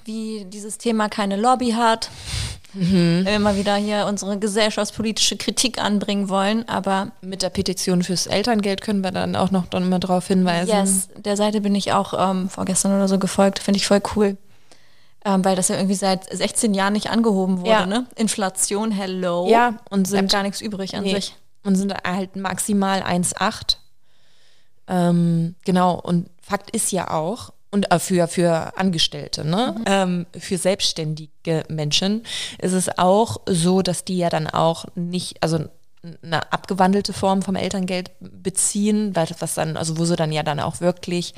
wie 0.06 0.46
dieses 0.46 0.78
Thema 0.78 1.10
keine 1.10 1.36
Lobby 1.36 1.72
hat, 1.72 2.08
Mhm. 2.74 3.24
Wenn 3.24 3.32
wir 3.32 3.38
mal 3.38 3.56
wieder 3.56 3.76
hier 3.76 4.06
unsere 4.06 4.38
gesellschaftspolitische 4.38 5.36
Kritik 5.36 5.78
anbringen 5.78 6.28
wollen, 6.28 6.68
aber 6.68 7.12
mit 7.20 7.42
der 7.42 7.50
Petition 7.50 8.02
fürs 8.02 8.26
Elterngeld 8.26 8.80
können 8.80 9.02
wir 9.02 9.10
dann 9.10 9.36
auch 9.36 9.50
noch 9.50 9.66
dann 9.66 9.88
mal 9.88 9.98
darauf 9.98 10.26
hinweisen. 10.26 10.70
Yes, 10.70 11.08
der 11.16 11.36
Seite 11.36 11.60
bin 11.60 11.74
ich 11.74 11.92
auch 11.92 12.14
ähm, 12.16 12.48
vorgestern 12.48 12.94
oder 12.94 13.08
so 13.08 13.18
gefolgt, 13.18 13.58
finde 13.58 13.78
ich 13.78 13.86
voll 13.86 14.02
cool. 14.16 14.36
Ähm, 15.24 15.44
weil 15.44 15.54
das 15.54 15.68
ja 15.68 15.76
irgendwie 15.76 15.94
seit 15.94 16.36
16 16.36 16.74
Jahren 16.74 16.94
nicht 16.94 17.10
angehoben 17.10 17.60
wurde, 17.60 17.70
ja. 17.70 17.86
ne? 17.86 18.06
Inflation, 18.16 18.90
hello. 18.90 19.46
Ja, 19.48 19.78
und 19.88 20.08
sind 20.08 20.18
Bleibt 20.18 20.32
gar 20.32 20.42
nichts 20.42 20.60
übrig 20.60 20.96
an 20.96 21.04
nee. 21.04 21.14
sich. 21.14 21.36
Und 21.62 21.76
sind 21.76 21.94
halt 22.04 22.34
maximal 22.34 23.02
1,8. 23.02 23.76
Ähm, 24.88 25.54
genau, 25.64 25.94
und 25.94 26.28
Fakt 26.40 26.74
ist 26.74 26.90
ja 26.90 27.10
auch, 27.10 27.52
und 27.72 27.90
äh, 27.90 27.98
für, 27.98 28.28
für 28.28 28.76
Angestellte, 28.76 29.44
ne? 29.44 29.74
Mhm. 29.76 29.84
Ähm, 29.86 30.26
für 30.38 30.58
selbstständige 30.58 31.64
Menschen 31.68 32.22
ist 32.58 32.72
es 32.72 32.98
auch 32.98 33.40
so, 33.46 33.82
dass 33.82 34.04
die 34.04 34.18
ja 34.18 34.30
dann 34.30 34.46
auch 34.46 34.84
nicht, 34.94 35.42
also 35.42 35.64
eine 36.22 36.52
abgewandelte 36.52 37.12
Form 37.12 37.42
vom 37.42 37.54
Elterngeld 37.54 38.10
beziehen, 38.20 39.14
weil 39.14 39.28
was 39.38 39.54
dann, 39.54 39.76
also 39.76 39.98
wo 39.98 40.04
sie 40.04 40.16
dann 40.16 40.32
ja 40.32 40.42
dann 40.42 40.60
auch 40.60 40.80
wirklich 40.80 41.32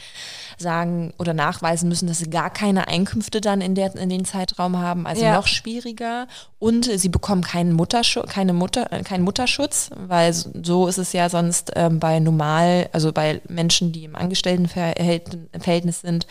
sagen 0.58 1.12
oder 1.18 1.34
nachweisen 1.34 1.88
müssen, 1.88 2.06
dass 2.06 2.18
sie 2.18 2.30
gar 2.30 2.50
keine 2.50 2.88
Einkünfte 2.88 3.40
dann 3.40 3.60
in, 3.60 3.74
der, 3.74 3.94
in 3.96 4.08
den 4.08 4.24
Zeitraum 4.24 4.78
haben, 4.78 5.06
also 5.06 5.22
ja. 5.22 5.34
noch 5.34 5.46
schwieriger. 5.46 6.26
Und 6.58 6.88
sie 6.98 7.10
bekommen 7.10 7.42
keinen 7.42 7.72
Mutterschutz, 7.74 8.30
keine 8.30 8.54
Mutter, 8.54 8.86
keinen 9.04 9.24
Mutterschutz, 9.24 9.90
weil 10.06 10.32
so 10.32 10.86
ist 10.86 10.96
es 10.96 11.12
ja 11.12 11.28
sonst 11.28 11.72
ähm, 11.76 12.00
bei 12.00 12.20
normal, 12.20 12.88
also 12.92 13.12
bei 13.12 13.42
Menschen, 13.48 13.92
die 13.92 14.04
im 14.04 14.16
Angestelltenverhältnis 14.16 16.00
sind, 16.00 16.26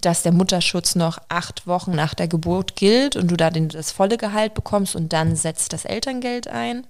dass 0.00 0.22
der 0.22 0.32
Mutterschutz 0.32 0.94
noch 0.94 1.18
acht 1.28 1.66
Wochen 1.66 1.92
nach 1.92 2.14
der 2.14 2.28
Geburt 2.28 2.76
gilt 2.76 3.16
und 3.16 3.30
du 3.30 3.36
da 3.36 3.50
den, 3.50 3.68
das 3.68 3.90
volle 3.90 4.16
Gehalt 4.16 4.54
bekommst 4.54 4.94
und 4.94 5.12
dann 5.12 5.34
setzt 5.34 5.72
das 5.72 5.84
Elterngeld 5.84 6.46
ein. 6.46 6.86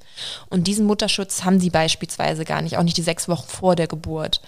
Und 0.51 0.67
diesen 0.67 0.85
Mutterschutz 0.87 1.45
haben 1.45 1.61
sie 1.61 1.71
beispielsweise 1.71 2.45
gar 2.45 2.61
nicht, 2.61 2.77
auch 2.77 2.83
nicht 2.83 2.97
die 2.97 3.03
sechs 3.03 3.29
Wochen 3.29 3.49
vor 3.49 3.77
der 3.77 3.87
Geburt. 3.87 4.43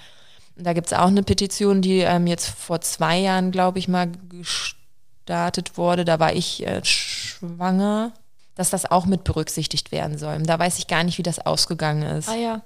Da 0.56 0.72
gibt 0.72 0.86
es 0.86 0.92
auch 0.94 1.08
eine 1.08 1.22
Petition, 1.22 1.82
die 1.82 2.00
ähm, 2.00 2.26
jetzt 2.26 2.48
vor 2.48 2.80
zwei 2.80 3.18
Jahren, 3.18 3.50
glaube 3.50 3.78
ich, 3.78 3.88
mal 3.88 4.10
gestartet 4.30 5.76
wurde. 5.76 6.04
Da 6.04 6.18
war 6.18 6.32
ich 6.32 6.66
äh, 6.66 6.82
schwanger, 6.84 8.12
dass 8.54 8.70
das 8.70 8.90
auch 8.90 9.04
mit 9.04 9.24
berücksichtigt 9.24 9.92
werden 9.92 10.16
soll. 10.16 10.42
Da 10.42 10.58
weiß 10.58 10.78
ich 10.78 10.86
gar 10.86 11.04
nicht, 11.04 11.18
wie 11.18 11.22
das 11.22 11.38
ausgegangen 11.38 12.02
ist. 12.02 12.28
Ah 12.28 12.36
ja. 12.36 12.62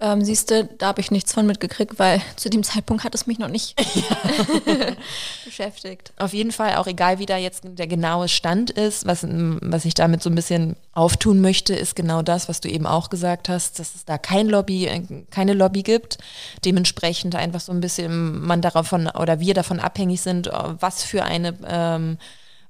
Ähm, 0.00 0.24
Siehst 0.24 0.50
du, 0.50 0.64
da 0.64 0.88
habe 0.88 1.00
ich 1.00 1.10
nichts 1.10 1.32
von 1.32 1.46
mitgekriegt, 1.46 1.98
weil 1.98 2.20
zu 2.36 2.50
dem 2.50 2.62
Zeitpunkt 2.64 3.04
hat 3.04 3.14
es 3.14 3.26
mich 3.26 3.38
noch 3.38 3.48
nicht 3.48 3.76
beschäftigt. 5.44 6.12
Auf 6.16 6.32
jeden 6.32 6.50
Fall, 6.52 6.76
auch 6.76 6.86
egal 6.86 7.18
wie 7.18 7.26
da 7.26 7.36
jetzt 7.36 7.62
der 7.64 7.86
genaue 7.86 8.28
Stand 8.28 8.70
ist, 8.70 9.06
was, 9.06 9.24
was 9.24 9.84
ich 9.84 9.94
damit 9.94 10.22
so 10.22 10.30
ein 10.30 10.34
bisschen 10.34 10.76
auftun 10.92 11.40
möchte, 11.40 11.74
ist 11.74 11.94
genau 11.94 12.22
das, 12.22 12.48
was 12.48 12.60
du 12.60 12.68
eben 12.68 12.86
auch 12.86 13.08
gesagt 13.08 13.48
hast, 13.48 13.78
dass 13.78 13.94
es 13.94 14.04
da 14.04 14.18
kein 14.18 14.48
Lobby, 14.48 14.86
äh, 14.86 15.02
keine 15.30 15.54
Lobby 15.54 15.82
gibt. 15.82 16.18
Dementsprechend 16.64 17.36
einfach 17.36 17.60
so 17.60 17.72
ein 17.72 17.80
bisschen 17.80 18.40
man 18.40 18.62
davon 18.62 19.06
oder 19.08 19.38
wir 19.40 19.54
davon 19.54 19.80
abhängig 19.80 20.20
sind, 20.20 20.50
was 20.80 21.04
für 21.04 21.24
eine 21.24 21.54
ähm, 21.66 22.18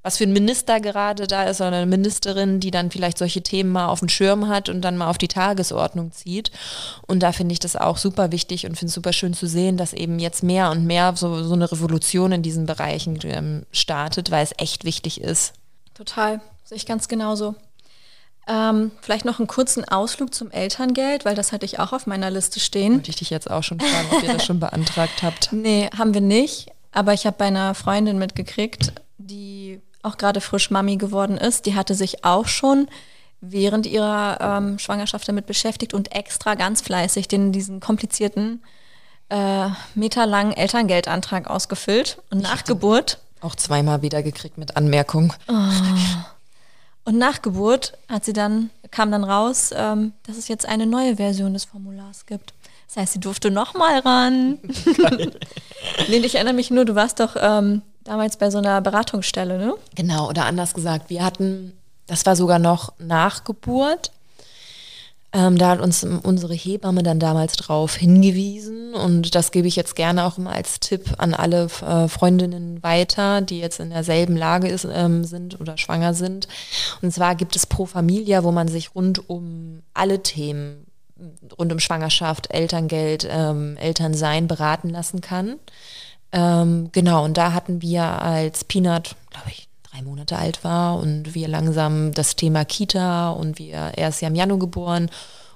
was 0.04 0.18
für 0.18 0.24
ein 0.24 0.34
Minister 0.34 0.80
gerade 0.80 1.26
da 1.26 1.44
ist 1.44 1.62
oder 1.62 1.68
eine 1.72 1.86
Ministerin, 1.86 2.60
die 2.60 2.70
dann 2.70 2.90
vielleicht 2.90 3.16
solche 3.16 3.42
Themen 3.42 3.72
mal 3.72 3.86
auf 3.86 4.00
dem 4.00 4.10
Schirm 4.10 4.48
hat 4.48 4.68
und 4.68 4.82
dann 4.82 4.98
mal 4.98 5.08
auf 5.08 5.16
die 5.16 5.28
Tagesordnung 5.28 6.12
zieht. 6.12 6.52
Und 7.06 7.20
da 7.20 7.32
finde 7.32 7.54
ich 7.54 7.58
das 7.58 7.74
auch 7.74 7.96
super 7.96 8.30
wichtig 8.30 8.66
und 8.66 8.76
finde 8.76 8.90
es 8.90 8.94
super 8.94 9.14
schön 9.14 9.32
zu 9.32 9.46
sehen, 9.46 9.78
dass 9.78 9.94
eben 9.94 10.18
jetzt 10.18 10.42
mehr 10.42 10.70
und 10.70 10.84
mehr 10.84 11.14
so, 11.16 11.42
so 11.42 11.54
eine 11.54 11.72
Revolution 11.72 12.32
in 12.32 12.42
diesen 12.42 12.66
Bereichen 12.66 13.18
ähm, 13.24 13.64
startet, 13.72 14.30
weil 14.30 14.44
es 14.44 14.52
echt 14.58 14.84
wichtig 14.84 15.22
ist. 15.22 15.54
Total, 15.94 16.42
sehe 16.64 16.76
ich 16.76 16.84
ganz 16.84 17.08
genauso. 17.08 17.54
Ähm, 18.46 18.90
vielleicht 19.00 19.24
noch 19.24 19.38
einen 19.38 19.48
kurzen 19.48 19.88
Ausflug 19.88 20.34
zum 20.34 20.50
Elterngeld, 20.50 21.24
weil 21.24 21.34
das 21.34 21.50
hatte 21.50 21.64
ich 21.64 21.78
auch 21.80 21.94
auf 21.94 22.06
meiner 22.06 22.30
Liste 22.30 22.60
stehen. 22.60 22.96
Wollte 22.96 23.10
ich 23.10 23.16
dich 23.16 23.30
jetzt 23.30 23.50
auch 23.50 23.62
schon 23.62 23.80
fragen, 23.80 24.08
ob 24.10 24.22
ihr 24.22 24.34
das 24.34 24.44
schon 24.44 24.60
beantragt 24.60 25.22
habt. 25.22 25.48
Nee, 25.52 25.88
haben 25.96 26.12
wir 26.12 26.20
nicht. 26.20 26.66
Aber 26.92 27.14
ich 27.14 27.26
habe 27.26 27.38
bei 27.38 27.46
einer 27.46 27.74
Freundin 27.74 28.18
mitgekriegt, 28.18 28.92
die 29.16 29.80
auch 30.04 30.16
gerade 30.16 30.40
frisch 30.40 30.70
Mami 30.70 30.96
geworden 30.96 31.36
ist, 31.36 31.66
die 31.66 31.74
hatte 31.74 31.94
sich 31.94 32.24
auch 32.24 32.46
schon 32.46 32.88
während 33.40 33.86
ihrer 33.86 34.38
ähm, 34.40 34.78
Schwangerschaft 34.78 35.28
damit 35.28 35.46
beschäftigt 35.46 35.94
und 35.94 36.14
extra 36.14 36.54
ganz 36.54 36.80
fleißig 36.80 37.28
den 37.28 37.52
diesen 37.52 37.80
komplizierten 37.80 38.62
äh, 39.28 39.68
meterlangen 39.94 40.52
Elterngeldantrag 40.52 41.48
ausgefüllt 41.48 42.22
und 42.30 42.40
ich 42.40 42.44
nach 42.44 42.64
Geburt 42.64 43.18
auch 43.40 43.54
zweimal 43.54 44.00
wieder 44.00 44.22
gekriegt 44.22 44.56
mit 44.56 44.76
Anmerkung. 44.76 45.34
Oh. 45.48 45.52
Und 47.04 47.18
nach 47.18 47.42
Geburt 47.42 47.98
hat 48.08 48.24
sie 48.24 48.32
dann 48.32 48.70
kam 48.90 49.10
dann 49.10 49.24
raus, 49.24 49.70
ähm, 49.76 50.12
dass 50.22 50.36
es 50.36 50.48
jetzt 50.48 50.66
eine 50.66 50.86
neue 50.86 51.16
Version 51.16 51.52
des 51.52 51.64
Formulars 51.64 52.26
gibt. 52.26 52.54
Das 52.86 52.96
heißt, 52.96 53.12
sie 53.14 53.20
durfte 53.20 53.50
noch 53.50 53.74
mal 53.74 53.98
ran. 53.98 54.58
nee, 56.08 56.16
ich 56.18 56.36
erinnere 56.36 56.54
mich 56.54 56.70
nur, 56.70 56.84
du 56.84 56.94
warst 56.94 57.20
doch 57.20 57.36
ähm, 57.38 57.82
damals 58.04 58.36
bei 58.36 58.50
so 58.50 58.58
einer 58.58 58.80
Beratungsstelle, 58.80 59.58
ne? 59.58 59.74
Genau, 59.94 60.28
oder 60.28 60.44
anders 60.44 60.74
gesagt, 60.74 61.10
wir 61.10 61.24
hatten, 61.24 61.72
das 62.06 62.24
war 62.26 62.36
sogar 62.36 62.58
noch 62.58 62.92
nach 62.98 63.44
Geburt. 63.44 64.12
Ähm, 65.32 65.58
da 65.58 65.70
hat 65.70 65.80
uns 65.80 66.04
unsere 66.04 66.54
Hebamme 66.54 67.02
dann 67.02 67.18
damals 67.18 67.54
drauf 67.56 67.96
hingewiesen 67.96 68.94
und 68.94 69.34
das 69.34 69.50
gebe 69.50 69.66
ich 69.66 69.74
jetzt 69.74 69.96
gerne 69.96 70.24
auch 70.24 70.38
immer 70.38 70.52
als 70.52 70.78
Tipp 70.78 71.14
an 71.18 71.34
alle 71.34 71.64
äh, 71.64 72.06
Freundinnen 72.06 72.80
weiter, 72.84 73.40
die 73.40 73.58
jetzt 73.58 73.80
in 73.80 73.90
derselben 73.90 74.36
Lage 74.36 74.68
ist, 74.68 74.86
ähm, 74.88 75.24
sind 75.24 75.60
oder 75.60 75.76
schwanger 75.76 76.14
sind. 76.14 76.46
Und 77.02 77.12
zwar 77.12 77.34
gibt 77.34 77.56
es 77.56 77.66
Pro 77.66 77.84
Familia, 77.84 78.44
wo 78.44 78.52
man 78.52 78.68
sich 78.68 78.94
rund 78.94 79.28
um 79.28 79.82
alle 79.92 80.22
Themen 80.22 80.86
rund 81.58 81.72
um 81.72 81.78
Schwangerschaft, 81.78 82.52
Elterngeld, 82.52 83.26
ähm, 83.30 83.76
Elternsein 83.76 84.48
beraten 84.48 84.90
lassen 84.90 85.20
kann. 85.20 85.56
Ähm, 86.34 86.88
genau, 86.90 87.24
und 87.24 87.36
da 87.36 87.52
hatten 87.52 87.80
wir 87.80 88.02
als 88.02 88.64
Peanut, 88.64 89.14
glaube 89.30 89.50
ich, 89.50 89.68
drei 89.84 90.02
Monate 90.02 90.36
alt 90.36 90.64
war 90.64 90.98
und 90.98 91.32
wir 91.32 91.46
langsam 91.46 92.12
das 92.12 92.34
Thema 92.34 92.64
Kita 92.64 93.30
und 93.30 93.60
wir, 93.60 93.92
er 93.94 94.08
ist 94.08 94.20
ja 94.20 94.26
im 94.26 94.34
Januar 94.34 94.58
geboren 94.58 95.10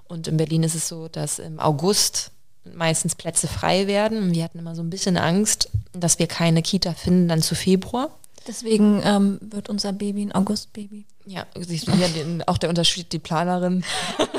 und 0.07 0.29
in 0.29 0.37
Berlin 0.37 0.63
ist 0.63 0.77
es 0.77 0.87
so, 0.87 1.09
dass 1.09 1.41
im 1.41 1.59
August 1.59 2.31
meistens 2.63 3.17
Plätze 3.17 3.49
frei 3.49 3.89
werden 3.89 4.23
und 4.23 4.35
wir 4.35 4.45
hatten 4.45 4.61
immer 4.61 4.77
so 4.77 4.83
ein 4.83 4.91
bisschen 4.91 5.17
Angst, 5.17 5.69
dass 5.93 6.21
wir 6.21 6.29
keine 6.29 6.63
Kita 6.63 6.93
finden 6.93 7.27
dann 7.27 7.43
zu 7.43 7.57
Februar. 7.57 8.11
Deswegen 8.47 9.03
ähm, 9.05 9.39
wird 9.41 9.69
unser 9.69 9.93
Baby 9.93 10.23
ein 10.23 10.33
August-Baby. 10.33 11.07
Ja, 11.29 11.45
siehst 11.59 11.87
du 11.87 11.93
hier 11.93 12.09
den, 12.09 12.43
auch 12.47 12.57
der 12.57 12.71
Unterschied, 12.71 13.13
die 13.13 13.19
Planerin. 13.19 13.85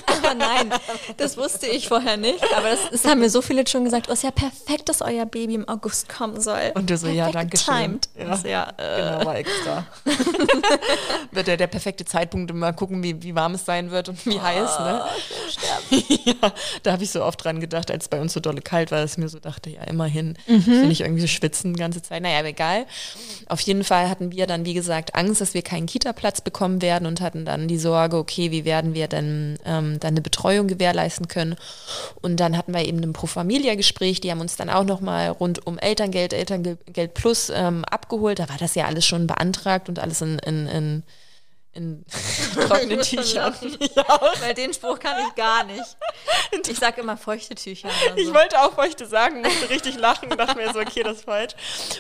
Aber 0.08 0.34
nein, 0.34 0.72
das 1.18 1.38
wusste 1.38 1.68
ich 1.68 1.88
vorher 1.88 2.18
nicht. 2.18 2.44
Aber 2.58 2.68
das, 2.68 2.80
das 2.92 3.06
haben 3.06 3.20
mir 3.20 3.30
so 3.30 3.44
viele 3.44 3.68
schon 3.68 3.84
gesagt, 3.84 4.08
oh, 4.10 4.14
ist 4.14 4.24
ja 4.24 4.32
perfekt, 4.32 4.90
dass 4.90 5.04
euer 5.04 5.28
Baby 5.28 5.54
im 5.54 5.70
August 5.70 6.10
kommen 6.10 6.42
soll. 6.42 6.72
Und 6.74 6.90
du 6.90 6.98
so, 6.98 7.08
ja, 7.08 7.32
danke 7.32 7.58
schön. 7.58 8.00
Ja, 8.18 8.40
ja 8.44 8.74
äh. 8.78 9.02
genau, 9.02 9.26
war 9.26 9.38
extra. 9.38 9.86
wird 11.32 11.46
der, 11.46 11.58
der 11.58 11.68
perfekte 11.68 12.06
Zeitpunkt, 12.06 12.52
mal 12.56 12.74
gucken, 12.74 13.04
wie, 13.04 13.22
wie 13.22 13.36
warm 13.36 13.54
es 13.54 13.66
sein 13.66 13.92
wird 13.92 14.10
und 14.10 14.26
wie 14.26 14.38
oh, 14.38 14.42
heiß, 14.42 14.80
ne? 14.80 15.04
ja, 16.26 16.52
da 16.82 16.92
habe 16.92 17.04
ich 17.04 17.12
so 17.12 17.24
oft 17.24 17.44
dran 17.44 17.60
gedacht, 17.60 17.92
als 17.92 18.06
es 18.06 18.10
bei 18.10 18.20
uns 18.20 18.34
so 18.34 18.40
dolle 18.40 18.62
kalt 18.62 18.90
war, 18.90 19.00
dass 19.02 19.12
ich 19.12 19.18
mir 19.20 19.30
so 19.30 19.40
dachte, 19.40 19.70
ja, 19.70 19.84
immerhin, 19.84 20.40
mhm. 20.48 20.66
will 20.66 20.92
ich 20.92 21.02
irgendwie 21.02 21.28
schwitzen 21.28 21.76
die 21.76 21.80
ganze 21.80 22.02
Zeit. 22.02 22.24
Naja, 22.24 22.40
aber 22.40 22.48
egal. 22.48 22.88
Auf 23.48 23.62
jeden 23.62 23.84
Fall 23.84 24.10
hatten 24.10 24.32
wir 24.32 24.48
dann, 24.48 24.66
wie 24.66 24.74
gesagt, 24.74 25.14
Angst, 25.14 25.40
dass 25.40 25.54
wir 25.54 25.62
keinen 25.62 25.86
Kita-Platz 25.86 26.42
bekommen 26.42 26.79
werden 26.82 27.06
und 27.06 27.22
hatten 27.22 27.46
dann 27.46 27.68
die 27.68 27.78
Sorge, 27.78 28.18
okay, 28.18 28.52
wie 28.52 28.66
werden 28.66 28.94
wir 28.94 29.08
denn 29.08 29.58
ähm, 29.66 30.00
dann 30.00 30.14
eine 30.14 30.22
Betreuung 30.22 30.68
gewährleisten 30.68 31.28
können? 31.28 31.56
Und 32.22 32.40
dann 32.40 32.58
hatten 32.58 32.74
wir 32.74 32.86
eben 32.86 33.02
ein 33.04 33.14
Pro 33.14 33.28
Familia-Gespräch, 33.28 34.22
die 34.22 34.32
haben 34.32 34.42
uns 34.42 34.56
dann 34.56 34.70
auch 34.70 34.84
nochmal 34.84 35.30
rund 35.30 35.66
um 35.66 35.78
Elterngeld, 35.78 36.34
Elterngeld 36.34 37.14
Plus 37.14 37.52
ähm, 37.54 37.86
abgeholt. 37.86 38.40
Da 38.40 38.50
war 38.50 38.58
das 38.58 38.76
ja 38.76 38.86
alles 38.86 39.06
schon 39.06 39.28
beantragt 39.28 39.90
und 39.90 40.00
alles 40.00 40.22
in, 40.22 40.40
in, 40.40 40.68
in 40.68 41.04
in 41.74 42.04
trockenen 42.54 43.02
Tüchern. 43.02 43.54
Weil 44.40 44.54
den 44.54 44.74
Spruch 44.74 45.00
kann 45.00 45.24
ich 45.28 45.36
gar 45.36 45.64
nicht. 45.64 45.98
Ich 46.68 46.80
sage 46.80 47.02
immer 47.02 47.16
feuchte 47.16 47.56
Tücher. 47.56 47.90
So. 47.90 48.18
Ich 48.18 48.34
wollte 48.34 48.60
auch 48.62 48.74
feuchte 48.74 49.06
sagen, 49.06 49.42
musste 49.42 49.70
richtig 49.70 49.98
lachen, 49.98 50.30
dachte 50.30 50.56
mir 50.56 50.74
so, 50.74 50.80
okay, 50.80 51.04
das 51.04 51.18
ist 51.18 51.26
falsch. 51.26 51.54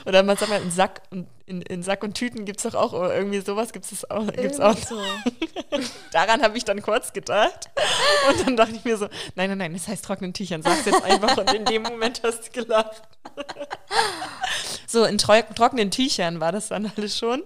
Oder 0.05 0.24
man 0.24 0.38
sagt 0.38 0.49
mal, 0.49 0.61
in 0.61 0.72
Sack 0.72 1.01
und, 1.11 1.28
in, 1.45 1.61
in 1.61 1.84
Sack 1.84 2.03
und 2.03 2.15
Tüten 2.15 2.45
gibt 2.45 2.59
es 2.59 2.63
doch 2.63 2.74
auch, 2.74 2.93
oder 2.93 3.15
irgendwie 3.15 3.41
sowas 3.41 3.72
gibt 3.72 3.91
es 3.91 4.09
auch. 4.09 4.26
Gibt's 4.28 4.59
auch. 4.59 4.78
So. 4.78 4.99
Daran 6.11 6.41
habe 6.41 6.57
ich 6.57 6.65
dann 6.65 6.82
kurz 6.82 7.13
gedacht. 7.13 7.70
Und 8.30 8.45
dann 8.45 8.57
dachte 8.57 8.76
ich 8.76 8.84
mir 8.84 8.97
so, 8.97 9.07
nein, 9.36 9.49
nein, 9.49 9.59
nein, 9.59 9.74
das 9.74 9.88
heißt 9.88 10.03
trockenen 10.03 10.34
Tüchern, 10.34 10.63
sag's 10.63 10.86
jetzt 10.86 11.03
einfach. 11.03 11.38
Und 11.38 11.53
in 11.53 11.65
dem 11.65 11.84
Moment 11.84 12.22
hast 12.24 12.47
du 12.47 12.63
gelacht. 12.63 13.03
So, 14.88 15.05
in 15.05 15.20
trockenen 15.20 15.91
Tüchern 15.91 16.39
war 16.39 16.51
das 16.51 16.70
dann 16.70 16.91
alles 16.97 17.17
schon. 17.17 17.43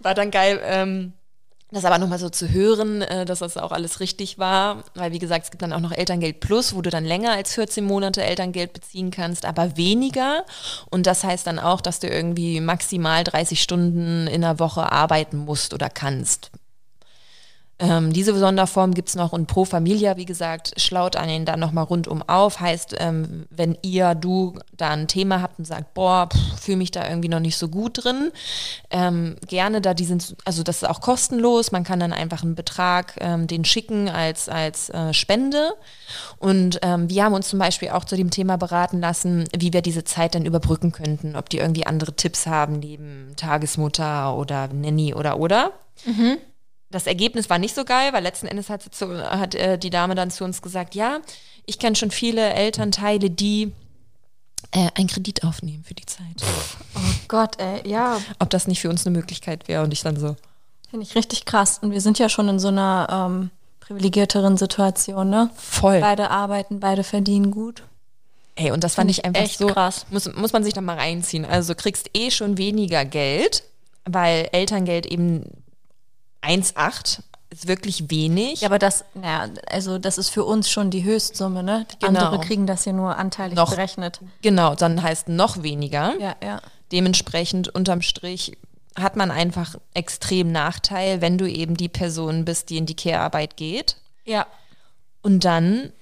War 0.00 0.14
dann 0.14 0.30
geil. 0.30 0.60
Ähm, 0.64 1.12
das 1.72 1.84
aber 1.84 1.98
nochmal 1.98 2.18
so 2.18 2.28
zu 2.28 2.50
hören, 2.50 3.02
äh, 3.02 3.24
dass 3.24 3.40
das 3.40 3.56
auch 3.56 3.72
alles 3.72 4.00
richtig 4.00 4.38
war, 4.38 4.84
weil 4.94 5.12
wie 5.12 5.18
gesagt, 5.18 5.44
es 5.44 5.50
gibt 5.50 5.62
dann 5.62 5.72
auch 5.72 5.80
noch 5.80 5.92
Elterngeld 5.92 6.40
Plus, 6.40 6.74
wo 6.74 6.82
du 6.82 6.90
dann 6.90 7.04
länger 7.04 7.32
als 7.32 7.54
14 7.54 7.84
Monate 7.84 8.22
Elterngeld 8.22 8.72
beziehen 8.72 9.10
kannst, 9.10 9.44
aber 9.44 9.76
weniger. 9.76 10.44
Und 10.90 11.06
das 11.06 11.24
heißt 11.24 11.46
dann 11.46 11.58
auch, 11.58 11.80
dass 11.80 12.00
du 12.00 12.08
irgendwie 12.08 12.60
maximal 12.60 13.24
30 13.24 13.62
Stunden 13.62 14.26
in 14.26 14.42
der 14.42 14.58
Woche 14.58 14.92
arbeiten 14.92 15.38
musst 15.38 15.74
oder 15.74 15.88
kannst. 15.88 16.50
Ähm, 17.82 18.12
diese 18.12 18.38
Sonderform 18.38 18.94
gibt 18.94 19.08
es 19.08 19.16
noch 19.16 19.32
und 19.32 19.48
Pro 19.48 19.64
Familia, 19.64 20.16
wie 20.16 20.24
gesagt, 20.24 20.80
schlaut 20.80 21.16
an 21.16 21.28
ihn 21.28 21.44
dann 21.44 21.58
nochmal 21.58 21.82
rundum 21.82 22.22
auf. 22.22 22.60
Heißt, 22.60 22.94
ähm, 23.00 23.46
wenn 23.50 23.76
ihr, 23.82 24.14
du 24.14 24.54
da 24.76 24.90
ein 24.90 25.08
Thema 25.08 25.42
habt 25.42 25.58
und 25.58 25.64
sagt, 25.64 25.92
boah, 25.92 26.28
fühle 26.60 26.76
mich 26.78 26.92
da 26.92 27.08
irgendwie 27.08 27.28
noch 27.28 27.40
nicht 27.40 27.56
so 27.56 27.66
gut 27.68 28.04
drin, 28.04 28.30
ähm, 28.90 29.34
gerne 29.48 29.80
da 29.80 29.94
die 29.94 30.04
sind, 30.04 30.36
also 30.44 30.62
das 30.62 30.82
ist 30.82 30.88
auch 30.88 31.00
kostenlos, 31.00 31.72
man 31.72 31.82
kann 31.82 31.98
dann 31.98 32.12
einfach 32.12 32.44
einen 32.44 32.54
Betrag 32.54 33.14
ähm, 33.20 33.48
den 33.48 33.64
schicken 33.64 34.08
als, 34.08 34.48
als 34.48 34.88
äh, 34.90 35.12
Spende. 35.12 35.72
Und 36.38 36.78
ähm, 36.82 37.10
wir 37.10 37.24
haben 37.24 37.34
uns 37.34 37.48
zum 37.48 37.58
Beispiel 37.58 37.88
auch 37.88 38.04
zu 38.04 38.16
dem 38.16 38.30
Thema 38.30 38.58
beraten 38.58 39.00
lassen, 39.00 39.48
wie 39.58 39.72
wir 39.72 39.82
diese 39.82 40.04
Zeit 40.04 40.36
dann 40.36 40.46
überbrücken 40.46 40.92
könnten, 40.92 41.34
ob 41.34 41.50
die 41.50 41.58
irgendwie 41.58 41.84
andere 41.86 42.14
Tipps 42.14 42.46
haben, 42.46 42.78
neben 42.78 43.32
Tagesmutter 43.34 44.36
oder 44.36 44.68
Nanny 44.68 45.14
oder 45.14 45.40
oder. 45.40 45.72
Mhm 46.04 46.38
das 46.92 47.06
Ergebnis 47.06 47.50
war 47.50 47.58
nicht 47.58 47.74
so 47.74 47.84
geil, 47.84 48.12
weil 48.12 48.22
letzten 48.22 48.46
Endes 48.46 48.70
hat, 48.70 48.82
zu, 48.94 49.18
hat 49.28 49.54
äh, 49.54 49.78
die 49.78 49.90
Dame 49.90 50.14
dann 50.14 50.30
zu 50.30 50.44
uns 50.44 50.62
gesagt, 50.62 50.94
ja, 50.94 51.20
ich 51.66 51.78
kenne 51.78 51.96
schon 51.96 52.10
viele 52.10 52.52
Elternteile, 52.52 53.30
die 53.30 53.72
äh, 54.70 54.88
einen 54.94 55.08
Kredit 55.08 55.44
aufnehmen 55.44 55.84
für 55.84 55.94
die 55.94 56.06
Zeit. 56.06 56.42
Oh 56.94 57.00
Gott, 57.28 57.58
ey, 57.60 57.88
ja. 57.88 58.20
Ob 58.38 58.50
das 58.50 58.66
nicht 58.66 58.80
für 58.80 58.90
uns 58.90 59.06
eine 59.06 59.16
Möglichkeit 59.16 59.68
wäre 59.68 59.82
und 59.82 59.92
ich 59.92 60.02
dann 60.02 60.16
so. 60.16 60.36
Finde 60.90 61.06
ich 61.06 61.14
richtig 61.14 61.44
krass. 61.44 61.78
Und 61.80 61.90
wir 61.90 62.00
sind 62.00 62.18
ja 62.18 62.28
schon 62.28 62.48
in 62.48 62.58
so 62.58 62.68
einer 62.68 63.08
ähm, 63.10 63.50
privilegierteren 63.80 64.56
Situation, 64.56 65.30
ne? 65.30 65.50
Voll. 65.56 66.00
Beide 66.00 66.30
arbeiten, 66.30 66.80
beide 66.80 67.04
verdienen 67.04 67.50
gut. 67.50 67.82
Ey, 68.54 68.70
und 68.70 68.84
das 68.84 68.96
fand 68.96 69.10
ich 69.10 69.24
einfach 69.24 69.40
echt 69.40 69.58
so 69.58 69.68
krass. 69.68 70.04
Muss, 70.10 70.32
muss 70.34 70.52
man 70.52 70.62
sich 70.62 70.74
da 70.74 70.82
mal 70.82 70.98
reinziehen. 70.98 71.46
Also 71.46 71.72
du 71.72 71.80
kriegst 71.80 72.10
eh 72.14 72.30
schon 72.30 72.58
weniger 72.58 73.04
Geld, 73.06 73.64
weil 74.04 74.48
Elterngeld 74.52 75.06
eben 75.06 75.61
1,8 76.42 77.20
ist 77.50 77.68
wirklich 77.68 78.10
wenig. 78.10 78.62
Ja, 78.62 78.68
aber 78.68 78.78
das, 78.78 79.04
naja, 79.14 79.48
also 79.66 79.98
das 79.98 80.18
ist 80.18 80.30
für 80.30 80.44
uns 80.44 80.70
schon 80.70 80.90
die 80.90 81.04
Höchstsumme, 81.04 81.62
ne? 81.62 81.86
Genau. 82.00 82.20
Andere 82.20 82.40
kriegen 82.40 82.66
das 82.66 82.84
ja 82.84 82.92
nur 82.92 83.16
anteilig 83.16 83.56
noch, 83.56 83.70
berechnet. 83.70 84.20
Genau, 84.40 84.74
dann 84.74 85.02
heißt 85.02 85.28
noch 85.28 85.62
weniger. 85.62 86.14
Ja, 86.18 86.34
ja. 86.42 86.60
Dementsprechend 86.90 87.68
unterm 87.68 88.02
Strich 88.02 88.56
hat 88.98 89.16
man 89.16 89.30
einfach 89.30 89.76
extrem 89.94 90.52
Nachteil, 90.52 91.20
wenn 91.20 91.38
du 91.38 91.48
eben 91.50 91.76
die 91.76 91.88
Person 91.88 92.44
bist, 92.44 92.70
die 92.70 92.76
in 92.76 92.86
die 92.86 92.96
Care-Arbeit 92.96 93.56
geht. 93.56 93.96
Ja. 94.24 94.46
Und 95.22 95.44
dann 95.44 95.92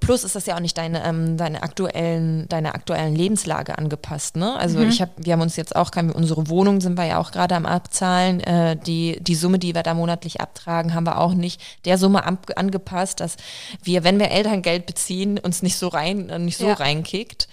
Plus 0.00 0.24
ist 0.24 0.34
das 0.34 0.46
ja 0.46 0.56
auch 0.56 0.60
nicht 0.60 0.76
deine, 0.76 1.04
ähm, 1.04 1.36
deine 1.36 1.62
aktuellen, 1.62 2.48
deine 2.48 2.74
aktuellen 2.74 3.14
Lebenslage 3.14 3.78
angepasst, 3.78 4.34
ne? 4.34 4.56
Also 4.56 4.80
mhm. 4.80 4.88
ich 4.88 5.00
habe, 5.00 5.12
wir 5.16 5.32
haben 5.32 5.42
uns 5.42 5.54
jetzt 5.54 5.76
auch, 5.76 5.92
unsere 5.94 6.48
Wohnung 6.48 6.80
sind 6.80 6.98
wir 6.98 7.04
ja 7.04 7.18
auch 7.18 7.30
gerade 7.30 7.54
am 7.54 7.66
Abzahlen. 7.66 8.40
Äh, 8.40 8.76
die, 8.76 9.18
die 9.20 9.36
Summe, 9.36 9.60
die 9.60 9.76
wir 9.76 9.84
da 9.84 9.94
monatlich 9.94 10.40
abtragen, 10.40 10.92
haben 10.92 11.06
wir 11.06 11.20
auch 11.20 11.34
nicht 11.34 11.60
der 11.84 11.98
Summe 11.98 12.24
ab, 12.24 12.50
angepasst, 12.56 13.20
dass 13.20 13.36
wir, 13.80 14.02
wenn 14.02 14.18
wir 14.18 14.32
Elterngeld 14.32 14.86
beziehen, 14.86 15.38
uns 15.38 15.62
nicht 15.62 15.76
so 15.76 15.86
rein, 15.86 16.30
äh, 16.30 16.40
nicht 16.40 16.58
so 16.58 16.66
ja. 16.66 16.74
reinkickt. 16.74 17.46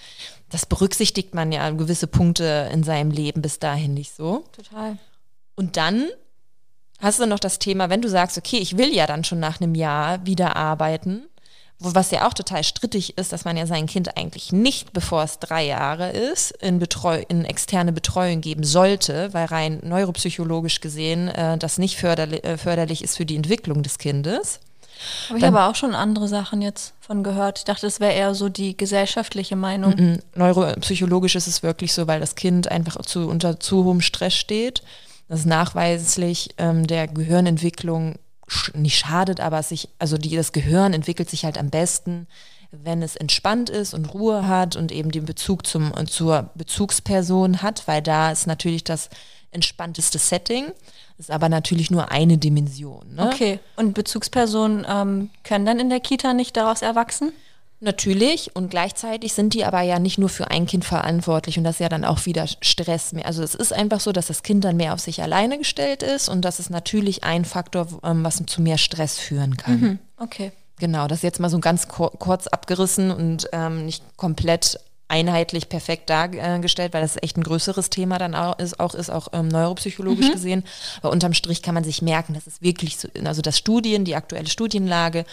Das 0.49 0.65
berücksichtigt 0.65 1.36
man 1.36 1.51
ja 1.51 1.69
gewisse 1.69 2.07
Punkte 2.07 2.67
in 2.73 2.84
seinem 2.84 3.11
Leben 3.11 3.43
bis 3.43 3.59
dahin 3.59 3.93
nicht 3.93 4.15
so. 4.15 4.45
Total. 4.53 4.97
Und 5.55 5.77
dann 5.77 6.07
hast 6.97 7.19
du 7.19 7.27
noch 7.27 7.39
das 7.39 7.59
Thema, 7.59 7.91
wenn 7.91 8.01
du 8.01 8.09
sagst, 8.09 8.39
okay, 8.39 8.57
ich 8.57 8.75
will 8.79 8.91
ja 8.91 9.05
dann 9.05 9.23
schon 9.23 9.39
nach 9.39 9.61
einem 9.61 9.75
Jahr 9.75 10.25
wieder 10.25 10.55
arbeiten 10.55 11.25
was 11.80 12.11
ja 12.11 12.28
auch 12.28 12.34
total 12.34 12.63
strittig 12.63 13.17
ist, 13.17 13.34
dass 13.34 13.45
man 13.45 13.57
ja 13.57 13.65
sein 13.65 13.88
Kind 13.88 14.15
eigentlich 14.17 14.51
nicht, 14.51 14.93
bevor 14.93 15.24
es 15.24 15.39
drei 15.39 15.65
Jahre 15.65 16.11
ist, 16.11 16.51
in, 16.61 16.80
Betreu 16.80 17.24
in 17.28 17.43
externe 17.45 17.91
Betreuung 17.91 18.41
geben 18.41 18.63
sollte, 18.63 19.34
weil 19.34 19.45
rein 19.45 19.80
neuropsychologisch 19.84 20.80
gesehen 20.80 21.28
äh, 21.28 21.57
das 21.57 21.78
nicht 21.78 21.97
förderli 21.97 22.38
äh, 22.38 22.57
förderlich 22.57 23.03
ist 23.03 23.17
für 23.17 23.26
die 23.26 23.36
Entwicklung 23.36 23.84
des 23.84 23.97
Kindes. 23.97 24.59
Habe 25.28 25.39
ich 25.39 25.45
aber 25.45 25.67
auch 25.69 25.76
schon 25.76 25.95
andere 25.95 26.28
Sachen 26.28 26.61
jetzt 26.61 26.93
von 27.01 27.24
gehört. 27.24 27.59
Ich 27.59 27.65
dachte, 27.65 27.86
das 27.86 27.99
wäre 27.99 28.13
eher 28.13 28.34
so 28.36 28.47
die 28.47 28.78
gesellschaftliche 28.78 29.55
Meinung. 29.55 29.91
Mm 29.91 29.99
-mm. 29.99 30.19
Neuropsychologisch 30.36 31.36
ist 31.36 31.47
es 31.47 31.63
wirklich 31.63 31.93
so, 31.93 32.07
weil 32.07 32.19
das 32.19 32.36
Kind 32.36 32.71
einfach 32.71 32.97
zu, 33.01 33.28
unter 33.28 33.59
zu 33.59 33.84
hohem 33.84 34.01
Stress 34.01 34.36
steht. 34.36 34.82
Das 35.28 35.39
ist 35.39 35.45
nachweislich 35.45 36.51
ähm, 36.57 36.88
der 36.88 37.07
Gehirnentwicklung 37.07 38.15
nicht 38.73 38.97
schadet, 38.97 39.39
aber 39.39 39.63
sich, 39.63 39.89
also 39.99 40.17
die, 40.17 40.35
das 40.35 40.51
Gehirn 40.51 40.93
entwickelt 40.93 41.29
sich 41.29 41.45
halt 41.45 41.57
am 41.57 41.69
besten, 41.69 42.27
wenn 42.71 43.01
es 43.01 43.15
entspannt 43.15 43.69
ist 43.69 43.93
und 43.93 44.13
Ruhe 44.13 44.47
hat 44.47 44.75
und 44.75 44.91
eben 44.91 45.11
den 45.11 45.25
Bezug 45.25 45.65
zum, 45.67 45.93
zur 46.07 46.49
Bezugsperson 46.55 47.61
hat, 47.61 47.87
weil 47.87 48.01
da 48.01 48.31
ist 48.31 48.47
natürlich 48.47 48.83
das 48.83 49.09
entspannteste 49.51 50.17
Setting. 50.17 50.71
ist 51.19 51.29
aber 51.29 51.49
natürlich 51.49 51.91
nur 51.91 52.11
eine 52.11 52.39
Dimension. 52.39 53.13
Ne? 53.13 53.29
Okay, 53.31 53.59
und 53.75 53.93
Bezugspersonen 53.93 54.85
ähm, 54.89 55.29
können 55.43 55.65
dann 55.65 55.79
in 55.79 55.89
der 55.89 55.99
Kita 55.99 56.33
nicht 56.33 56.57
daraus 56.57 56.81
erwachsen? 56.81 57.31
Natürlich 57.84 58.55
und 58.55 58.69
gleichzeitig 58.69 59.34
sind 59.34 59.53
die 59.53 59.65
aber 59.65 59.81
ja 59.81 59.99
nicht 59.99 60.17
nur 60.17 60.29
für 60.29 60.49
ein 60.49 60.65
Kind 60.65 60.86
verantwortlich 60.86 61.57
und 61.57 61.65
das 61.65 61.75
ist 61.75 61.79
ja 61.79 61.89
dann 61.89 62.05
auch 62.05 62.25
wieder 62.25 62.47
Stress 62.47 63.11
mehr. 63.11 63.25
Also 63.25 63.43
es 63.43 63.55
ist 63.55 63.73
einfach 63.73 63.99
so, 63.99 64.13
dass 64.13 64.27
das 64.27 64.41
Kind 64.41 64.63
dann 64.63 64.77
mehr 64.77 64.93
auf 64.93 65.01
sich 65.01 65.21
alleine 65.21 65.57
gestellt 65.57 66.01
ist 66.01 66.29
und 66.29 66.45
das 66.45 66.61
ist 66.61 66.69
natürlich 66.69 67.25
ein 67.25 67.43
Faktor, 67.43 67.88
ähm, 68.03 68.23
was 68.23 68.41
zu 68.45 68.61
mehr 68.61 68.77
Stress 68.77 69.19
führen 69.19 69.57
kann. 69.57 69.79
Mhm. 69.79 69.99
Okay. 70.17 70.53
Genau, 70.79 71.07
das 71.07 71.19
ist 71.19 71.23
jetzt 71.23 71.41
mal 71.41 71.49
so 71.49 71.59
ganz 71.59 71.89
kurz 71.89 72.47
abgerissen 72.47 73.11
und 73.11 73.49
ähm, 73.51 73.86
nicht 73.86 74.03
komplett 74.15 74.79
einheitlich 75.07 75.69
perfekt 75.69 76.09
dargestellt, 76.09 76.93
weil 76.93 77.01
das 77.01 77.21
echt 77.21 77.37
ein 77.37 77.43
größeres 77.43 77.89
Thema 77.89 78.17
dann 78.17 78.33
auch 78.33 78.57
ist, 78.57 78.79
auch, 78.79 78.95
ist, 78.95 79.09
auch 79.09 79.27
ähm, 79.33 79.47
neuropsychologisch 79.47 80.27
mhm. 80.27 80.31
gesehen. 80.31 80.63
Aber 81.01 81.11
unterm 81.11 81.33
Strich 81.33 81.61
kann 81.61 81.75
man 81.75 81.83
sich 81.83 82.01
merken, 82.01 82.33
dass 82.33 82.47
es 82.47 82.61
wirklich 82.61 82.97
so, 82.97 83.07
also 83.23 83.41
dass 83.41 83.57
Studien, 83.57 84.05
die 84.05 84.15
aktuelle 84.15 84.47
Studienlage 84.47 85.25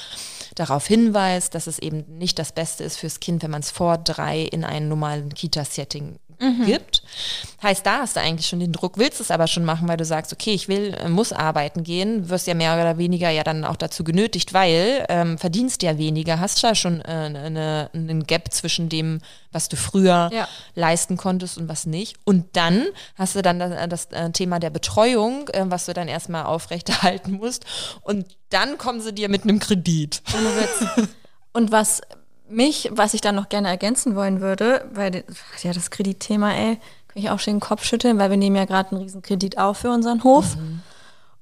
darauf 0.54 0.86
hinweist, 0.86 1.54
dass 1.54 1.66
es 1.66 1.78
eben 1.78 2.04
nicht 2.18 2.38
das 2.38 2.52
Beste 2.52 2.84
ist 2.84 2.96
fürs 2.98 3.20
Kind, 3.20 3.42
wenn 3.42 3.50
man 3.50 3.60
es 3.60 3.70
vor 3.70 3.96
drei 3.96 4.40
in 4.40 4.64
einen 4.64 4.88
normalen 4.88 5.32
Kita-Setting 5.32 6.18
gibt. 6.64 7.02
Heißt, 7.62 7.84
da 7.84 7.98
hast 7.98 8.16
du 8.16 8.20
eigentlich 8.20 8.46
schon 8.48 8.60
den 8.60 8.72
Druck, 8.72 8.96
willst 8.96 9.20
es 9.20 9.30
aber 9.30 9.46
schon 9.46 9.64
machen, 9.64 9.86
weil 9.88 9.98
du 9.98 10.04
sagst, 10.06 10.32
okay, 10.32 10.52
ich 10.54 10.68
will, 10.68 10.94
äh, 10.94 11.08
muss 11.08 11.32
arbeiten 11.32 11.82
gehen, 11.84 12.28
wirst 12.30 12.46
ja 12.46 12.54
mehr 12.54 12.74
oder 12.74 12.96
weniger 12.96 13.28
ja 13.28 13.44
dann 13.44 13.64
auch 13.64 13.76
dazu 13.76 14.02
genötigt, 14.04 14.54
weil 14.54 15.04
ähm, 15.10 15.36
verdienst 15.36 15.82
ja 15.82 15.98
weniger, 15.98 16.40
hast 16.40 16.62
ja 16.62 16.74
schon 16.74 17.00
äh, 17.02 17.04
eine, 17.04 17.90
einen 17.92 18.24
Gap 18.26 18.52
zwischen 18.52 18.88
dem, 18.88 19.20
was 19.52 19.68
du 19.68 19.76
früher 19.76 20.30
Ja. 20.32 20.48
leisten 20.74 21.16
konntest 21.18 21.58
und 21.58 21.68
was 21.68 21.84
nicht. 21.84 22.16
Und 22.24 22.46
dann 22.56 22.86
hast 23.16 23.36
du 23.36 23.42
dann 23.42 23.58
das, 23.58 23.88
das 23.88 24.04
äh, 24.06 24.30
Thema 24.30 24.58
der 24.58 24.70
Betreuung, 24.70 25.48
äh, 25.48 25.64
was 25.66 25.84
du 25.86 25.92
dann 25.92 26.08
erstmal 26.08 26.44
aufrechterhalten 26.44 27.32
musst. 27.32 27.64
Und 28.00 28.26
dann 28.48 28.78
kommen 28.78 29.00
sie 29.00 29.12
dir 29.12 29.28
mit 29.28 29.42
einem 29.42 29.58
Kredit. 29.58 30.22
Und 31.52 31.72
was 31.72 32.00
mich, 32.50 32.90
was 32.92 33.14
ich 33.14 33.20
dann 33.20 33.34
noch 33.34 33.48
gerne 33.48 33.68
ergänzen 33.68 34.14
wollen 34.16 34.40
würde, 34.40 34.84
weil 34.92 35.24
ja 35.62 35.72
das 35.72 35.90
Kreditthema, 35.90 36.52
ey, 36.52 36.76
kann 37.08 37.22
ich 37.22 37.30
auch 37.30 37.38
schon 37.38 37.54
den 37.54 37.60
Kopf 37.60 37.84
schütteln, 37.84 38.18
weil 38.18 38.30
wir 38.30 38.36
nehmen 38.36 38.56
ja 38.56 38.64
gerade 38.64 38.92
einen 38.92 39.02
riesen 39.02 39.22
Kredit 39.22 39.58
auf 39.58 39.78
für 39.78 39.90
unseren 39.90 40.22
Hof 40.24 40.56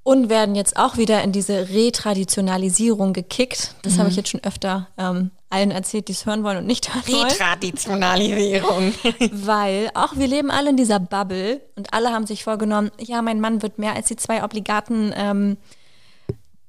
und 0.09 0.31
werden 0.31 0.55
jetzt 0.55 0.79
auch 0.79 0.97
wieder 0.97 1.23
in 1.23 1.33
diese 1.33 1.69
Retraditionalisierung 1.69 3.13
gekickt. 3.13 3.75
Das 3.83 3.99
habe 3.99 4.09
ich 4.09 4.17
jetzt 4.17 4.31
schon 4.31 4.43
öfter 4.43 4.89
ähm, 4.97 5.33
allen 5.51 5.71
erzählt, 5.71 6.09
die 6.09 6.13
es 6.13 6.25
hören 6.25 6.45
wollen 6.45 6.57
und 6.57 6.67
nicht 6.67 6.95
hören 6.95 7.07
wollen. 7.09 7.27
Retraditionalisierung. 7.27 8.95
Weil 9.33 9.91
auch 9.93 10.17
wir 10.17 10.27
leben 10.27 10.51
alle 10.51 10.71
in 10.71 10.79
dieser 10.79 10.99
Bubble 10.99 11.61
und 11.77 11.93
alle 11.93 12.11
haben 12.11 12.27
sich 12.27 12.43
vorgenommen, 12.43 12.91
ja, 12.99 13.21
mein 13.21 13.41
Mann 13.41 13.61
wird 13.61 13.79
mehr 13.79 13.95
als 13.95 14.09
die 14.09 14.17
zwei 14.17 14.43
obligaten 14.43 15.13
ähm, 15.15 15.59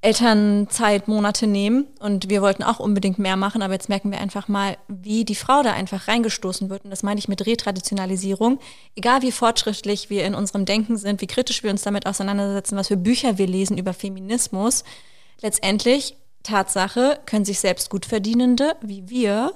Elternzeitmonate 0.01 1.45
nehmen 1.45 1.85
und 1.99 2.29
wir 2.29 2.41
wollten 2.41 2.63
auch 2.63 2.79
unbedingt 2.79 3.19
mehr 3.19 3.35
machen, 3.35 3.61
aber 3.61 3.73
jetzt 3.73 3.89
merken 3.89 4.11
wir 4.11 4.21
einfach 4.21 4.47
mal, 4.47 4.77
wie 4.87 5.25
die 5.25 5.35
Frau 5.35 5.61
da 5.61 5.73
einfach 5.73 6.07
reingestoßen 6.07 6.69
wird 6.69 6.85
und 6.85 6.91
das 6.91 7.03
meine 7.03 7.19
ich 7.19 7.27
mit 7.27 7.45
Retraditionalisierung. 7.45 8.59
Egal 8.95 9.21
wie 9.23 9.33
fortschrittlich 9.33 10.09
wir 10.09 10.23
in 10.23 10.35
unserem 10.35 10.63
Denken 10.63 10.95
sind, 10.95 11.19
wie 11.19 11.27
kritisch 11.27 11.63
wir 11.63 11.71
uns 11.71 11.81
damit 11.81 12.05
auseinandersetzen, 12.05 12.77
was 12.77 12.87
für 12.87 12.95
Bücher 12.95 13.37
wir 13.37 13.47
lesen 13.47 13.77
über 13.77 13.93
Feminismus, 13.93 14.85
letztendlich 15.41 16.15
Tatsache 16.43 17.19
können 17.25 17.43
sich 17.43 17.59
selbst 17.59 17.89
gut 17.89 18.05
verdienende 18.05 18.77
wie 18.81 19.09
wir 19.09 19.51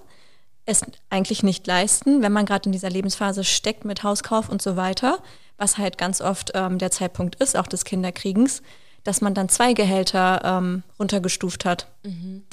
es 0.65 0.81
eigentlich 1.09 1.43
nicht 1.43 1.65
leisten, 1.67 2.21
wenn 2.21 2.31
man 2.31 2.45
gerade 2.45 2.67
in 2.67 2.71
dieser 2.71 2.89
Lebensphase 2.89 3.43
steckt 3.43 3.85
mit 3.85 4.03
Hauskauf 4.03 4.49
und 4.49 4.61
so 4.61 4.75
weiter, 4.75 5.19
was 5.57 5.77
halt 5.77 5.97
ganz 5.97 6.21
oft 6.21 6.51
ähm, 6.53 6.77
der 6.77 6.91
Zeitpunkt 6.91 7.35
ist, 7.35 7.57
auch 7.57 7.67
des 7.67 7.85
Kinderkriegens, 7.85 8.61
dass 9.03 9.21
man 9.21 9.33
dann 9.33 9.49
zwei 9.49 9.73
Gehälter 9.73 10.41
ähm, 10.43 10.83
runtergestuft 10.99 11.65
hat. 11.65 11.87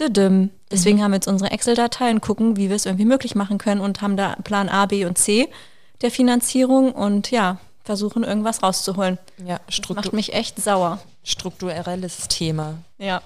Didim. 0.00 0.50
Deswegen 0.70 1.02
haben 1.02 1.12
wir 1.12 1.16
jetzt 1.16 1.28
unsere 1.28 1.50
Excel-Datei 1.50 2.10
und 2.10 2.20
gucken, 2.20 2.56
wie 2.56 2.68
wir 2.68 2.76
es 2.76 2.86
irgendwie 2.86 3.04
möglich 3.04 3.34
machen 3.34 3.58
können 3.58 3.80
und 3.80 4.02
haben 4.02 4.16
da 4.16 4.36
Plan 4.44 4.68
A, 4.68 4.86
B 4.86 5.04
und 5.04 5.18
C 5.18 5.48
der 6.02 6.10
Finanzierung 6.10 6.92
und 6.92 7.30
ja, 7.30 7.58
versuchen 7.84 8.24
irgendwas 8.24 8.62
rauszuholen. 8.62 9.18
Ja, 9.44 9.60
Das 9.66 9.74
struktu 9.76 10.02
macht 10.02 10.12
mich 10.12 10.32
echt 10.32 10.62
sauer. 10.62 11.00
strukturelles 11.24 12.28
Thema. 12.28 12.74
Ja. 12.98 13.22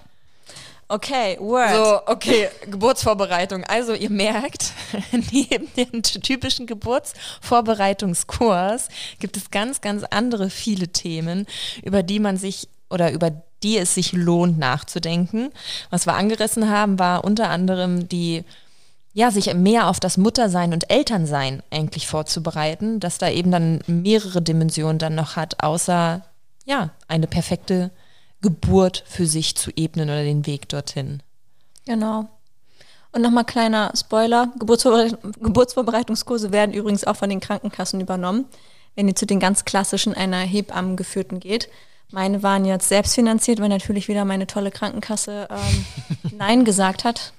Okay, 0.86 1.38
Word. 1.40 1.70
So, 1.72 2.12
okay, 2.12 2.50
Geburtsvorbereitung. 2.70 3.64
Also 3.64 3.94
ihr 3.94 4.10
merkt, 4.10 4.72
neben 5.32 5.66
dem 5.76 6.02
typischen 6.02 6.66
Geburtsvorbereitungskurs 6.66 8.88
gibt 9.18 9.36
es 9.36 9.50
ganz, 9.50 9.80
ganz 9.80 10.04
andere 10.04 10.50
viele 10.50 10.88
Themen, 10.88 11.46
über 11.82 12.02
die 12.02 12.20
man 12.20 12.36
sich 12.36 12.68
oder 12.90 13.12
über 13.12 13.30
die 13.62 13.78
es 13.78 13.94
sich 13.94 14.12
lohnt 14.12 14.58
nachzudenken. 14.58 15.50
Was 15.90 16.06
wir 16.06 16.14
angerissen 16.14 16.70
haben, 16.70 16.98
war 16.98 17.24
unter 17.24 17.48
anderem 17.48 18.08
die 18.08 18.44
ja, 19.14 19.30
sich 19.30 19.54
mehr 19.54 19.88
auf 19.88 20.00
das 20.00 20.16
Muttersein 20.18 20.72
und 20.72 20.90
Elternsein 20.90 21.62
eigentlich 21.70 22.08
vorzubereiten, 22.08 22.98
dass 22.98 23.16
da 23.16 23.30
eben 23.30 23.52
dann 23.52 23.80
mehrere 23.86 24.42
Dimensionen 24.42 24.98
dann 24.98 25.14
noch 25.14 25.36
hat, 25.36 25.62
außer 25.62 26.22
ja, 26.64 26.90
eine 27.06 27.28
perfekte 27.28 27.92
Geburt 28.42 29.04
für 29.06 29.26
sich 29.26 29.56
zu 29.56 29.70
ebnen 29.76 30.10
oder 30.10 30.24
den 30.24 30.46
Weg 30.46 30.68
dorthin. 30.68 31.22
Genau. 31.86 32.28
Und 33.12 33.22
nochmal 33.22 33.44
kleiner 33.44 33.92
Spoiler, 33.94 34.52
Geburtsvorbereit 34.58 35.16
Geburtsvorbereitungskurse 35.40 36.50
werden 36.50 36.74
übrigens 36.74 37.04
auch 37.04 37.14
von 37.14 37.30
den 37.30 37.38
Krankenkassen 37.38 38.00
übernommen, 38.00 38.46
wenn 38.96 39.06
ihr 39.06 39.14
zu 39.14 39.26
den 39.26 39.38
ganz 39.38 39.64
klassischen 39.64 40.14
einer 40.14 40.38
Hebammengeführten 40.38 41.38
geht. 41.38 41.68
Meine 42.14 42.44
waren 42.44 42.64
jetzt 42.64 42.88
selbstfinanziert, 42.88 43.60
weil 43.60 43.68
natürlich 43.68 44.06
wieder 44.06 44.24
meine 44.24 44.46
tolle 44.46 44.70
Krankenkasse 44.70 45.48
ähm, 45.50 45.84
Nein 46.38 46.64
gesagt 46.64 47.02
hat. 47.02 47.32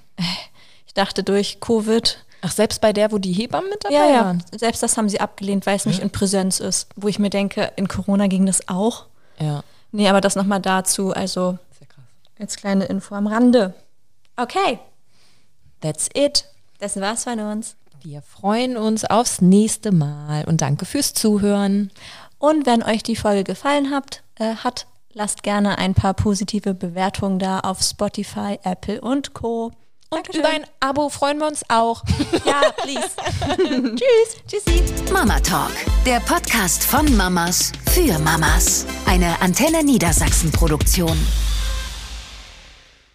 Ich 0.86 0.94
dachte 0.94 1.24
durch 1.24 1.62
Covid, 1.62 2.26
Ach, 2.42 2.52
selbst 2.52 2.82
bei 2.82 2.92
der, 2.92 3.14
wo 3.14 3.18
die 3.18 3.32
Hebammen 3.32 3.70
mit 3.70 3.86
dabei 3.86 3.96
ja, 3.96 4.06
ja, 4.06 4.26
waren? 4.26 4.44
selbst 4.54 4.84
das 4.84 4.98
haben 4.98 5.08
sie 5.08 5.22
abgelehnt, 5.22 5.66
weil 5.66 5.78
es 5.78 5.86
nicht 5.86 6.00
in 6.00 6.10
Präsenz 6.10 6.60
ist. 6.60 6.90
Wo 6.98 7.08
ich 7.08 7.20
mir 7.20 7.30
denke, 7.30 7.72
in 7.78 7.88
Corona 7.88 8.28
ging 8.28 8.46
das 8.46 8.68
auch. 8.68 9.06
Ja. 9.40 9.64
Nee, 9.94 10.10
aber 10.10 10.20
das 10.20 10.36
nochmal 10.36 10.60
dazu, 10.60 11.14
also 11.14 11.58
als 12.38 12.58
kleine 12.58 12.84
Info 12.84 13.16
am 13.16 13.28
Rande. 13.28 13.74
Okay, 14.36 14.80
That's 15.80 16.10
it. 16.14 16.44
das 16.80 17.00
war's 17.00 17.24
von 17.24 17.40
uns. 17.40 17.78
Wir 18.04 18.22
freuen 18.22 18.76
uns 18.76 19.06
aufs 19.06 19.40
nächste 19.40 19.94
Mal 19.94 20.44
und 20.44 20.60
danke 20.60 20.84
fürs 20.84 21.14
Zuhören. 21.14 21.92
Und 22.40 22.66
wenn 22.66 22.84
euch 22.84 23.04
die 23.04 23.16
Folge 23.16 23.46
gefallen 23.46 23.92
habt, 23.92 24.22
äh, 24.40 24.56
hat, 24.56 24.88
lasst 25.14 25.44
gerne 25.44 25.78
ein 25.78 25.94
paar 25.94 26.14
positive 26.14 26.74
Bewertungen 26.74 27.40
da 27.40 27.60
auf 27.62 27.82
Spotify, 27.82 28.60
Apple 28.64 29.02
und 29.02 29.34
Co. 29.34 29.66
Und 29.66 29.74
Dankeschön. 30.12 30.42
über 30.42 30.50
ein 30.50 30.66
Abo 30.80 31.10
freuen 31.10 31.40
wir 31.40 31.48
uns 31.48 31.64
auch. 31.70 32.04
Ja, 32.46 32.62
please. 32.78 33.10
Tschüss. 33.96 34.64
Tschüssi. 34.64 35.12
Mama 35.12 35.40
Talk, 35.40 35.72
der 36.06 36.20
Podcast 36.20 36.84
von 36.84 37.16
Mamas 37.18 37.72
für 37.92 38.20
Mamas. 38.20 38.86
Eine 39.08 39.42
Antenne 39.42 39.84
Niedersachsen 39.84 40.52
Produktion. 40.52 41.18